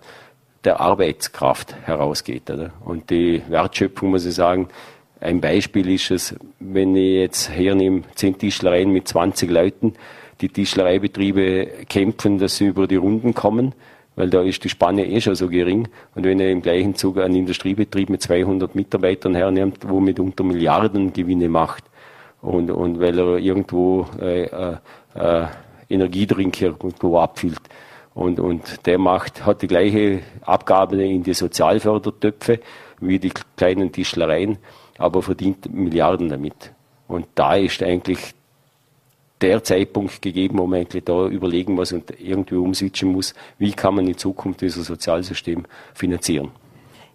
der 0.63 0.79
Arbeitskraft 0.79 1.75
herausgeht. 1.83 2.49
Oder? 2.49 2.71
Und 2.83 3.11
die 3.11 3.43
Wertschöpfung, 3.47 4.09
muss 4.09 4.25
ich 4.25 4.33
sagen, 4.33 4.69
ein 5.21 5.39
Beispiel 5.39 5.89
ist 5.89 6.11
es, 6.11 6.35
wenn 6.59 6.95
ich 6.95 7.13
jetzt 7.13 7.49
hernehme, 7.51 8.01
zehn 8.15 8.37
Tischlereien 8.37 8.91
mit 8.91 9.07
20 9.07 9.49
Leuten, 9.49 9.93
die 10.41 10.49
Tischlereibetriebe 10.49 11.67
kämpfen, 11.87 12.39
dass 12.39 12.57
sie 12.57 12.65
über 12.65 12.87
die 12.87 12.95
Runden 12.95 13.35
kommen, 13.35 13.73
weil 14.15 14.29
da 14.29 14.41
ist 14.41 14.63
die 14.63 14.69
Spanne 14.69 15.05
eh 15.05 15.21
schon 15.21 15.35
so 15.35 15.47
gering. 15.47 15.87
Und 16.15 16.25
wenn 16.25 16.39
er 16.39 16.49
im 16.49 16.63
gleichen 16.63 16.95
Zug 16.95 17.19
einen 17.19 17.35
Industriebetrieb 17.35 18.09
mit 18.09 18.21
200 18.23 18.73
Mitarbeitern 18.73 19.35
hernimmt, 19.35 19.87
wo 19.87 19.99
mitunter 19.99 20.43
Milliarden 20.43 21.13
Gewinne 21.13 21.49
macht, 21.49 21.83
und, 22.41 22.71
und 22.71 22.99
weil 22.99 23.19
er 23.19 23.37
irgendwo 23.37 24.07
äh, 24.19 24.45
äh, 24.45 24.75
äh 25.13 25.45
Energiedrink 25.89 26.61
irgendwo 26.61 27.19
abfüllt. 27.19 27.59
Und, 28.13 28.39
und 28.39 28.85
der 28.87 28.97
macht, 28.97 29.45
hat 29.45 29.61
die 29.61 29.67
gleiche 29.67 30.21
Abgabe 30.41 31.03
in 31.03 31.21
die 31.21 31.33
Sozialfördertöpfe 31.33 32.61
wie 33.01 33.19
die 33.19 33.31
kleinen 33.57 33.91
Tischlereien 33.91 34.57
aber 35.01 35.21
verdient 35.21 35.73
Milliarden 35.73 36.29
damit. 36.29 36.71
Und 37.07 37.27
da 37.35 37.55
ist 37.55 37.83
eigentlich 37.83 38.33
der 39.41 39.63
Zeitpunkt 39.63 40.21
gegeben, 40.21 40.59
wo 40.59 40.67
man 40.67 40.81
eigentlich 40.81 41.03
da 41.03 41.27
überlegen 41.27 41.73
muss 41.73 41.91
und 41.91 42.13
irgendwie 42.19 42.55
umswitchen 42.55 43.11
muss, 43.11 43.33
wie 43.57 43.71
kann 43.71 43.95
man 43.95 44.07
in 44.07 44.17
Zukunft 44.17 44.61
dieses 44.61 44.85
Sozialsystem 44.85 45.65
finanzieren. 45.93 46.51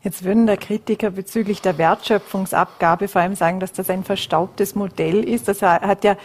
Jetzt 0.03 0.23
würden 0.23 0.47
der 0.47 0.57
Kritiker 0.57 1.11
bezüglich 1.11 1.63
der 1.63 1.79
Wertschöpfungsabgabe 1.79 3.09
vor 3.09 3.23
allem 3.23 3.35
sagen, 3.35 3.59
dass 3.59 3.73
das 3.73 3.91
ein 3.91 4.05
verstaubtes 4.05 4.75
Modell 4.75 5.25
ist. 5.25 5.49
Das 5.49 5.63
hat 5.63 6.05
ja 6.05 6.17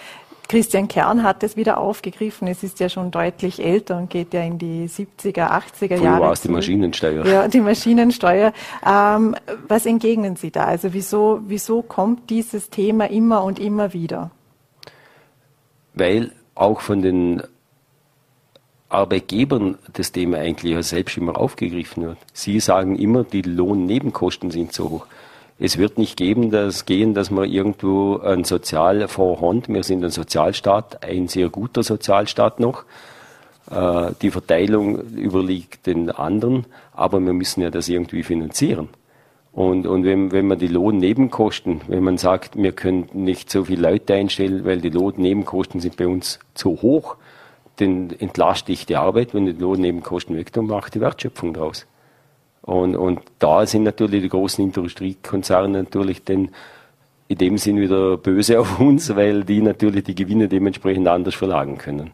Christian 0.51 0.89
Kern 0.89 1.23
hat 1.23 1.43
es 1.43 1.55
wieder 1.55 1.77
aufgegriffen. 1.77 2.45
Es 2.45 2.61
ist 2.61 2.81
ja 2.81 2.89
schon 2.89 3.09
deutlich 3.09 3.63
älter 3.63 3.97
und 3.97 4.09
geht 4.09 4.33
ja 4.33 4.41
in 4.41 4.57
die 4.57 4.85
70er, 4.85 5.49
80er 5.49 5.95
Jahre. 5.95 6.17
Wo 6.17 6.23
war 6.23 6.33
es 6.33 6.41
die 6.41 6.49
Maschinensteuer? 6.49 7.25
Ja, 7.25 7.47
die 7.47 7.61
Maschinensteuer. 7.61 8.51
Ähm, 8.85 9.33
was 9.69 9.85
entgegnen 9.85 10.35
Sie 10.35 10.51
da? 10.51 10.65
Also 10.65 10.91
wieso, 10.91 11.39
wieso 11.47 11.81
kommt 11.81 12.29
dieses 12.29 12.69
Thema 12.69 13.09
immer 13.09 13.45
und 13.45 13.59
immer 13.59 13.93
wieder? 13.93 14.31
Weil 15.93 16.33
auch 16.53 16.81
von 16.81 17.01
den 17.01 17.43
Arbeitgebern 18.89 19.77
das 19.93 20.11
Thema 20.11 20.39
eigentlich 20.39 20.73
ja 20.73 20.83
selbst 20.83 21.15
immer 21.15 21.37
aufgegriffen 21.37 22.03
wird. 22.03 22.17
Sie 22.33 22.59
sagen 22.59 22.97
immer, 22.97 23.23
die 23.23 23.43
Lohnnebenkosten 23.43 24.51
sind 24.51 24.73
so 24.73 24.89
hoch. 24.89 25.07
Es 25.63 25.77
wird 25.77 25.99
nicht 25.99 26.17
geben, 26.17 26.49
dass 26.49 26.85
gehen, 26.85 27.13
dass 27.13 27.29
wir 27.29 27.43
irgendwo 27.43 28.17
einen 28.17 28.45
Sozialfonds 28.45 29.41
haben. 29.41 29.61
Wir 29.67 29.83
sind 29.83 30.03
ein 30.03 30.09
Sozialstaat, 30.09 31.03
ein 31.03 31.27
sehr 31.27 31.49
guter 31.49 31.83
Sozialstaat 31.83 32.59
noch. 32.59 32.83
Äh, 33.69 34.09
die 34.23 34.31
Verteilung 34.31 34.99
überliegt 35.11 35.85
den 35.85 36.09
anderen, 36.09 36.65
aber 36.93 37.19
wir 37.19 37.33
müssen 37.33 37.61
ja 37.61 37.69
das 37.69 37.89
irgendwie 37.89 38.23
finanzieren. 38.23 38.89
Und, 39.51 39.85
und 39.85 40.03
wenn, 40.03 40.31
wenn 40.31 40.47
man 40.47 40.57
die 40.57 40.67
Lohnnebenkosten, 40.67 41.81
wenn 41.87 42.03
man 42.03 42.17
sagt, 42.17 42.55
wir 42.55 42.71
können 42.71 43.09
nicht 43.13 43.51
so 43.51 43.65
viele 43.65 43.87
Leute 43.87 44.15
einstellen, 44.15 44.65
weil 44.65 44.81
die 44.81 44.89
Lohnnebenkosten 44.89 45.79
sind 45.79 45.95
bei 45.95 46.07
uns 46.07 46.39
zu 46.55 46.81
hoch, 46.81 47.17
dann 47.75 48.09
entlaste 48.17 48.71
ich 48.71 48.87
die 48.87 48.95
Arbeit, 48.95 49.35
wenn 49.35 49.45
die 49.45 49.51
Lohnnebenkosten 49.51 50.35
weg 50.35 50.51
tun, 50.51 50.65
mache 50.65 50.89
die 50.89 51.01
Wertschöpfung 51.01 51.53
draus. 51.53 51.85
Und, 52.61 52.95
und 52.95 53.21
da 53.39 53.65
sind 53.65 53.83
natürlich 53.83 54.21
die 54.21 54.29
großen 54.29 54.63
Industriekonzerne 54.63 55.79
natürlich 55.79 56.23
dann 56.23 56.49
in 57.27 57.37
dem 57.37 57.57
Sinn 57.57 57.79
wieder 57.79 58.17
böse 58.17 58.59
auf 58.59 58.79
uns, 58.79 59.15
weil 59.15 59.43
die 59.43 59.61
natürlich 59.61 60.03
die 60.03 60.15
Gewinne 60.15 60.47
dementsprechend 60.47 61.07
anders 61.07 61.35
verlagen 61.35 61.77
können. 61.77 62.11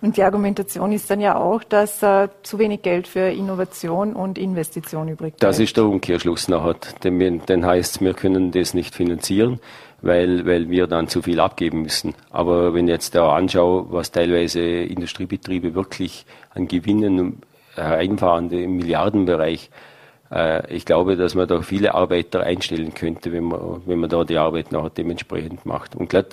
Und 0.00 0.16
die 0.16 0.24
Argumentation 0.24 0.90
ist 0.90 1.08
dann 1.10 1.20
ja 1.20 1.36
auch, 1.36 1.62
dass 1.62 2.02
äh, 2.02 2.28
zu 2.42 2.58
wenig 2.58 2.82
Geld 2.82 3.06
für 3.06 3.30
Innovation 3.30 4.14
und 4.14 4.36
Investition 4.36 5.06
übrig 5.06 5.36
bleibt. 5.36 5.42
Das 5.44 5.60
ist 5.60 5.76
der 5.76 5.84
Umkehrschluss 5.84 6.48
nachher. 6.48 6.74
Denn, 7.04 7.40
denn 7.46 7.64
heißt 7.64 8.00
wir 8.00 8.12
können 8.12 8.50
das 8.50 8.74
nicht 8.74 8.96
finanzieren, 8.96 9.60
weil, 10.00 10.44
weil 10.44 10.68
wir 10.70 10.88
dann 10.88 11.06
zu 11.06 11.22
viel 11.22 11.38
abgeben 11.38 11.82
müssen. 11.82 12.14
Aber 12.30 12.74
wenn 12.74 12.88
ich 12.88 12.92
jetzt 12.92 13.14
da 13.14 13.32
anschaue, 13.32 13.86
was 13.90 14.10
teilweise 14.10 14.60
Industriebetriebe 14.60 15.76
wirklich 15.76 16.26
an 16.50 16.66
Gewinnen 16.66 17.40
reinfahrende 17.76 18.62
im 18.62 18.76
Milliardenbereich 18.76 19.70
äh, 20.32 20.74
ich 20.74 20.84
glaube, 20.84 21.16
dass 21.16 21.34
man 21.34 21.46
da 21.46 21.62
viele 21.62 21.94
Arbeiter 21.94 22.40
einstellen 22.40 22.94
könnte, 22.94 23.32
wenn 23.32 23.44
man, 23.44 23.82
wenn 23.86 23.98
man 23.98 24.10
da 24.10 24.24
die 24.24 24.38
Arbeit 24.38 24.72
nachher 24.72 24.90
dementsprechend 24.90 25.66
macht. 25.66 25.94
Und 25.94 26.08
gerade 26.08 26.28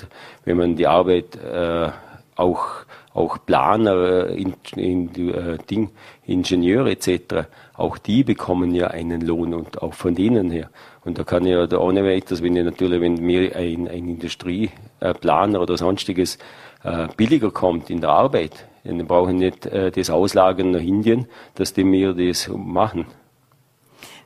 wenn 0.45 0.57
man 0.57 0.75
die 0.75 0.87
Arbeit 0.87 1.35
äh, 1.35 1.89
auch, 2.35 2.67
auch 3.13 3.37
Planer, 3.45 4.27
in, 4.27 4.53
in, 4.75 5.33
äh, 5.33 5.57
Ding, 5.69 5.89
Ingenieure 6.25 6.91
etc., 6.91 7.47
auch 7.75 7.97
die 7.97 8.23
bekommen 8.23 8.73
ja 8.73 8.87
einen 8.87 9.21
Lohn 9.21 9.53
und 9.53 9.81
auch 9.81 9.93
von 9.93 10.15
denen 10.15 10.49
her. 10.49 10.69
Und 11.03 11.17
da 11.17 11.23
kann 11.23 11.45
ja 11.45 11.65
da 11.67 11.79
ohne 11.79 12.03
weiteres, 12.03 12.43
wenn 12.43 12.55
ich 12.55 12.63
natürlich, 12.63 13.01
wenn 13.01 13.15
mir 13.15 13.55
ein, 13.55 13.87
ein 13.87 14.07
Industrieplaner 14.07 15.61
oder 15.61 15.77
sonstiges 15.77 16.37
äh, 16.83 17.07
billiger 17.15 17.51
kommt 17.51 17.89
in 17.89 18.01
der 18.01 18.11
Arbeit, 18.11 18.68
dann 18.97 19.07
brauche 19.07 19.31
ich 19.31 19.37
nicht 19.37 19.65
äh, 19.65 19.91
das 19.91 20.09
Auslagern 20.09 20.71
nach 20.71 20.81
Indien, 20.81 21.27
dass 21.55 21.73
die 21.73 21.83
mir 21.83 22.13
das 22.13 22.49
machen. 22.49 23.05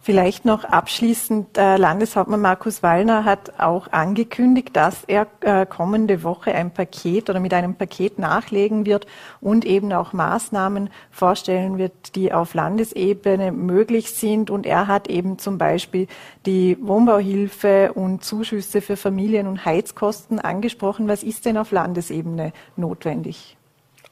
Vielleicht 0.06 0.44
noch 0.44 0.66
abschließend, 0.66 1.58
äh, 1.58 1.78
Landeshauptmann 1.78 2.42
Markus 2.42 2.84
Wallner 2.84 3.24
hat 3.24 3.58
auch 3.58 3.90
angekündigt, 3.94 4.72
dass 4.74 5.06
er 5.06 5.28
äh, 5.40 5.66
kommende 5.66 6.24
Woche 6.24 6.54
ein 6.54 6.72
Paket 6.72 7.30
oder 7.30 7.40
mit 7.40 7.54
einem 7.54 7.76
Paket 7.76 8.20
nachlegen 8.20 8.86
wird 8.86 9.08
und 9.40 9.64
eben 9.64 9.94
auch 9.94 10.12
Maßnahmen 10.12 10.90
vorstellen 11.10 11.78
wird, 11.78 12.18
die 12.18 12.34
auf 12.34 12.54
Landesebene 12.54 13.54
möglich 13.54 14.12
sind. 14.12 14.50
Und 14.50 14.66
er 14.66 14.88
hat 14.88 15.08
eben 15.08 15.40
zum 15.40 15.58
Beispiel 15.58 16.08
die 16.46 16.78
Wohnbauhilfe 16.82 17.94
und 17.94 18.26
Zuschüsse 18.26 18.82
für 18.82 18.98
Familien- 18.98 19.48
und 19.48 19.64
Heizkosten 19.64 20.38
angesprochen. 20.38 21.08
Was 21.08 21.24
ist 21.24 21.46
denn 21.46 21.56
auf 21.56 21.72
Landesebene 21.72 22.52
notwendig? 22.76 23.56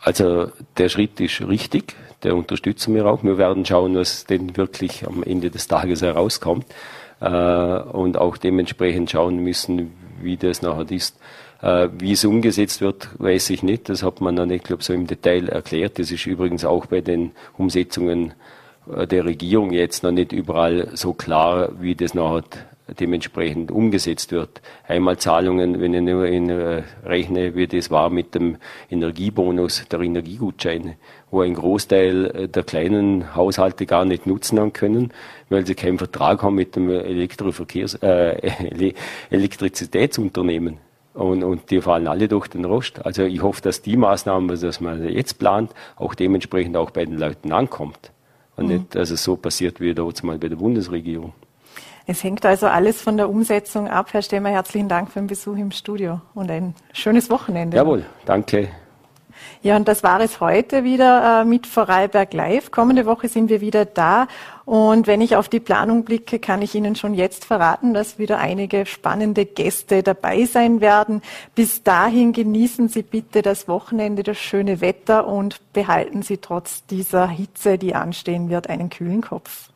Also 0.02 0.52
der 0.78 0.90
Schritt 0.90 1.20
ist 1.20 1.42
richtig, 1.42 1.96
der 2.24 2.36
unterstützen 2.36 2.96
wir 2.96 3.06
auch. 3.06 3.24
Wir 3.24 3.38
werden 3.38 3.66
schauen, 3.66 3.96
was 3.96 4.26
denn 4.26 4.58
wirklich 4.58 5.08
am 5.08 5.24
Ende 5.24 5.52
des 5.52 5.68
Tages 5.68 6.02
herauskommt 6.02 6.66
äh, 7.20 7.26
und 7.28 8.18
auch 8.18 8.38
dementsprechend 8.38 9.12
schauen 9.12 9.38
müssen, 9.38 9.92
wie 10.22 10.38
das 10.38 10.62
nachher 10.62 10.90
ist. 10.90 11.18
Äh, 11.62 11.90
wie 12.00 12.14
es 12.14 12.26
umgesetzt 12.26 12.82
wird, 12.82 13.10
weiß 13.20 13.52
ich 13.52 13.62
nicht. 13.62 13.90
Das 13.90 14.02
hat 14.02 14.22
man 14.22 14.36
noch 14.36 14.48
nicht, 14.48 14.64
glaube 14.64 14.84
so 14.84 14.94
im 14.94 15.06
Detail 15.06 15.48
erklärt. 15.48 16.00
Das 16.00 16.12
ist 16.12 16.26
übrigens 16.26 16.66
auch 16.66 16.88
bei 16.88 17.02
den 17.02 17.32
Umsetzungen 17.58 18.34
äh, 18.92 19.06
der 19.06 19.26
Regierung 19.26 19.72
jetzt 19.72 20.04
noch 20.04 20.12
nicht 20.12 20.32
überall 20.32 20.90
so 20.96 21.14
klar, 21.14 21.70
wie 21.80 21.94
das 21.94 22.16
nachher 22.16 22.44
dementsprechend 23.00 23.72
umgesetzt 23.72 24.32
wird. 24.32 24.62
Einmalzahlungen, 24.88 25.80
wenn 25.80 25.94
ich 25.94 26.02
nur 26.02 26.26
in, 26.26 26.50
äh, 26.50 26.84
rechne, 27.04 27.56
wie 27.56 27.68
das 27.68 27.92
war 27.92 28.10
mit 28.10 28.36
dem 28.36 28.58
Energiebonus, 28.90 29.86
der 29.90 30.02
Energiegutscheine, 30.02 30.96
wo 31.30 31.42
ein 31.42 31.54
Großteil 31.54 32.26
äh, 32.26 32.48
der 32.48 32.64
kleinen 32.64 33.36
Haushalte 33.36 33.86
gar 33.86 34.06
nicht 34.06 34.28
nutzen 34.28 34.60
haben 34.60 34.74
können, 34.74 35.12
weil 35.50 35.66
sie 35.66 35.76
keinen 35.76 35.98
Vertrag 35.98 36.44
haben 36.44 36.56
mit 36.56 36.76
dem 36.76 36.90
Elektroverkehrs, 36.90 37.96
äh, 37.96 38.94
Elektrizitätsunternehmen. 39.30 40.78
Und, 41.14 41.44
und 41.44 41.70
die 41.72 41.82
fallen 41.82 42.08
alle 42.08 42.28
durch 42.28 42.48
den 42.48 42.64
Rost. 42.64 43.06
Also 43.06 43.24
ich 43.24 43.42
hoffe, 43.42 43.62
dass 43.62 43.82
die 43.82 43.98
Maßnahmen, 43.98 44.50
was 44.50 44.80
man 44.80 45.08
jetzt 45.10 45.40
plant, 45.40 45.72
auch 45.98 46.16
dementsprechend 46.16 46.78
auch 46.78 46.92
bei 46.92 47.04
den 47.04 47.18
Leuten 47.18 47.52
ankommt. 47.52 48.12
Und 48.56 48.68
mhm. 48.68 48.74
nicht, 48.74 48.96
dass 48.96 49.10
es 49.12 49.24
so 49.24 49.36
passiert 49.36 49.82
wie 49.82 49.94
mal 50.24 50.38
bei 50.38 50.48
der 50.48 50.56
Bundesregierung. 50.56 51.34
Es 52.12 52.26
hängt 52.26 52.46
also 52.46 52.68
alles 52.68 53.02
von 53.02 53.16
der 53.16 53.30
Umsetzung 53.30 53.88
ab. 53.88 54.10
Herr 54.12 54.22
Stemmer, 54.22 54.50
herzlichen 54.50 54.90
Dank 54.90 55.14
für 55.14 55.20
den 55.20 55.28
Besuch 55.28 55.56
im 55.56 55.72
Studio 55.72 56.20
und 56.34 56.52
ein 56.52 56.76
schönes 56.92 57.30
Wochenende. 57.30 57.78
Jawohl, 57.78 58.06
danke. 58.26 58.68
Ja, 59.62 59.78
und 59.78 59.88
das 59.88 60.04
war 60.04 60.20
es 60.20 60.42
heute 60.42 60.84
wieder 60.84 61.44
äh, 61.44 61.46
mit 61.46 61.68
Vorarlberg 61.68 62.34
Live. 62.34 62.70
Kommende 62.70 63.06
Woche 63.06 63.30
sind 63.30 63.50
wir 63.50 63.62
wieder 63.62 63.86
da. 63.86 64.28
Und 64.66 65.08
wenn 65.08 65.22
ich 65.22 65.38
auf 65.38 65.48
die 65.48 65.62
Planung 65.62 66.04
blicke, 66.04 66.40
kann 66.40 66.62
ich 66.62 66.76
Ihnen 66.76 66.98
schon 66.98 67.14
jetzt 67.14 67.46
verraten, 67.46 67.94
dass 67.94 68.20
wieder 68.20 68.40
einige 68.40 68.86
spannende 68.86 69.46
Gäste 69.46 70.04
dabei 70.04 70.44
sein 70.44 70.82
werden. 70.82 71.22
Bis 71.56 71.82
dahin 71.82 72.34
genießen 72.34 72.90
Sie 72.90 73.04
bitte 73.04 73.42
das 73.42 73.70
Wochenende, 73.70 74.24
das 74.24 74.38
schöne 74.38 74.82
Wetter 74.82 75.28
und 75.28 75.62
behalten 75.72 76.24
Sie 76.24 76.40
trotz 76.40 76.86
dieser 76.88 77.30
Hitze, 77.30 77.78
die 77.78 77.96
anstehen 77.96 78.50
wird, 78.50 78.70
einen 78.70 78.90
kühlen 78.90 79.22
Kopf. 79.22 79.72